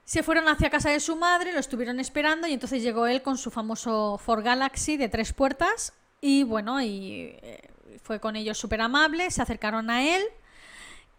Se 0.04 0.22
fueron 0.22 0.46
hacia 0.48 0.68
casa 0.68 0.90
de 0.90 1.00
su 1.00 1.16
madre, 1.16 1.54
lo 1.54 1.58
estuvieron 1.58 1.98
esperando 2.00 2.46
y 2.46 2.52
entonces 2.52 2.82
llegó 2.82 3.06
él 3.06 3.22
con 3.22 3.38
su 3.38 3.50
famoso 3.50 4.18
Ford 4.18 4.44
Galaxy 4.44 4.98
de 4.98 5.08
tres 5.08 5.32
puertas 5.32 5.94
y 6.20 6.42
bueno, 6.42 6.82
y 6.82 7.34
eh, 7.42 7.70
fue 8.02 8.20
con 8.20 8.36
ellos 8.36 8.58
súper 8.58 8.82
amable, 8.82 9.30
se 9.30 9.40
acercaron 9.40 9.88
a 9.88 10.04
él 10.04 10.22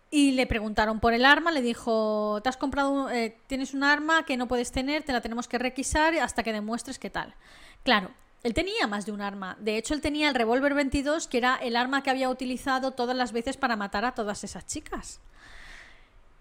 y 0.09 0.31
le 0.31 0.47
preguntaron 0.47 0.99
por 0.99 1.13
el 1.13 1.25
arma, 1.25 1.51
le 1.51 1.61
dijo, 1.61 2.39
te 2.41 2.49
has 2.49 2.57
comprado, 2.57 3.09
eh, 3.09 3.37
tienes 3.47 3.73
un 3.73 3.83
arma 3.83 4.25
que 4.25 4.37
no 4.37 4.47
puedes 4.47 4.71
tener, 4.71 5.03
te 5.03 5.11
la 5.11 5.21
tenemos 5.21 5.47
que 5.47 5.57
requisar 5.57 6.15
hasta 6.15 6.43
que 6.43 6.53
demuestres 6.53 6.97
qué 6.97 7.09
tal. 7.09 7.35
Claro, 7.83 8.11
él 8.43 8.53
tenía 8.53 8.87
más 8.87 9.05
de 9.05 9.11
un 9.11 9.21
arma. 9.21 9.57
De 9.59 9.77
hecho, 9.77 9.93
él 9.93 10.01
tenía 10.01 10.29
el 10.29 10.35
revólver 10.35 10.73
22, 10.73 11.27
que 11.27 11.37
era 11.37 11.55
el 11.57 11.75
arma 11.75 12.03
que 12.03 12.09
había 12.09 12.29
utilizado 12.29 12.91
todas 12.91 13.15
las 13.17 13.33
veces 13.33 13.57
para 13.57 13.75
matar 13.75 14.05
a 14.05 14.13
todas 14.13 14.43
esas 14.43 14.65
chicas. 14.65 15.19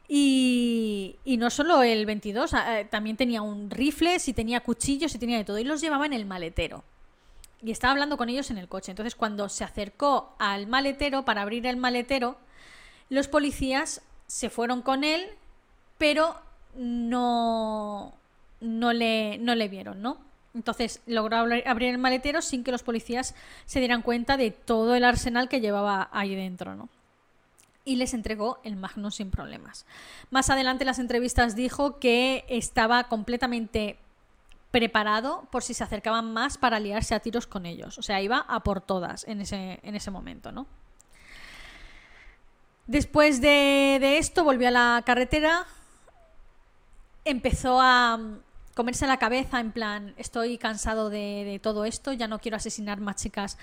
Y, 0.08 1.16
y 1.24 1.36
no 1.36 1.50
solo 1.50 1.82
el 1.82 2.06
22, 2.06 2.52
eh, 2.52 2.86
también 2.88 3.16
tenía 3.16 3.42
un 3.42 3.70
rifle, 3.70 4.20
si 4.20 4.32
tenía 4.32 4.60
cuchillos, 4.60 5.10
si 5.10 5.18
tenía 5.18 5.38
de 5.38 5.44
todo. 5.44 5.58
Y 5.58 5.64
los 5.64 5.80
llevaba 5.80 6.06
en 6.06 6.12
el 6.12 6.26
maletero. 6.26 6.84
Y 7.62 7.72
estaba 7.72 7.92
hablando 7.92 8.16
con 8.16 8.28
ellos 8.28 8.50
en 8.52 8.58
el 8.58 8.68
coche. 8.68 8.92
Entonces, 8.92 9.16
cuando 9.16 9.48
se 9.48 9.64
acercó 9.64 10.36
al 10.38 10.68
maletero 10.68 11.24
para 11.24 11.42
abrir 11.42 11.66
el 11.66 11.76
maletero, 11.76 12.38
los 13.09 13.28
policías 13.28 14.02
se 14.26 14.50
fueron 14.50 14.82
con 14.82 15.04
él, 15.04 15.26
pero 15.98 16.36
no, 16.74 18.14
no, 18.61 18.92
le, 18.92 19.38
no 19.38 19.54
le 19.54 19.68
vieron, 19.68 20.02
¿no? 20.02 20.18
Entonces 20.54 21.02
logró 21.07 21.36
abrir 21.36 21.90
el 21.90 21.98
maletero 21.98 22.40
sin 22.40 22.64
que 22.64 22.72
los 22.72 22.82
policías 22.82 23.34
se 23.66 23.78
dieran 23.78 24.02
cuenta 24.02 24.36
de 24.36 24.50
todo 24.50 24.94
el 24.94 25.04
arsenal 25.04 25.48
que 25.48 25.61
llevaba 25.61 26.09
ahí 26.12 26.34
dentro, 26.34 26.74
¿no? 26.74 26.88
Y 27.84 27.96
les 27.96 28.14
entregó 28.14 28.59
el 28.64 28.74
Magnum 28.74 29.11
sin 29.11 29.30
problemas. 29.30 29.86
Más 30.30 30.50
adelante 30.50 30.82
en 30.82 30.86
las 30.86 30.98
entrevistas 30.98 31.54
dijo 31.54 32.00
que 32.00 32.44
estaba 32.48 33.04
completamente 33.04 33.98
preparado 34.72 35.46
por 35.52 35.62
si 35.62 35.74
se 35.74 35.84
acercaban 35.84 36.32
más 36.32 36.59
para 36.59 36.80
liarse 36.80 37.14
a 37.14 37.20
tiros 37.20 37.46
con 37.46 37.64
ellos. 37.64 37.98
O 37.98 38.02
sea, 38.02 38.20
iba 38.20 38.38
a 38.38 38.61
por 38.61 38.80
todas 38.80 39.24
en 39.28 39.42
ese, 39.42 39.78
en 39.82 39.94
ese 39.94 40.11
momento, 40.11 40.52
¿no? 40.52 40.66
Después 42.87 43.41
de, 43.41 44.18
esto 44.18 44.45
volvió 44.45 44.68
a 44.68 44.70
la 44.70 45.03
carretera, 45.05 45.66
empezó 47.24 47.80
a 47.80 48.16
mm, 48.16 48.39
comerse 48.74 49.09
la 49.09 49.16
cabeza 49.16 49.59
en 49.59 49.72
plan, 49.72 50.14
estoy 50.16 50.57
cansado 50.57 51.11
de, 51.11 51.59
todo 51.62 51.84
esto, 51.84 52.12
ya 52.12 52.28
no 52.28 52.39
quiero 52.39 52.57
asesinar 52.57 53.01
más 53.01 53.16
chicas 53.16 53.59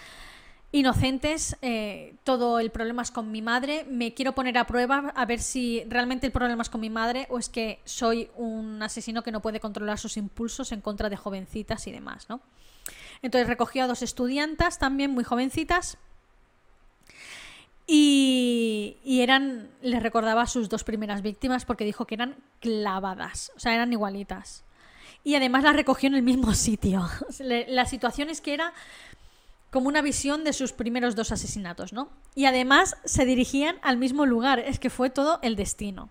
inocentes, 0.74 1.55
eh, 1.61 2.15
todo 2.26 2.59
el 2.59 2.69
problema 2.71 3.01
es 3.03 3.11
con 3.11 3.32
mi 3.32 3.41
madre, 3.41 3.86
me 3.89 4.13
quiero 4.13 4.34
poner 4.34 4.57
a 4.57 4.67
prueba 4.67 5.13
a 5.15 5.26
ver 5.26 5.39
si 5.39 5.86
realmente 5.88 6.26
el 6.26 6.34
problema 6.34 6.63
es 6.63 6.69
con 6.69 6.82
mi 6.82 6.89
madre 6.89 7.28
o 7.30 7.39
es 7.39 7.47
que 7.47 7.80
soy 7.86 8.30
un 8.36 8.82
asesino 8.84 9.24
que 9.24 9.32
no 9.32 9.41
puede 9.41 9.61
controlar 9.61 9.99
sus 9.99 10.17
impulsos 10.17 10.74
en 10.74 10.82
contra 10.82 11.09
de 11.09 11.15
jovencitas 11.15 11.88
y 11.88 11.91
demás, 11.91 12.28
¿no? 12.28 12.41
Entonces 13.21 13.47
recogió 13.47 13.86
a 13.86 13.88
dos 13.88 14.01
estudiantas 14.01 14.80
también 14.80 15.11
muy 15.11 15.24
jovencitas 15.24 15.97
y, 17.86 18.97
eran, 19.21 19.69
les 19.81 20.01
recordaba 20.01 20.43
a 20.43 20.47
sus 20.47 20.69
dos 20.69 20.84
primeras 20.84 21.21
víctimas 21.21 21.65
porque 21.65 21.86
dijo 21.86 22.05
que 22.05 22.15
eran 22.15 22.36
clavadas, 22.59 23.51
o 23.55 23.59
sea, 23.59 23.73
eran 23.73 23.91
igualitas. 23.91 24.63
Y 25.23 25.36
además 25.36 25.63
las 25.63 25.75
recogió 25.75 26.07
en 26.07 26.15
el 26.15 26.23
mismo 26.23 26.53
sitio. 26.55 27.07
La 27.39 27.86
situación 27.86 28.29
es 28.29 28.41
que 28.41 28.53
era 28.53 28.73
como 29.69 29.88
una 29.88 30.01
visión 30.01 30.43
de 30.43 30.53
sus 30.53 30.71
primeros 30.71 31.15
dos 31.15 31.31
asesinatos, 31.31 31.93
¿no? 31.93 32.09
Y 32.36 32.45
además 32.45 32.95
se 33.05 33.25
dirigían 33.25 33.77
al 33.81 33.97
mismo 33.97 34.25
lugar, 34.25 34.59
es 34.59 34.79
que 34.79 34.89
fue 34.89 35.09
todo 35.09 35.39
el 35.41 35.55
destino. 35.55 36.09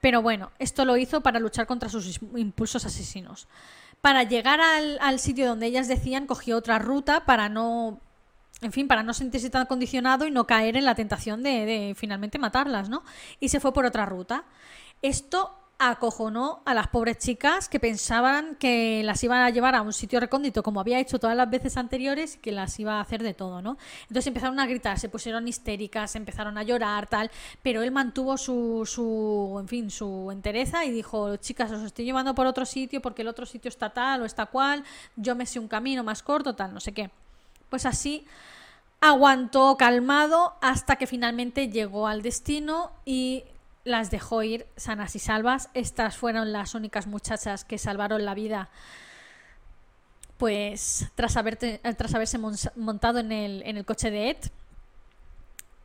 Pero 0.00 0.22
bueno, 0.22 0.52
esto 0.58 0.84
lo 0.84 0.96
hizo 0.96 1.20
para 1.20 1.40
luchar 1.40 1.66
contra 1.66 1.88
sus 1.88 2.20
impulsos 2.36 2.84
asesinos. 2.84 3.48
Para 4.00 4.22
llegar 4.22 4.60
al, 4.60 4.98
al 5.00 5.18
sitio 5.18 5.48
donde 5.48 5.66
ellas 5.66 5.88
decían, 5.88 6.26
cogió 6.26 6.56
otra 6.56 6.78
ruta 6.78 7.24
para 7.24 7.48
no 7.48 7.98
en 8.62 8.72
fin, 8.72 8.88
para 8.88 9.02
no 9.02 9.12
sentirse 9.12 9.50
tan 9.50 9.66
condicionado 9.66 10.26
y 10.26 10.30
no 10.30 10.46
caer 10.46 10.76
en 10.76 10.84
la 10.84 10.94
tentación 10.94 11.42
de, 11.42 11.94
finalmente 11.96 12.38
matarlas, 12.38 12.88
¿no? 12.88 13.02
Y 13.38 13.50
se 13.50 13.60
fue 13.60 13.72
por 13.72 13.84
otra 13.84 14.06
ruta. 14.06 14.44
Esto 15.02 15.54
acojonó 15.78 16.62
a 16.64 16.72
las 16.72 16.88
pobres 16.88 17.18
chicas 17.18 17.68
que 17.68 17.78
pensaban 17.78 18.56
que 18.56 19.02
las 19.04 19.22
iban 19.22 19.42
a 19.42 19.50
llevar 19.50 19.74
a 19.74 19.82
un 19.82 19.92
sitio 19.92 20.20
recóndito 20.20 20.62
como 20.62 20.80
había 20.80 20.98
hecho 20.98 21.18
todas 21.18 21.36
las 21.36 21.50
veces 21.50 21.76
anteriores 21.76 22.36
y 22.36 22.38
que 22.38 22.50
las 22.50 22.80
iba 22.80 22.94
a 22.94 23.02
hacer 23.02 23.22
de 23.22 23.34
todo, 23.34 23.60
¿no? 23.60 23.76
Entonces 24.02 24.26
empezaron 24.26 24.58
a 24.58 24.66
gritar, 24.66 24.98
se 24.98 25.10
pusieron 25.10 25.46
histéricas, 25.46 26.16
empezaron 26.16 26.56
a 26.56 26.62
llorar, 26.62 27.08
tal, 27.08 27.30
pero 27.62 27.82
él 27.82 27.90
mantuvo 27.92 28.38
su, 28.38 29.58
en 29.60 29.68
fin, 29.68 29.90
su 29.90 30.30
entereza 30.32 30.86
y 30.86 30.90
dijo, 30.90 31.36
chicas, 31.36 31.70
os 31.70 31.82
estoy 31.82 32.06
llevando 32.06 32.34
por 32.34 32.46
otro 32.46 32.64
sitio 32.64 33.02
porque 33.02 33.20
el 33.20 33.28
otro 33.28 33.44
sitio 33.44 33.68
está 33.68 33.90
tal 33.90 34.22
o 34.22 34.24
está 34.24 34.46
cual, 34.46 34.82
yo 35.14 35.36
me 35.36 35.44
sé 35.44 35.58
un 35.58 35.68
camino 35.68 36.02
más 36.02 36.22
corto, 36.22 36.54
tal, 36.56 36.72
no 36.72 36.80
sé 36.80 36.92
qué. 36.92 37.10
Pues 37.70 37.86
así 37.86 38.26
aguantó 39.00 39.76
calmado 39.76 40.54
hasta 40.60 40.96
que 40.96 41.06
finalmente 41.06 41.68
llegó 41.68 42.06
al 42.06 42.22
destino 42.22 42.90
y 43.04 43.44
las 43.84 44.10
dejó 44.10 44.42
ir 44.42 44.66
sanas 44.76 45.14
y 45.16 45.18
salvas. 45.18 45.70
Estas 45.74 46.16
fueron 46.16 46.52
las 46.52 46.74
únicas 46.74 47.06
muchachas 47.06 47.64
que 47.64 47.78
salvaron 47.78 48.24
la 48.24 48.34
vida 48.34 48.68
pues 50.38 51.10
tras, 51.14 51.34
tras 51.96 52.14
haberse 52.14 52.38
montado 52.76 53.18
en 53.20 53.32
el, 53.32 53.62
en 53.64 53.76
el 53.76 53.84
coche 53.84 54.10
de 54.10 54.30
Ed. 54.30 54.36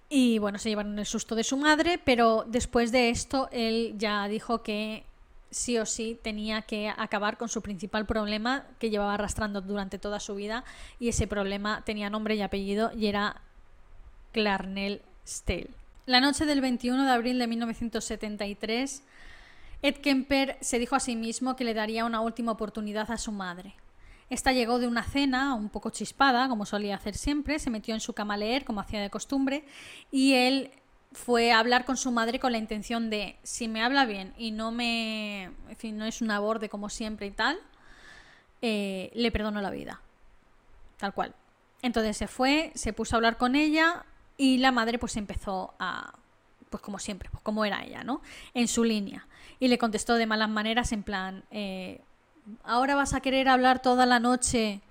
Y 0.09 0.39
bueno, 0.39 0.57
se 0.57 0.67
llevaron 0.67 0.99
el 0.99 1.05
susto 1.05 1.35
de 1.35 1.45
su 1.45 1.55
madre, 1.55 1.97
pero 2.03 2.43
después 2.45 2.91
de 2.91 3.09
esto 3.09 3.47
él 3.51 3.95
ya 3.97 4.27
dijo 4.27 4.61
que 4.61 5.05
sí 5.51 5.77
o 5.77 5.85
sí 5.85 6.17
tenía 6.21 6.63
que 6.63 6.89
acabar 6.89 7.37
con 7.37 7.49
su 7.49 7.61
principal 7.61 8.05
problema 8.05 8.65
que 8.79 8.89
llevaba 8.89 9.13
arrastrando 9.13 9.61
durante 9.61 9.99
toda 9.99 10.19
su 10.19 10.33
vida 10.33 10.63
y 10.99 11.09
ese 11.09 11.27
problema 11.27 11.83
tenía 11.85 12.09
nombre 12.09 12.35
y 12.35 12.41
apellido 12.41 12.91
y 12.95 13.07
era 13.07 13.41
Clarnell 14.31 15.01
Stale. 15.27 15.69
La 16.05 16.19
noche 16.19 16.45
del 16.45 16.61
21 16.61 17.05
de 17.05 17.11
abril 17.11 17.37
de 17.37 17.47
1973, 17.47 19.03
Ed 19.83 19.95
Kemper 19.97 20.57
se 20.61 20.79
dijo 20.79 20.95
a 20.95 20.99
sí 20.99 21.15
mismo 21.15 21.55
que 21.55 21.63
le 21.63 21.73
daría 21.73 22.05
una 22.05 22.21
última 22.21 22.53
oportunidad 22.53 23.11
a 23.11 23.17
su 23.17 23.31
madre. 23.31 23.75
Esta 24.29 24.53
llegó 24.53 24.79
de 24.79 24.87
una 24.87 25.03
cena 25.03 25.53
un 25.55 25.69
poco 25.69 25.89
chispada, 25.89 26.47
como 26.47 26.65
solía 26.65 26.95
hacer 26.95 27.15
siempre, 27.15 27.59
se 27.59 27.69
metió 27.69 27.93
en 27.93 27.99
su 27.99 28.13
cama 28.13 28.35
a 28.35 28.37
leer, 28.37 28.63
como 28.63 28.79
hacía 28.79 29.01
de 29.01 29.09
costumbre, 29.09 29.65
y 30.09 30.33
él 30.33 30.71
fue 31.13 31.51
hablar 31.51 31.85
con 31.85 31.97
su 31.97 32.11
madre 32.11 32.39
con 32.39 32.51
la 32.51 32.57
intención 32.57 33.09
de, 33.09 33.37
si 33.43 33.67
me 33.67 33.83
habla 33.83 34.05
bien 34.05 34.33
y 34.37 34.51
no 34.51 34.71
me, 34.71 35.43
en 35.43 35.75
fin, 35.77 35.97
no 35.97 36.05
es 36.05 36.21
un 36.21 36.31
aborde 36.31 36.69
como 36.69 36.89
siempre 36.89 37.27
y 37.27 37.31
tal, 37.31 37.59
eh, 38.61 39.11
le 39.13 39.31
perdono 39.31 39.61
la 39.61 39.69
vida. 39.69 40.01
Tal 40.97 41.13
cual. 41.13 41.35
Entonces 41.81 42.15
se 42.15 42.27
fue, 42.27 42.71
se 42.75 42.93
puso 42.93 43.15
a 43.15 43.17
hablar 43.17 43.37
con 43.37 43.55
ella 43.55 44.05
y 44.37 44.59
la 44.59 44.71
madre 44.71 44.99
pues 44.99 45.17
empezó 45.17 45.73
a, 45.79 46.13
pues 46.69 46.81
como 46.81 46.99
siempre, 46.99 47.29
pues 47.29 47.43
como 47.43 47.65
era 47.65 47.83
ella, 47.83 48.03
¿no? 48.03 48.21
En 48.53 48.67
su 48.67 48.83
línea. 48.83 49.27
Y 49.59 49.67
le 49.67 49.77
contestó 49.77 50.15
de 50.15 50.25
malas 50.25 50.49
maneras 50.49 50.91
en 50.91 51.03
plan, 51.03 51.43
eh, 51.51 52.01
ahora 52.63 52.95
vas 52.95 53.13
a 53.13 53.21
querer 53.21 53.49
hablar 53.49 53.81
toda 53.81 54.05
la 54.05 54.19
noche 54.19 54.81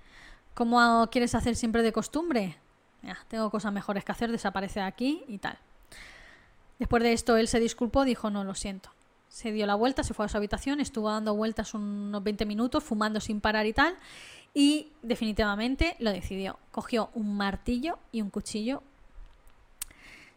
como 0.53 1.07
quieres 1.11 1.33
hacer 1.33 1.55
siempre 1.55 1.81
de 1.81 1.91
costumbre. 1.91 2.57
Ya, 3.01 3.17
tengo 3.27 3.49
cosas 3.49 3.73
mejores 3.73 4.03
que 4.03 4.11
hacer, 4.11 4.31
desaparece 4.31 4.81
aquí 4.81 5.23
y 5.27 5.39
tal. 5.39 5.57
Después 6.81 7.03
de 7.03 7.13
esto 7.13 7.37
él 7.37 7.47
se 7.47 7.59
disculpó, 7.59 8.05
dijo 8.05 8.31
no, 8.31 8.43
lo 8.43 8.55
siento. 8.55 8.89
Se 9.29 9.51
dio 9.51 9.67
la 9.67 9.75
vuelta, 9.75 10.03
se 10.03 10.15
fue 10.15 10.25
a 10.25 10.29
su 10.29 10.37
habitación, 10.37 10.79
estuvo 10.79 11.11
dando 11.11 11.35
vueltas 11.35 11.75
unos 11.75 12.23
20 12.23 12.43
minutos, 12.47 12.83
fumando 12.83 13.19
sin 13.19 13.39
parar 13.39 13.67
y 13.67 13.73
tal, 13.73 13.95
y 14.55 14.91
definitivamente 15.03 15.95
lo 15.99 16.11
decidió. 16.11 16.57
Cogió 16.71 17.11
un 17.13 17.37
martillo 17.37 17.99
y 18.11 18.23
un 18.23 18.31
cuchillo, 18.31 18.81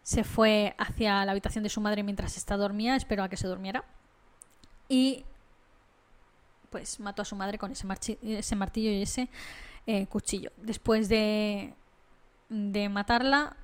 se 0.03 0.23
fue 0.23 0.75
hacia 0.77 1.25
la 1.25 1.31
habitación 1.31 1.63
de 1.63 1.71
su 1.71 1.81
madre 1.81 2.03
mientras 2.03 2.37
esta 2.37 2.57
dormía, 2.57 2.95
esperó 2.95 3.23
a 3.23 3.29
que 3.29 3.37
se 3.37 3.47
durmiera, 3.47 3.83
y 4.87 5.25
pues 6.69 6.99
mató 6.99 7.23
a 7.23 7.25
su 7.25 7.35
madre 7.35 7.57
con 7.57 7.71
ese, 7.71 7.87
ese 8.21 8.55
martillo 8.55 8.91
y 8.91 9.01
ese 9.01 9.29
eh, 9.87 10.05
cuchillo. 10.05 10.51
Después 10.57 11.09
de, 11.09 11.73
de 12.49 12.87
matarla, 12.87 13.57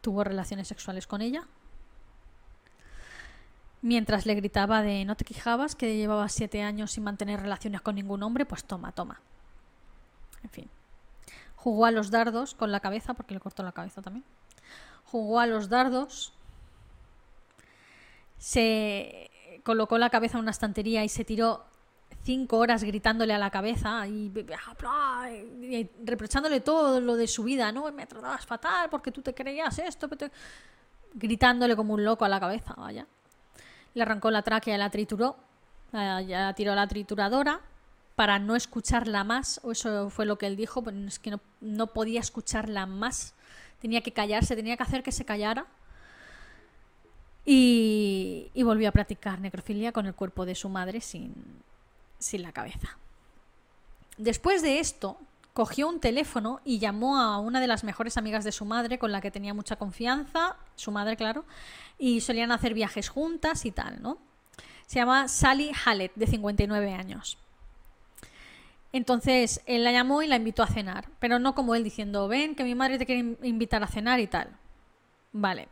tuvo 0.00 0.24
relaciones 0.24 0.68
sexuales 0.68 1.06
con 1.06 1.22
ella. 1.22 1.46
Mientras 3.80 4.26
le 4.26 4.34
gritaba 4.34 4.82
de 4.82 5.04
no 5.04 5.16
te 5.16 5.24
quejabas, 5.24 5.76
que 5.76 5.96
llevaba 5.96 6.28
siete 6.28 6.62
años 6.62 6.92
sin 6.92 7.04
mantener 7.04 7.40
relaciones 7.40 7.80
con 7.80 7.94
ningún 7.94 8.22
hombre, 8.22 8.44
pues 8.44 8.64
toma, 8.64 8.92
toma. 8.92 9.20
En 10.42 10.50
fin. 10.50 10.70
Jugó 11.54 11.86
a 11.86 11.90
los 11.90 12.10
dardos 12.10 12.54
con 12.54 12.72
la 12.72 12.80
cabeza, 12.80 13.14
porque 13.14 13.34
le 13.34 13.40
cortó 13.40 13.62
la 13.62 13.72
cabeza 13.72 14.02
también. 14.02 14.24
Jugó 15.04 15.40
a 15.40 15.46
los 15.46 15.68
dardos. 15.68 16.32
Se 18.38 19.30
colocó 19.64 19.98
la 19.98 20.10
cabeza 20.10 20.38
en 20.38 20.42
una 20.42 20.50
estantería 20.50 21.04
y 21.04 21.08
se 21.08 21.24
tiró 21.24 21.67
cinco 22.28 22.58
horas 22.58 22.84
gritándole 22.84 23.32
a 23.32 23.38
la 23.38 23.48
cabeza 23.48 24.06
y, 24.06 24.30
reprochándole 26.04 26.60
todo 26.60 27.00
lo 27.00 27.16
de 27.16 27.26
su 27.26 27.42
vida, 27.42 27.72
¿no? 27.72 27.90
Me 27.90 28.06
tratabas 28.06 28.44
fatal 28.44 28.90
porque 28.90 29.10
tú 29.10 29.22
te 29.22 29.32
creías 29.32 29.78
esto, 29.78 30.10
gritándole 31.14 31.74
como 31.74 31.94
un 31.94 32.04
loco 32.04 32.26
a 32.26 32.28
la 32.28 32.38
cabeza, 32.38 32.74
vaya. 32.76 33.06
Le 33.94 34.02
arrancó 34.02 34.30
la 34.30 34.42
tráquea 34.42 34.74
y 34.74 34.78
la 34.78 34.90
trituró, 34.90 35.38
ya 35.90 36.52
tiró 36.52 36.72
a 36.72 36.74
la 36.74 36.86
trituradora 36.86 37.62
para 38.14 38.38
no 38.38 38.56
escucharla 38.56 39.24
más, 39.24 39.58
o 39.62 39.72
eso 39.72 40.10
fue 40.10 40.26
lo 40.26 40.36
que 40.36 40.48
él 40.48 40.56
dijo, 40.56 40.82
pero 40.82 40.98
es 41.06 41.18
que 41.18 41.30
no, 41.30 41.40
no 41.62 41.86
podía 41.86 42.20
escucharla 42.20 42.84
más, 42.84 43.32
tenía 43.80 44.02
que 44.02 44.12
callarse, 44.12 44.54
tenía 44.54 44.76
que 44.76 44.82
hacer 44.82 45.02
que 45.02 45.12
se 45.12 45.24
callara. 45.24 45.64
Y, 47.46 48.50
volvió 48.56 48.90
a 48.90 48.92
practicar 48.92 49.40
necrofilia 49.40 49.92
con 49.92 50.04
el 50.04 50.14
cuerpo 50.14 50.44
de 50.44 50.54
su 50.54 50.68
madre 50.68 51.00
sin, 51.00 51.32
sin 52.18 52.42
la 52.42 52.52
cabeza. 52.52 52.98
Después 54.16 54.62
de 54.62 54.80
esto, 54.80 55.18
cogió 55.52 55.88
un 55.88 56.00
teléfono 56.00 56.60
y 56.64 56.78
llamó 56.78 57.18
a 57.18 57.38
una 57.38 57.60
de 57.60 57.66
las 57.66 57.84
mejores 57.84 58.16
amigas 58.16 58.44
de 58.44 58.52
su 58.52 58.64
madre, 58.64 58.98
con 58.98 59.12
la 59.12 59.20
que 59.20 59.30
tenía 59.30 59.54
mucha 59.54 59.76
confianza, 59.76 60.56
su 60.76 60.90
madre, 60.90 61.16
claro, 61.16 61.44
y 61.98 62.20
solían 62.20 62.52
hacer 62.52 62.74
viajes 62.74 63.08
juntas 63.08 63.64
y 63.64 63.72
tal, 63.72 64.00
¿no? 64.02 64.18
Se 64.86 65.00
llama 65.00 65.28
Sally 65.28 65.72
Hallett, 65.84 66.14
de 66.14 66.26
59 66.26 66.94
años. 66.94 67.38
Entonces 68.92 69.60
él 69.66 69.84
la 69.84 69.92
llamó 69.92 70.22
y 70.22 70.28
la 70.28 70.36
invitó 70.36 70.62
a 70.62 70.66
cenar, 70.66 71.08
pero 71.18 71.38
no 71.38 71.54
como 71.54 71.74
él 71.74 71.84
diciendo, 71.84 72.26
ven, 72.28 72.54
que 72.54 72.64
mi 72.64 72.74
madre 72.74 72.98
te 72.98 73.04
quiere 73.04 73.36
invitar 73.42 73.82
a 73.82 73.86
cenar 73.86 74.20
y 74.20 74.26
tal. 74.26 74.56
Vale, 75.32 75.68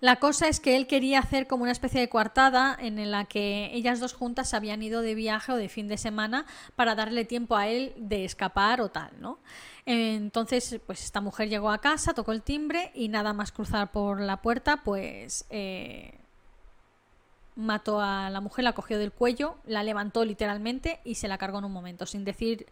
la 0.00 0.16
cosa 0.16 0.48
es 0.48 0.60
que 0.60 0.76
él 0.76 0.86
quería 0.86 1.20
hacer 1.20 1.46
como 1.46 1.62
una 1.62 1.72
especie 1.72 2.00
de 2.00 2.08
coartada 2.08 2.76
en 2.78 3.10
la 3.10 3.24
que 3.24 3.70
ellas 3.72 3.98
dos 3.98 4.12
juntas 4.12 4.52
habían 4.52 4.82
ido 4.82 5.00
de 5.00 5.14
viaje 5.14 5.52
o 5.52 5.56
de 5.56 5.70
fin 5.70 5.88
de 5.88 5.96
semana 5.96 6.44
para 6.74 6.94
darle 6.94 7.24
tiempo 7.24 7.56
a 7.56 7.68
él 7.68 7.94
de 7.96 8.24
escapar 8.26 8.82
o 8.82 8.90
tal, 8.90 9.10
¿no? 9.20 9.38
Entonces, 9.86 10.80
pues 10.84 11.02
esta 11.02 11.20
mujer 11.20 11.48
llegó 11.48 11.70
a 11.70 11.78
casa, 11.78 12.12
tocó 12.12 12.32
el 12.32 12.42
timbre 12.42 12.90
y 12.94 13.08
nada 13.08 13.32
más 13.32 13.52
cruzar 13.52 13.90
por 13.90 14.20
la 14.20 14.42
puerta, 14.42 14.82
pues 14.84 15.46
eh, 15.48 16.18
mató 17.54 18.00
a 18.00 18.28
la 18.28 18.40
mujer, 18.42 18.64
la 18.64 18.74
cogió 18.74 18.98
del 18.98 19.12
cuello, 19.12 19.56
la 19.64 19.82
levantó 19.82 20.24
literalmente 20.24 21.00
y 21.04 21.14
se 21.14 21.28
la 21.28 21.38
cargó 21.38 21.60
en 21.60 21.64
un 21.64 21.72
momento, 21.72 22.04
sin 22.04 22.24
decir 22.24 22.66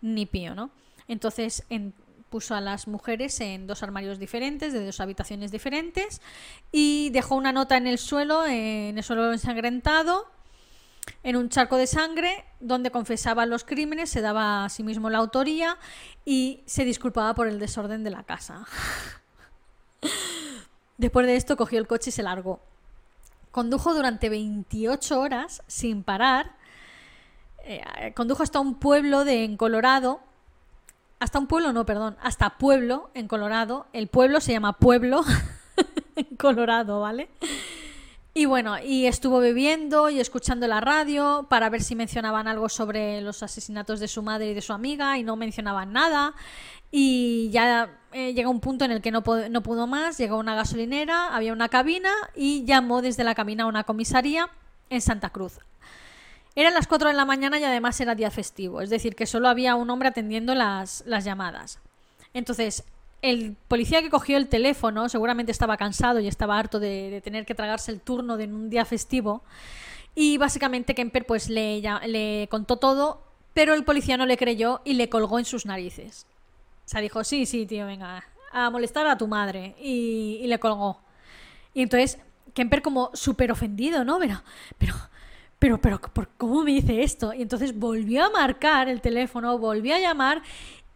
ni 0.00 0.26
pío, 0.26 0.54
¿no? 0.54 0.70
Entonces, 1.08 1.64
en, 1.70 1.92
puso 2.28 2.54
a 2.54 2.60
las 2.60 2.88
mujeres 2.88 3.40
en 3.40 3.66
dos 3.66 3.82
armarios 3.82 4.18
diferentes, 4.18 4.72
de 4.72 4.84
dos 4.84 5.00
habitaciones 5.00 5.50
diferentes, 5.50 6.20
y 6.72 7.10
dejó 7.10 7.34
una 7.34 7.52
nota 7.52 7.76
en 7.76 7.86
el 7.86 7.98
suelo, 7.98 8.46
en 8.46 8.98
el 8.98 9.04
suelo 9.04 9.32
ensangrentado, 9.32 10.26
en 11.22 11.36
un 11.36 11.48
charco 11.48 11.76
de 11.76 11.86
sangre, 11.86 12.44
donde 12.60 12.90
confesaba 12.90 13.46
los 13.46 13.64
crímenes, 13.64 14.10
se 14.10 14.20
daba 14.20 14.64
a 14.64 14.68
sí 14.68 14.82
mismo 14.82 15.10
la 15.10 15.18
autoría 15.18 15.78
y 16.24 16.62
se 16.66 16.84
disculpaba 16.84 17.34
por 17.34 17.48
el 17.48 17.58
desorden 17.58 18.04
de 18.04 18.10
la 18.10 18.24
casa. 18.24 18.66
Después 20.98 21.26
de 21.26 21.36
esto 21.36 21.56
cogió 21.56 21.78
el 21.78 21.86
coche 21.86 22.10
y 22.10 22.12
se 22.12 22.22
largó. 22.22 22.60
Condujo 23.50 23.94
durante 23.94 24.28
28 24.28 25.20
horas 25.20 25.62
sin 25.66 26.02
parar. 26.02 26.56
Eh, 27.64 28.12
condujo 28.14 28.42
hasta 28.42 28.60
un 28.60 28.74
pueblo 28.74 29.24
de 29.24 29.44
en 29.44 29.56
Colorado 29.56 30.20
hasta 31.20 31.38
un 31.38 31.46
pueblo, 31.46 31.72
no, 31.72 31.84
perdón, 31.84 32.16
hasta 32.22 32.58
Pueblo, 32.58 33.10
en 33.14 33.28
Colorado. 33.28 33.86
El 33.92 34.08
pueblo 34.08 34.40
se 34.40 34.52
llama 34.52 34.74
Pueblo, 34.74 35.24
en 36.16 36.36
Colorado, 36.36 37.00
¿vale? 37.00 37.28
Y 38.34 38.44
bueno, 38.44 38.78
y 38.78 39.06
estuvo 39.06 39.40
bebiendo 39.40 40.10
y 40.10 40.20
escuchando 40.20 40.68
la 40.68 40.80
radio 40.80 41.46
para 41.48 41.70
ver 41.70 41.82
si 41.82 41.96
mencionaban 41.96 42.46
algo 42.46 42.68
sobre 42.68 43.20
los 43.20 43.42
asesinatos 43.42 43.98
de 43.98 44.06
su 44.06 44.22
madre 44.22 44.50
y 44.50 44.54
de 44.54 44.60
su 44.60 44.72
amiga 44.72 45.18
y 45.18 45.24
no 45.24 45.34
mencionaban 45.34 45.92
nada. 45.92 46.34
Y 46.92 47.50
ya 47.50 47.98
eh, 48.12 48.34
llega 48.34 48.48
un 48.48 48.60
punto 48.60 48.84
en 48.84 48.92
el 48.92 49.02
que 49.02 49.10
no, 49.10 49.24
no 49.50 49.62
pudo 49.62 49.88
más, 49.88 50.18
llegó 50.18 50.36
a 50.36 50.38
una 50.38 50.54
gasolinera, 50.54 51.34
había 51.34 51.52
una 51.52 51.68
cabina 51.68 52.10
y 52.36 52.64
llamó 52.64 53.02
desde 53.02 53.24
la 53.24 53.34
cabina 53.34 53.64
a 53.64 53.66
una 53.66 53.82
comisaría 53.82 54.48
en 54.88 55.00
Santa 55.00 55.30
Cruz. 55.30 55.58
Eran 56.58 56.74
las 56.74 56.88
4 56.88 57.10
de 57.10 57.14
la 57.14 57.24
mañana 57.24 57.60
y 57.60 57.62
además 57.62 58.00
era 58.00 58.16
día 58.16 58.32
festivo, 58.32 58.80
es 58.80 58.90
decir, 58.90 59.14
que 59.14 59.26
solo 59.26 59.46
había 59.46 59.76
un 59.76 59.88
hombre 59.90 60.08
atendiendo 60.08 60.56
las, 60.56 61.04
llamadas. 61.06 61.78
Entonces, 62.34 62.82
el 63.22 63.54
policía 63.68 64.02
que 64.02 64.10
cogió 64.10 64.36
el 64.36 64.48
teléfono 64.48 65.08
seguramente 65.08 65.52
estaba 65.52 65.76
cansado 65.76 66.18
y 66.18 66.26
estaba 66.26 66.58
harto 66.58 66.80
de, 66.80 67.20
tener 67.22 67.46
que 67.46 67.54
tragarse 67.54 67.92
el 67.92 68.00
turno 68.00 68.36
de 68.36 68.46
un 68.46 68.70
día 68.70 68.84
festivo. 68.84 69.44
Y 70.16 70.36
básicamente 70.36 70.96
Kemper 70.96 71.26
pues 71.26 71.48
le, 71.48 71.80
le 72.08 72.48
contó 72.50 72.78
todo, 72.78 73.22
pero 73.54 73.72
el 73.72 73.84
policía 73.84 74.16
no 74.16 74.26
le 74.26 74.36
creyó 74.36 74.80
y 74.84 74.94
le 74.94 75.08
colgó 75.08 75.38
en 75.38 75.44
sus 75.44 75.64
narices. 75.64 76.26
O 76.86 76.88
sea, 76.88 77.00
dijo, 77.00 77.22
sí, 77.22 77.46
sí, 77.46 77.66
tío, 77.66 77.86
venga, 77.86 78.24
a 78.50 78.68
molestar 78.70 79.06
a 79.06 79.16
tu 79.16 79.28
madre. 79.28 79.76
Y, 79.80 80.40
y 80.42 80.48
le 80.48 80.58
colgó. 80.58 80.98
Y 81.72 81.82
entonces 81.82 82.18
Kemper 82.52 82.82
como 82.82 83.12
súper 83.14 83.52
ofendido, 83.52 84.04
¿no? 84.04 84.18
Pero, 84.18 84.42
pero, 84.76 84.94
pero, 85.58 85.80
pero, 85.80 86.00
¿por 86.00 86.28
¿cómo 86.36 86.62
me 86.62 86.72
dice 86.72 87.02
esto? 87.02 87.32
Y 87.32 87.42
entonces 87.42 87.76
volvió 87.76 88.24
a 88.24 88.30
marcar 88.30 88.88
el 88.88 89.00
teléfono, 89.00 89.58
volvió 89.58 89.94
a 89.94 89.98
llamar 89.98 90.42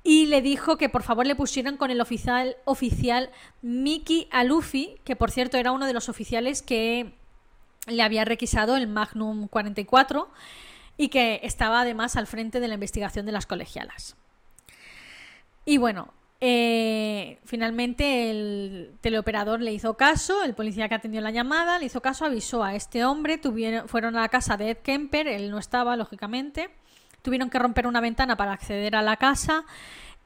y 0.04 0.26
le 0.26 0.42
dijo 0.42 0.76
que 0.78 0.88
por 0.88 1.02
favor 1.02 1.26
le 1.26 1.36
pusieran 1.36 1.76
con 1.76 1.90
el 1.90 2.00
oficial, 2.00 2.56
oficial 2.64 3.30
Mickey 3.60 4.28
Alufi, 4.30 4.96
que 5.04 5.16
por 5.16 5.30
cierto 5.30 5.56
era 5.56 5.72
uno 5.72 5.86
de 5.86 5.92
los 5.92 6.08
oficiales 6.08 6.62
que 6.62 7.14
le 7.86 8.02
había 8.02 8.24
requisado 8.24 8.76
el 8.76 8.86
Magnum 8.86 9.48
44 9.48 10.28
y 10.96 11.08
que 11.08 11.40
estaba 11.42 11.80
además 11.80 12.16
al 12.16 12.26
frente 12.26 12.60
de 12.60 12.68
la 12.68 12.74
investigación 12.74 13.26
de 13.26 13.32
las 13.32 13.46
colegialas. 13.46 14.16
Y 15.64 15.78
bueno, 15.78 16.12
eh, 16.44 17.38
finalmente 17.44 18.28
el 18.28 18.96
teleoperador 19.00 19.60
le 19.60 19.72
hizo 19.72 19.94
caso, 19.96 20.42
el 20.42 20.54
policía 20.54 20.88
que 20.88 20.96
atendió 20.96 21.20
la 21.20 21.30
llamada 21.30 21.78
le 21.78 21.84
hizo 21.84 22.02
caso, 22.02 22.24
avisó 22.24 22.64
a 22.64 22.74
este 22.74 23.04
hombre, 23.04 23.38
tuvieron, 23.38 23.88
fueron 23.88 24.16
a 24.16 24.22
la 24.22 24.28
casa 24.28 24.56
de 24.56 24.70
Ed 24.70 24.78
Kemper, 24.78 25.28
él 25.28 25.52
no 25.52 25.58
estaba, 25.58 25.94
lógicamente, 25.94 26.70
tuvieron 27.22 27.48
que 27.48 27.60
romper 27.60 27.86
una 27.86 28.00
ventana 28.00 28.36
para 28.36 28.54
acceder 28.54 28.96
a 28.96 29.02
la 29.02 29.18
casa 29.18 29.64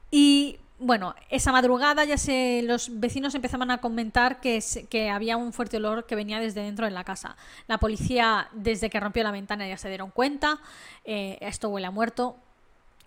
y 0.09 0.57
bueno, 0.79 1.13
esa 1.29 1.51
madrugada 1.51 2.03
ya 2.03 2.17
se, 2.17 2.63
los 2.63 2.99
vecinos 2.99 3.35
empezaban 3.35 3.69
a 3.69 3.77
comentar 3.77 4.39
que, 4.41 5.09
había 5.11 5.37
un 5.37 5.53
fuerte 5.53 5.77
olor 5.77 6.07
que 6.07 6.15
venía 6.15 6.39
desde 6.39 6.63
dentro 6.63 6.85
de 6.85 6.91
la 6.91 7.03
casa. 7.03 7.35
La 7.67 7.77
policía, 7.77 8.49
desde 8.53 8.89
que 8.89 8.99
rompió 8.99 9.23
la 9.23 9.31
ventana, 9.31 9.67
ya 9.67 9.77
se 9.77 9.89
dieron 9.89 10.09
cuenta. 10.09 10.59
Eh, 11.05 11.37
esto 11.41 11.69
huele 11.69 11.85
a 11.85 11.91
muerto. 11.91 12.37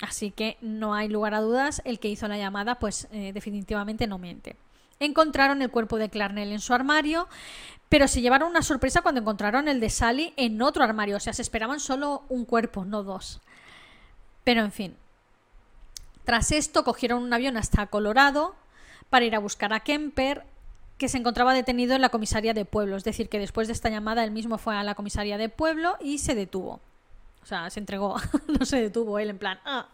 Así 0.01 0.31
que 0.31 0.57
no 0.61 0.95
hay 0.95 1.09
lugar 1.09 1.35
a 1.35 1.41
dudas, 1.41 1.83
el 1.85 1.99
que 1.99 2.09
hizo 2.09 2.27
la 2.27 2.39
llamada 2.39 2.79
pues 2.79 3.09
eh, 3.13 3.33
definitivamente 3.33 4.07
no 4.07 4.19
miente. 4.19 4.57
Encontraron 4.99 5.63
el 5.63 5.71
cuerpo 5.71 5.99
de 5.99 6.11
Clarnell 6.11 6.53
en 6.53 6.61
su 6.61 6.75
armario, 6.75 7.29
pero 7.89 8.09
se 8.09 8.21
llevaron 8.21 8.51
una 8.51 8.63
sorpresa 8.63 9.03
cuando 9.03 9.21
encontraron 9.21 9.69
el 9.69 9.81
de 9.81 9.91
Sally 9.91 10.33
en 10.37 10.61
otro 10.63 10.85
armario, 10.85 11.17
o 11.17 11.21
sea, 11.21 11.33
se 11.33 11.43
esperaban 11.43 11.81
solo 11.81 12.23
un 12.29 12.45
cuerpo, 12.45 12.85
no 12.85 13.03
dos. 13.03 13.41
Pero 14.45 14.63
en 14.63 14.73
fin. 14.73 14.97
Tras 16.25 16.53
esto 16.53 16.85
cogieron 16.85 17.23
un 17.23 17.33
avión 17.33 17.57
hasta 17.57 17.87
Colorado 17.87 18.55
para 19.11 19.25
ir 19.25 19.35
a 19.35 19.41
buscar 19.41 19.73
a 19.73 19.81
Kemper, 19.81 20.45
que 20.97 21.09
se 21.09 21.19
encontraba 21.19 21.55
detenido 21.55 21.95
en 21.95 22.03
la 22.03 22.11
comisaría 22.11 22.55
de 22.55 22.65
pueblo, 22.65 22.97
es 22.97 23.05
decir, 23.05 23.29
que 23.29 23.39
después 23.39 23.67
de 23.69 23.73
esta 23.73 23.89
llamada 23.89 24.23
él 24.23 24.31
mismo 24.31 24.59
fue 24.59 24.77
a 24.77 24.85
la 24.85 24.95
comisaría 24.95 25.39
de 25.39 25.49
pueblo 25.49 25.97
y 26.01 26.19
se 26.19 26.35
detuvo. 26.35 26.81
O 27.43 27.47
sea, 27.47 27.71
se 27.71 27.81
entregó, 27.81 28.17
no 28.59 28.65
se 28.67 28.81
detuvo 28.81 29.19
él 29.19 29.31
en 29.31 29.39
plan. 29.39 29.59
Ah". 29.65 29.89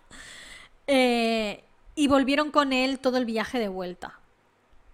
Eh, 0.86 1.64
y 1.94 2.08
volvieron 2.08 2.50
con 2.50 2.72
él 2.72 2.98
todo 2.98 3.16
el 3.16 3.24
viaje 3.24 3.58
de 3.58 3.68
vuelta. 3.68 4.18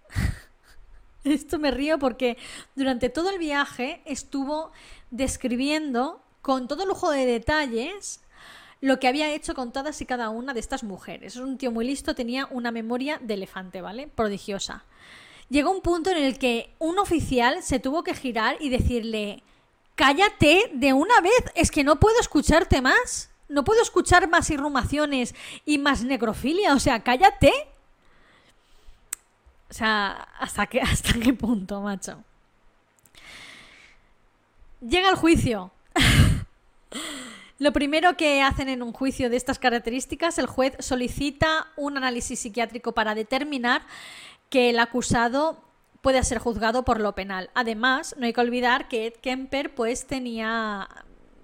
Esto 1.23 1.59
me 1.59 1.71
río 1.71 1.99
porque 1.99 2.37
durante 2.75 3.09
todo 3.09 3.29
el 3.29 3.39
viaje 3.39 4.01
estuvo 4.05 4.71
describiendo 5.11 6.21
con 6.41 6.67
todo 6.67 6.85
lujo 6.85 7.09
de 7.11 7.25
detalles 7.25 8.21
lo 8.81 8.99
que 8.99 9.07
había 9.07 9.33
hecho 9.33 9.55
con 9.55 9.71
todas 9.71 10.01
y 10.01 10.05
cada 10.05 10.29
una 10.29 10.53
de 10.53 10.59
estas 10.59 10.83
mujeres. 10.83 11.37
Es 11.37 11.41
un 11.41 11.57
tío 11.57 11.71
muy 11.71 11.85
listo, 11.85 12.15
tenía 12.15 12.47
una 12.51 12.69
memoria 12.69 13.17
de 13.21 13.35
elefante, 13.35 13.81
¿vale? 13.81 14.09
Prodigiosa. 14.09 14.83
Llegó 15.49 15.71
un 15.71 15.81
punto 15.81 16.09
en 16.09 16.17
el 16.17 16.37
que 16.37 16.73
un 16.79 16.99
oficial 16.99 17.63
se 17.63 17.79
tuvo 17.79 18.03
que 18.03 18.13
girar 18.13 18.57
y 18.59 18.67
decirle, 18.67 19.41
cállate 19.95 20.71
de 20.73 20.93
una 20.93 21.19
vez, 21.21 21.43
es 21.55 21.71
que 21.71 21.83
no 21.83 21.99
puedo 21.99 22.19
escucharte 22.19 22.81
más, 22.81 23.29
no 23.47 23.63
puedo 23.63 23.81
escuchar 23.81 24.29
más 24.29 24.49
irrumaciones 24.49 25.35
y 25.65 25.77
más 25.77 26.03
necrofilia, 26.03 26.73
o 26.73 26.79
sea, 26.79 27.01
cállate. 27.01 27.51
O 29.69 29.73
sea, 29.73 30.27
¿hasta 30.39 30.67
qué, 30.67 30.81
hasta 30.81 31.13
qué 31.13 31.33
punto, 31.33 31.81
macho? 31.81 32.23
Llega 34.81 35.09
el 35.09 35.15
juicio. 35.15 35.71
Lo 37.59 37.71
primero 37.71 38.17
que 38.17 38.41
hacen 38.41 38.67
en 38.67 38.81
un 38.81 38.91
juicio 38.91 39.29
de 39.29 39.37
estas 39.37 39.57
características, 39.57 40.37
el 40.37 40.47
juez 40.47 40.75
solicita 40.79 41.67
un 41.77 41.95
análisis 41.97 42.39
psiquiátrico 42.39 42.91
para 42.91 43.15
determinar 43.15 43.83
que 44.49 44.71
el 44.71 44.79
acusado 44.79 45.63
puede 46.03 46.21
ser 46.23 46.37
juzgado 46.37 46.85
por 46.85 46.99
lo 46.99 47.15
penal. 47.15 47.49
Además, 47.55 48.13
no 48.19 48.27
hay 48.27 48.33
que 48.33 48.41
olvidar 48.41 48.87
que 48.87 49.07
Ed 49.07 49.13
Kemper 49.15 49.73
pues 49.73 50.05
tenía 50.05 50.87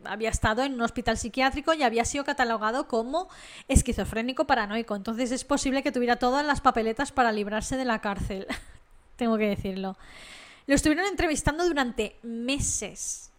había 0.05 0.29
estado 0.29 0.63
en 0.63 0.75
un 0.75 0.81
hospital 0.81 1.17
psiquiátrico 1.17 1.73
y 1.73 1.83
había 1.83 2.05
sido 2.05 2.23
catalogado 2.23 2.87
como 2.87 3.27
esquizofrénico 3.67 4.45
paranoico. 4.45 4.95
Entonces 4.95 5.31
es 5.31 5.43
posible 5.43 5.81
que 5.81 5.91
tuviera 5.91 6.17
todas 6.17 6.45
las 6.45 6.61
papeletas 6.61 7.11
para 7.11 7.31
librarse 7.31 7.75
de 7.75 7.85
la 7.85 7.99
cárcel. 7.99 8.45
Tengo 9.15 9.37
que 9.37 9.47
decirlo. 9.47 9.97
Lo 10.67 10.75
estuvieron 10.75 11.05
entrevistando 11.05 11.65
durante 11.65 12.15
meses 12.21 13.29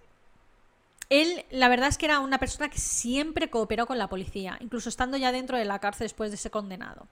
él, 1.11 1.45
la 1.51 1.69
verdad 1.69 1.89
es 1.89 1.99
que 1.99 2.07
era 2.07 2.21
una 2.21 2.39
persona 2.39 2.71
que 2.71 2.79
siempre 2.79 3.51
cooperó 3.51 3.87
con 3.87 3.99
la 3.99 4.09
policía, 4.09 4.57
incluso 4.61 4.89
estando 4.89 5.17
ya 5.17 5.33
dentro 5.33 5.59
de 5.59 5.65
la 5.65 5.81
cárcel 5.81 6.05
después 6.05 6.31
de 6.31 6.37
ser 6.37 6.53
condenado. 6.53 7.09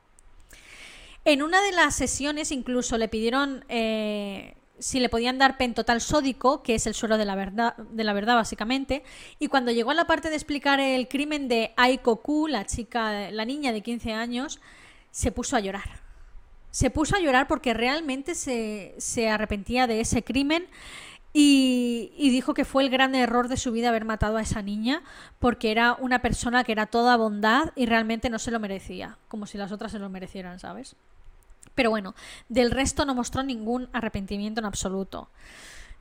En 1.29 1.43
una 1.43 1.61
de 1.61 1.73
las 1.73 1.95
sesiones 1.95 2.51
incluso 2.53 2.97
le 2.97 3.07
pidieron 3.07 3.63
eh, 3.69 4.55
si 4.79 4.99
le 4.99 5.11
podían 5.11 5.37
dar 5.37 5.59
pentotal 5.59 6.01
sódico, 6.01 6.63
que 6.63 6.75
es 6.75 6.87
el 6.87 6.95
suero 6.95 7.19
de 7.19 7.27
la 7.27 7.35
verdad, 7.35 7.77
de 7.77 8.03
la 8.03 8.15
verdad 8.15 8.35
básicamente, 8.37 9.03
y 9.39 9.49
cuando 9.49 9.71
llegó 9.71 9.91
a 9.91 9.95
la 9.95 10.07
parte 10.07 10.31
de 10.31 10.37
explicar 10.37 10.81
el 10.81 11.07
crimen 11.07 11.47
de 11.47 11.75
Aiko 11.77 12.23
Ku, 12.23 12.49
la 12.49 12.65
chica, 12.65 13.31
la 13.31 13.45
niña 13.45 13.73
de 13.73 13.83
15 13.83 14.15
años, 14.15 14.59
se 15.11 15.31
puso 15.31 15.55
a 15.55 15.61
llorar. 15.61 16.01
Se 16.71 16.89
puso 16.89 17.15
a 17.15 17.21
llorar 17.21 17.47
porque 17.47 17.75
realmente 17.75 18.35
se, 18.35 18.95
se 18.97 19.29
arrepentía 19.29 19.87
de 19.87 20.01
ese 20.01 20.25
crimen 20.25 20.67
y, 21.35 22.31
dijo 22.31 22.55
que 22.55 22.65
fue 22.65 22.83
el 22.83 22.89
gran 22.89 23.15
error 23.15 23.49
de 23.49 23.59
su 23.59 23.71
vida 23.71 23.91
haber 23.91 24.07
matado 24.07 24.39
a 24.39 24.43
esa 24.43 24.63
niña 24.63 25.03
porque 25.41 25.71
era 25.71 25.93
una 26.01 26.23
persona 26.23 26.65
que 26.65 26.73
era 26.73 26.87
toda 26.87 27.19
bondad 27.19 27.73
y 27.77 27.85
realmente 27.85 28.31
no 28.31 28.39
se 28.39 28.51
lo 28.51 28.59
merecía, 28.61 29.19
como 29.29 29.45
si 29.45 29.59
las 29.59 29.73
otras 29.73 29.93
se 29.93 29.99
lo 29.99 30.09
merecieran, 30.09 30.59
¿sabes? 30.59 30.97
Pero 31.79 31.91
bueno, 31.91 32.17
del 32.49 32.73
resto 32.73 33.05
no 33.05 33.15
mostró 33.15 33.45
ningún 33.45 33.89
arrepentimiento 33.93 34.59
en 34.59 34.67
absoluto. 34.67 35.31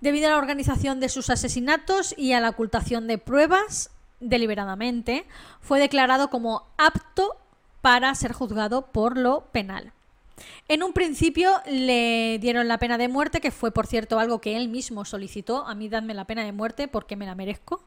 Debido 0.02 0.26
a 0.26 0.32
la 0.32 0.40
organización 0.40 1.00
de 1.00 1.08
sus 1.08 1.30
asesinatos 1.30 2.16
y 2.18 2.34
a 2.34 2.40
la 2.40 2.50
ocultación 2.50 3.06
de 3.06 3.20
pruebas, 3.20 3.92
deliberadamente, 4.20 5.28
fue 5.62 5.80
declarado 5.80 6.32
como 6.32 6.64
apto 6.80 7.38
para 7.84 8.16
ser 8.16 8.34
juzgado 8.34 8.88
por 8.88 9.20
lo 9.20 9.52
penal. 9.52 9.94
En 10.68 10.82
un 10.82 10.94
principio 10.94 11.52
le 11.68 12.40
dieron 12.40 12.68
la 12.68 12.80
pena 12.80 12.98
de 12.98 13.08
muerte, 13.08 13.40
que 13.40 13.52
fue, 13.52 13.70
por 13.70 13.86
cierto, 13.86 14.18
algo 14.18 14.42
que 14.42 14.58
él 14.58 14.70
mismo 14.70 15.06
solicitó. 15.06 15.68
A 15.68 15.76
mí 15.76 15.90
dadme 15.90 16.16
la 16.16 16.26
pena 16.26 16.44
de 16.44 16.54
muerte 16.54 16.88
porque 16.88 17.16
me 17.16 17.28
la 17.28 17.36
merezco. 17.36 17.84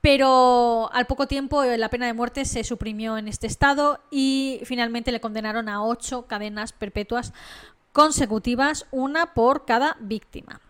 Pero 0.00 0.90
al 0.92 1.06
poco 1.06 1.26
tiempo 1.26 1.62
eh, 1.62 1.76
la 1.76 1.90
pena 1.90 2.06
de 2.06 2.14
muerte 2.14 2.44
se 2.44 2.64
suprimió 2.64 3.18
en 3.18 3.28
este 3.28 3.46
estado 3.46 4.00
y 4.10 4.60
finalmente 4.64 5.12
le 5.12 5.20
condenaron 5.20 5.68
a 5.68 5.82
ocho 5.82 6.26
cadenas 6.26 6.72
perpetuas 6.72 7.32
consecutivas, 7.92 8.86
una 8.90 9.34
por 9.34 9.64
cada 9.64 9.96
víctima. 10.00 10.60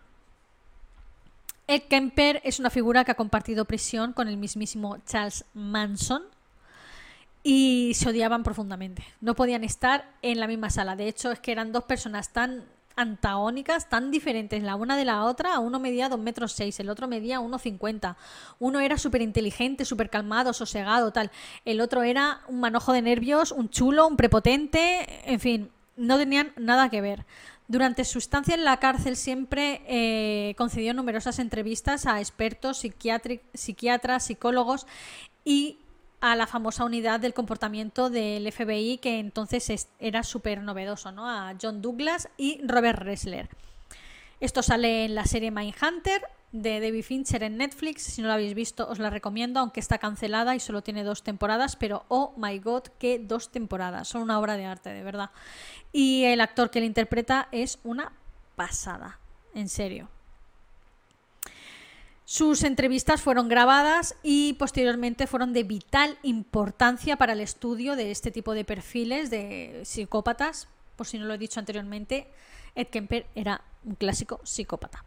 Ed 1.67 1.83
Kemper 1.83 2.41
es 2.43 2.59
una 2.59 2.69
figura 2.69 3.05
que 3.05 3.11
ha 3.11 3.15
compartido 3.15 3.65
prisión 3.65 4.11
con 4.11 4.27
el 4.27 4.35
mismísimo 4.35 4.97
Charles 5.05 5.45
Manson, 5.53 6.23
y 7.43 7.93
se 7.95 8.09
odiaban 8.09 8.43
profundamente. 8.43 9.03
No 9.19 9.35
podían 9.35 9.63
estar 9.63 10.09
en 10.21 10.39
la 10.39 10.47
misma 10.47 10.69
sala. 10.69 10.95
De 10.95 11.07
hecho, 11.07 11.31
es 11.31 11.39
que 11.39 11.51
eran 11.51 11.71
dos 11.71 11.85
personas 11.85 12.29
tan 12.29 12.65
antagónicas, 13.01 13.89
tan 13.89 14.11
diferentes 14.11 14.61
la 14.63 14.75
una 14.75 14.97
de 14.97 15.05
la 15.05 15.25
otra. 15.25 15.59
Uno 15.59 15.79
medía 15.79 16.09
2 16.09 16.19
metros 16.19 16.53
6, 16.53 16.79
el 16.79 16.89
otro 16.89 17.07
medía 17.07 17.39
1,50. 17.39 18.15
Uno 18.59 18.79
era 18.79 18.97
súper 18.97 19.21
inteligente, 19.21 19.85
súper 19.85 20.09
calmado, 20.09 20.53
sosegado, 20.53 21.11
tal. 21.11 21.31
El 21.65 21.81
otro 21.81 22.03
era 22.03 22.41
un 22.47 22.59
manojo 22.59 22.93
de 22.93 23.01
nervios, 23.01 23.51
un 23.51 23.69
chulo, 23.69 24.07
un 24.07 24.17
prepotente, 24.17 25.07
en 25.25 25.39
fin, 25.39 25.71
no 25.97 26.17
tenían 26.17 26.53
nada 26.57 26.89
que 26.89 27.01
ver. 27.01 27.25
Durante 27.67 28.03
su 28.03 28.17
estancia 28.17 28.53
en 28.53 28.65
la 28.65 28.77
cárcel 28.77 29.15
siempre 29.15 29.81
eh, 29.87 30.55
concedió 30.57 30.93
numerosas 30.93 31.39
entrevistas 31.39 32.05
a 32.05 32.19
expertos, 32.19 32.79
psiquiatras, 32.79 34.25
psicólogos 34.25 34.87
y 35.45 35.77
a 36.21 36.35
la 36.35 36.47
famosa 36.47 36.85
unidad 36.85 37.19
del 37.19 37.33
comportamiento 37.33 38.09
del 38.09 38.49
FBI 38.51 38.99
que 38.99 39.19
entonces 39.19 39.89
era 39.99 40.23
súper 40.23 40.61
novedoso, 40.61 41.11
¿no? 41.11 41.27
A 41.27 41.55
John 41.59 41.81
Douglas 41.81 42.29
y 42.37 42.61
Robert 42.65 42.99
Ressler. 42.99 43.49
Esto 44.39 44.63
sale 44.63 45.05
en 45.05 45.15
la 45.15 45.25
serie 45.25 45.51
Mindhunter 45.51 46.21
de 46.51 46.79
David 46.79 47.03
Fincher 47.03 47.43
en 47.43 47.57
Netflix. 47.57 48.03
Si 48.03 48.21
no 48.21 48.27
lo 48.27 48.33
habéis 48.35 48.53
visto, 48.53 48.87
os 48.87 48.99
la 48.99 49.09
recomiendo, 49.09 49.59
aunque 49.59 49.79
está 49.79 49.97
cancelada 49.97 50.55
y 50.55 50.59
solo 50.59 50.83
tiene 50.83 51.03
dos 51.03 51.23
temporadas, 51.23 51.75
pero 51.75 52.05
oh 52.07 52.33
my 52.37 52.57
god, 52.59 52.83
qué 52.99 53.19
dos 53.19 53.51
temporadas. 53.51 54.07
Son 54.07 54.21
una 54.21 54.39
obra 54.39 54.57
de 54.57 54.65
arte, 54.65 54.89
de 54.89 55.03
verdad. 55.03 55.31
Y 55.91 56.23
el 56.25 56.41
actor 56.41 56.69
que 56.69 56.79
le 56.79 56.85
interpreta 56.85 57.47
es 57.51 57.79
una 57.83 58.13
pasada, 58.55 59.19
en 59.53 59.69
serio. 59.69 60.09
Sus 62.31 62.63
entrevistas 62.63 63.21
fueron 63.21 63.49
grabadas 63.49 64.15
y 64.23 64.53
posteriormente 64.53 65.27
fueron 65.27 65.51
de 65.51 65.63
vital 65.63 66.17
importancia 66.23 67.17
para 67.17 67.33
el 67.33 67.41
estudio 67.41 67.97
de 67.97 68.09
este 68.09 68.31
tipo 68.31 68.53
de 68.53 68.63
perfiles 68.63 69.29
de 69.29 69.81
psicópatas. 69.83 70.69
Por 70.95 71.07
si 71.07 71.19
no 71.19 71.25
lo 71.25 71.33
he 71.33 71.37
dicho 71.37 71.59
anteriormente, 71.59 72.29
Ed 72.73 72.87
Kemper 72.87 73.25
era 73.35 73.59
un 73.83 73.95
clásico 73.95 74.39
psicópata. 74.45 75.03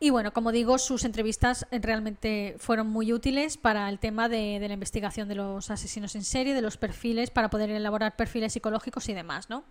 Y 0.00 0.10
bueno, 0.10 0.32
como 0.32 0.50
digo, 0.50 0.78
sus 0.78 1.04
entrevistas 1.04 1.68
realmente 1.70 2.56
fueron 2.58 2.88
muy 2.88 3.12
útiles 3.12 3.56
para 3.56 3.88
el 3.88 4.00
tema 4.00 4.28
de, 4.28 4.58
la 4.58 4.74
investigación 4.74 5.28
de 5.28 5.36
los 5.36 5.70
asesinos 5.70 6.16
en 6.16 6.24
serie, 6.24 6.52
de 6.52 6.62
los 6.62 6.78
perfiles, 6.78 7.30
para 7.30 7.48
poder 7.48 7.70
elaborar 7.70 8.16
perfiles 8.16 8.54
psicológicos 8.54 9.08
y 9.08 9.14
demás, 9.14 9.48
¿no? 9.50 9.62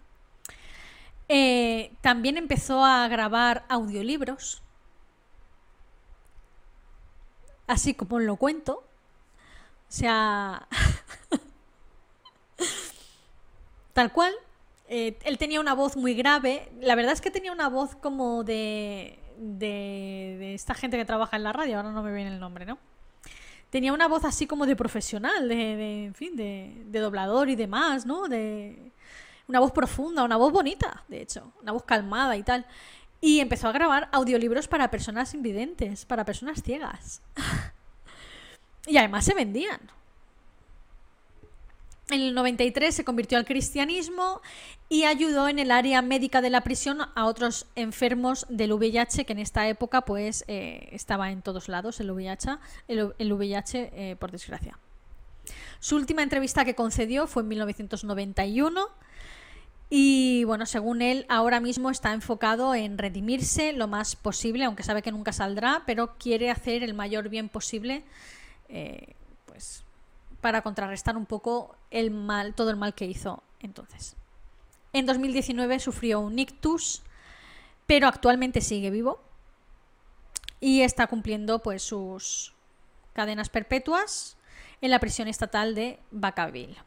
Eh, 1.27 1.91
también 1.99 2.37
empezó 2.37 2.85
a 2.85 3.05
grabar 3.09 3.65
audiolibros 3.67 4.63
así 7.67 7.93
como 7.93 8.19
lo 8.19 8.37
cuento. 8.37 8.83
O 9.89 9.91
sea, 9.91 10.67
tal 13.93 14.11
cual. 14.11 14.33
Eh, 14.89 15.17
él 15.25 15.37
tenía 15.37 15.59
una 15.59 15.73
voz 15.73 15.97
muy 15.97 16.13
grave. 16.13 16.71
La 16.79 16.95
verdad 16.95 17.13
es 17.13 17.21
que 17.21 17.29
tenía 17.29 17.51
una 17.51 17.67
voz 17.67 17.95
como 17.95 18.43
de, 18.43 19.19
de, 19.37 20.53
esta 20.53 20.73
gente 20.73 20.97
que 20.97 21.05
trabaja 21.05 21.35
en 21.35 21.43
la 21.43 21.53
radio. 21.53 21.77
Ahora 21.77 21.91
no 21.91 22.01
me 22.01 22.13
viene 22.13 22.31
el 22.31 22.39
nombre, 22.39 22.65
¿no? 22.65 22.77
Tenía 23.69 23.91
una 23.91 24.07
voz 24.07 24.23
así 24.23 24.47
como 24.47 24.65
de 24.65 24.77
profesional, 24.77 25.49
de, 25.49 25.55
de 25.55 26.05
en 26.05 26.13
fin, 26.13 26.37
de, 26.37 26.83
de 26.85 26.99
doblador 26.99 27.49
y 27.49 27.55
demás, 27.57 28.05
¿no? 28.05 28.29
De 28.29 28.91
una 29.47 29.59
voz 29.59 29.71
profunda, 29.71 30.23
una 30.23 30.37
voz 30.37 30.51
bonita, 30.51 31.03
de 31.07 31.21
hecho, 31.21 31.51
una 31.61 31.73
voz 31.73 31.83
calmada 31.83 32.37
y 32.37 32.43
tal. 32.43 32.65
Y 33.19 33.39
empezó 33.39 33.67
a 33.67 33.71
grabar 33.71 34.09
audiolibros 34.11 34.67
para 34.67 34.91
personas 34.91 35.33
invidentes, 35.33 36.05
para 36.05 36.25
personas 36.25 36.61
ciegas. 36.61 37.21
y 38.87 38.97
además 38.97 39.25
se 39.25 39.33
vendían. 39.33 39.79
En 42.09 42.21
el 42.21 42.33
93 42.33 42.95
se 42.95 43.03
convirtió 43.03 43.37
al 43.37 43.43
cristianismo 43.43 44.41
y 44.87 45.03
ayudó 45.03 45.49
en 45.49 45.59
el 45.59 45.71
área 45.71 46.01
médica 46.01 46.41
de 46.41 46.49
la 46.49 46.61
prisión 46.61 46.99
a 47.15 47.25
otros 47.25 47.67
enfermos 47.75 48.45
del 48.47 48.71
VIH, 48.71 49.25
que 49.25 49.33
en 49.33 49.39
esta 49.39 49.67
época 49.67 50.01
pues 50.01 50.45
eh, 50.47 50.87
estaba 50.93 51.31
en 51.31 51.41
todos 51.41 51.67
lados 51.67 51.99
el 51.99 52.11
VIH, 52.11 52.59
eh, 52.87 54.15
por 54.17 54.31
desgracia. 54.31 54.79
Su 55.79 55.97
última 55.97 56.23
entrevista 56.23 56.63
que 56.63 56.75
concedió 56.75 57.27
fue 57.27 57.43
en 57.43 57.49
1991 57.49 58.87
y 59.89 60.43
bueno, 60.43 60.65
según 60.65 61.01
él, 61.01 61.25
ahora 61.29 61.59
mismo 61.59 61.89
está 61.89 62.13
enfocado 62.13 62.75
en 62.75 62.97
redimirse 62.97 63.71
lo 63.71 63.87
más 63.87 64.15
posible, 64.15 64.65
aunque 64.65 64.83
sabe 64.83 65.01
que 65.01 65.11
nunca 65.11 65.31
saldrá, 65.31 65.83
pero 65.85 66.17
quiere 66.17 66.51
hacer 66.51 66.83
el 66.83 66.93
mayor 66.93 67.29
bien 67.29 67.47
posible, 67.47 68.03
eh, 68.67 69.13
pues, 69.45 69.85
para 70.41 70.61
contrarrestar 70.61 71.15
un 71.15 71.25
poco 71.25 71.75
el 71.89 72.11
mal, 72.11 72.53
todo 72.53 72.69
el 72.69 72.75
mal 72.75 72.93
que 72.93 73.05
hizo 73.05 73.43
entonces. 73.61 74.15
En 74.91 75.05
2019 75.05 75.79
sufrió 75.79 76.19
un 76.19 76.37
ictus, 76.37 77.01
pero 77.85 78.07
actualmente 78.07 78.61
sigue 78.61 78.89
vivo 78.89 79.21
y 80.59 80.81
está 80.81 81.07
cumpliendo 81.07 81.59
pues 81.59 81.83
sus 81.83 82.53
cadenas 83.13 83.49
perpetuas 83.49 84.37
en 84.81 84.91
la 84.91 84.99
prisión 84.99 85.27
estatal 85.27 85.75
de 85.75 85.99
Vacaville. 86.11 86.77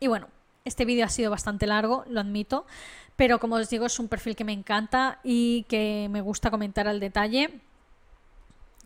Y 0.00 0.06
bueno, 0.06 0.28
este 0.66 0.84
vídeo 0.84 1.06
ha 1.06 1.08
sido 1.08 1.30
bastante 1.30 1.66
largo, 1.66 2.04
lo 2.08 2.20
admito, 2.20 2.66
pero 3.16 3.38
como 3.38 3.54
os 3.54 3.70
digo 3.70 3.86
es 3.86 3.98
un 3.98 4.08
perfil 4.08 4.36
que 4.36 4.44
me 4.44 4.52
encanta 4.52 5.20
y 5.24 5.64
que 5.68 6.08
me 6.10 6.20
gusta 6.20 6.50
comentar 6.50 6.86
al 6.86 7.00
detalle 7.00 7.60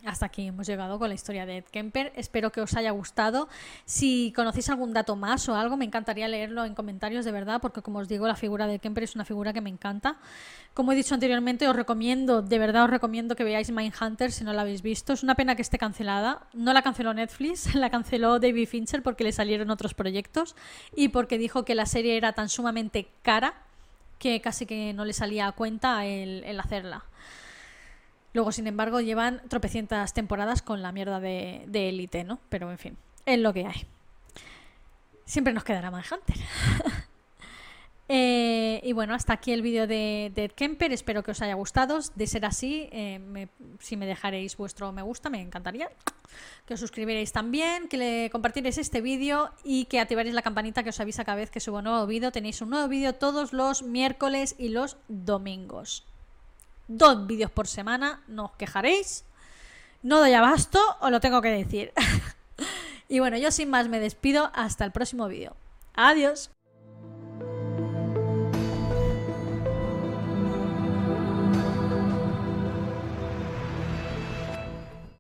hasta 0.04 0.26
aquí 0.26 0.46
hemos 0.46 0.66
llegado 0.66 0.98
con 0.98 1.08
la 1.08 1.14
historia 1.14 1.46
de 1.46 1.58
Ed 1.58 1.64
Kemper. 1.64 2.12
Espero 2.16 2.50
que 2.50 2.60
os 2.60 2.74
haya 2.74 2.90
gustado. 2.90 3.48
Si 3.84 4.32
conocéis 4.34 4.68
algún 4.70 4.92
dato 4.92 5.16
más 5.16 5.48
o 5.48 5.54
algo, 5.54 5.76
me 5.76 5.84
encantaría 5.84 6.28
leerlo 6.28 6.64
en 6.64 6.74
comentarios 6.74 7.24
de 7.24 7.32
verdad, 7.32 7.60
porque 7.60 7.82
como 7.82 7.98
os 7.98 8.08
digo, 8.08 8.26
la 8.26 8.36
figura 8.36 8.66
de 8.66 8.78
Kemper 8.78 9.04
es 9.04 9.14
una 9.14 9.24
figura 9.24 9.52
que 9.52 9.60
me 9.60 9.70
encanta. 9.70 10.16
Como 10.74 10.92
he 10.92 10.94
dicho 10.94 11.14
anteriormente, 11.14 11.68
os 11.68 11.76
recomiendo, 11.76 12.42
de 12.42 12.58
verdad 12.58 12.84
os 12.84 12.90
recomiendo 12.90 13.36
que 13.36 13.44
veáis 13.44 13.70
Mindhunter 13.70 14.32
si 14.32 14.44
no 14.44 14.52
la 14.52 14.62
habéis 14.62 14.82
visto. 14.82 15.12
Es 15.12 15.22
una 15.22 15.34
pena 15.34 15.56
que 15.56 15.62
esté 15.62 15.78
cancelada. 15.78 16.46
No 16.52 16.72
la 16.72 16.82
canceló 16.82 17.12
Netflix, 17.12 17.74
la 17.74 17.90
canceló 17.90 18.38
David 18.38 18.68
Fincher 18.68 19.02
porque 19.02 19.24
le 19.24 19.32
salieron 19.32 19.70
otros 19.70 19.94
proyectos 19.94 20.56
y 20.94 21.08
porque 21.08 21.38
dijo 21.38 21.64
que 21.64 21.74
la 21.74 21.86
serie 21.86 22.16
era 22.16 22.32
tan 22.32 22.48
sumamente 22.48 23.08
cara 23.22 23.54
que 24.18 24.40
casi 24.40 24.66
que 24.66 24.92
no 24.92 25.04
le 25.04 25.14
salía 25.14 25.46
a 25.46 25.52
cuenta 25.52 26.04
el 26.04 26.60
hacerla. 26.60 27.04
Luego, 28.32 28.52
sin 28.52 28.66
embargo, 28.66 29.00
llevan 29.00 29.42
tropecientas 29.48 30.14
temporadas 30.14 30.62
con 30.62 30.82
la 30.82 30.92
mierda 30.92 31.20
de 31.20 31.88
élite, 31.88 32.24
¿no? 32.24 32.38
Pero 32.48 32.70
en 32.70 32.78
fin, 32.78 32.96
es 33.26 33.38
lo 33.38 33.52
que 33.52 33.66
hay. 33.66 33.86
Siempre 35.30 35.52
nos 35.52 35.62
quedará 35.62 35.92
Manhunter. 35.92 36.36
eh, 38.08 38.80
y 38.82 38.92
bueno, 38.92 39.14
hasta 39.14 39.32
aquí 39.34 39.52
el 39.52 39.62
vídeo 39.62 39.86
de, 39.86 40.32
Ed 40.34 40.50
Kemper. 40.50 40.92
Espero 40.92 41.22
que 41.22 41.30
os 41.30 41.40
haya 41.40 41.54
gustado. 41.54 42.00
De 42.16 42.26
ser 42.26 42.44
así, 42.44 42.88
eh, 42.90 43.46
si 43.78 43.96
me 43.96 44.06
dejaréis 44.06 44.56
vuestro 44.56 44.90
me 44.90 45.02
gusta, 45.02 45.30
me 45.30 45.40
encantaría. 45.40 45.88
Que 46.66 46.74
os 46.74 46.80
suscribierais 46.80 47.30
también, 47.30 47.86
que 47.86 47.96
le 47.96 48.30
compartierais 48.30 48.76
este 48.78 49.00
vídeo 49.00 49.52
y 49.62 49.84
que 49.84 50.00
activaréis 50.00 50.34
la 50.34 50.42
campanita 50.42 50.82
que 50.82 50.90
os 50.90 50.98
avisa 50.98 51.24
cada 51.24 51.36
vez 51.36 51.52
que 51.52 51.60
subo 51.60 51.78
un 51.78 51.84
nuevo 51.84 52.04
vídeo. 52.08 52.32
Tenéis 52.32 52.60
un 52.60 52.70
nuevo 52.70 52.88
vídeo 52.88 53.14
todos 53.14 53.52
los 53.52 53.84
miércoles 53.84 54.56
y 54.58 54.70
los 54.70 54.96
domingos 55.06 56.09
dos 56.90 57.26
vídeos 57.26 57.50
por 57.50 57.68
semana, 57.68 58.22
no 58.26 58.46
os 58.46 58.52
quejaréis. 58.56 59.24
No 60.02 60.18
doy 60.18 60.32
abasto, 60.32 60.80
os 61.00 61.10
lo 61.10 61.20
tengo 61.20 61.40
que 61.40 61.50
decir. 61.50 61.92
y 63.08 63.20
bueno, 63.20 63.36
yo 63.36 63.50
sin 63.50 63.70
más 63.70 63.88
me 63.88 64.00
despido. 64.00 64.50
Hasta 64.54 64.84
el 64.84 64.92
próximo 64.92 65.28
vídeo. 65.28 65.54
Adiós. 65.94 66.50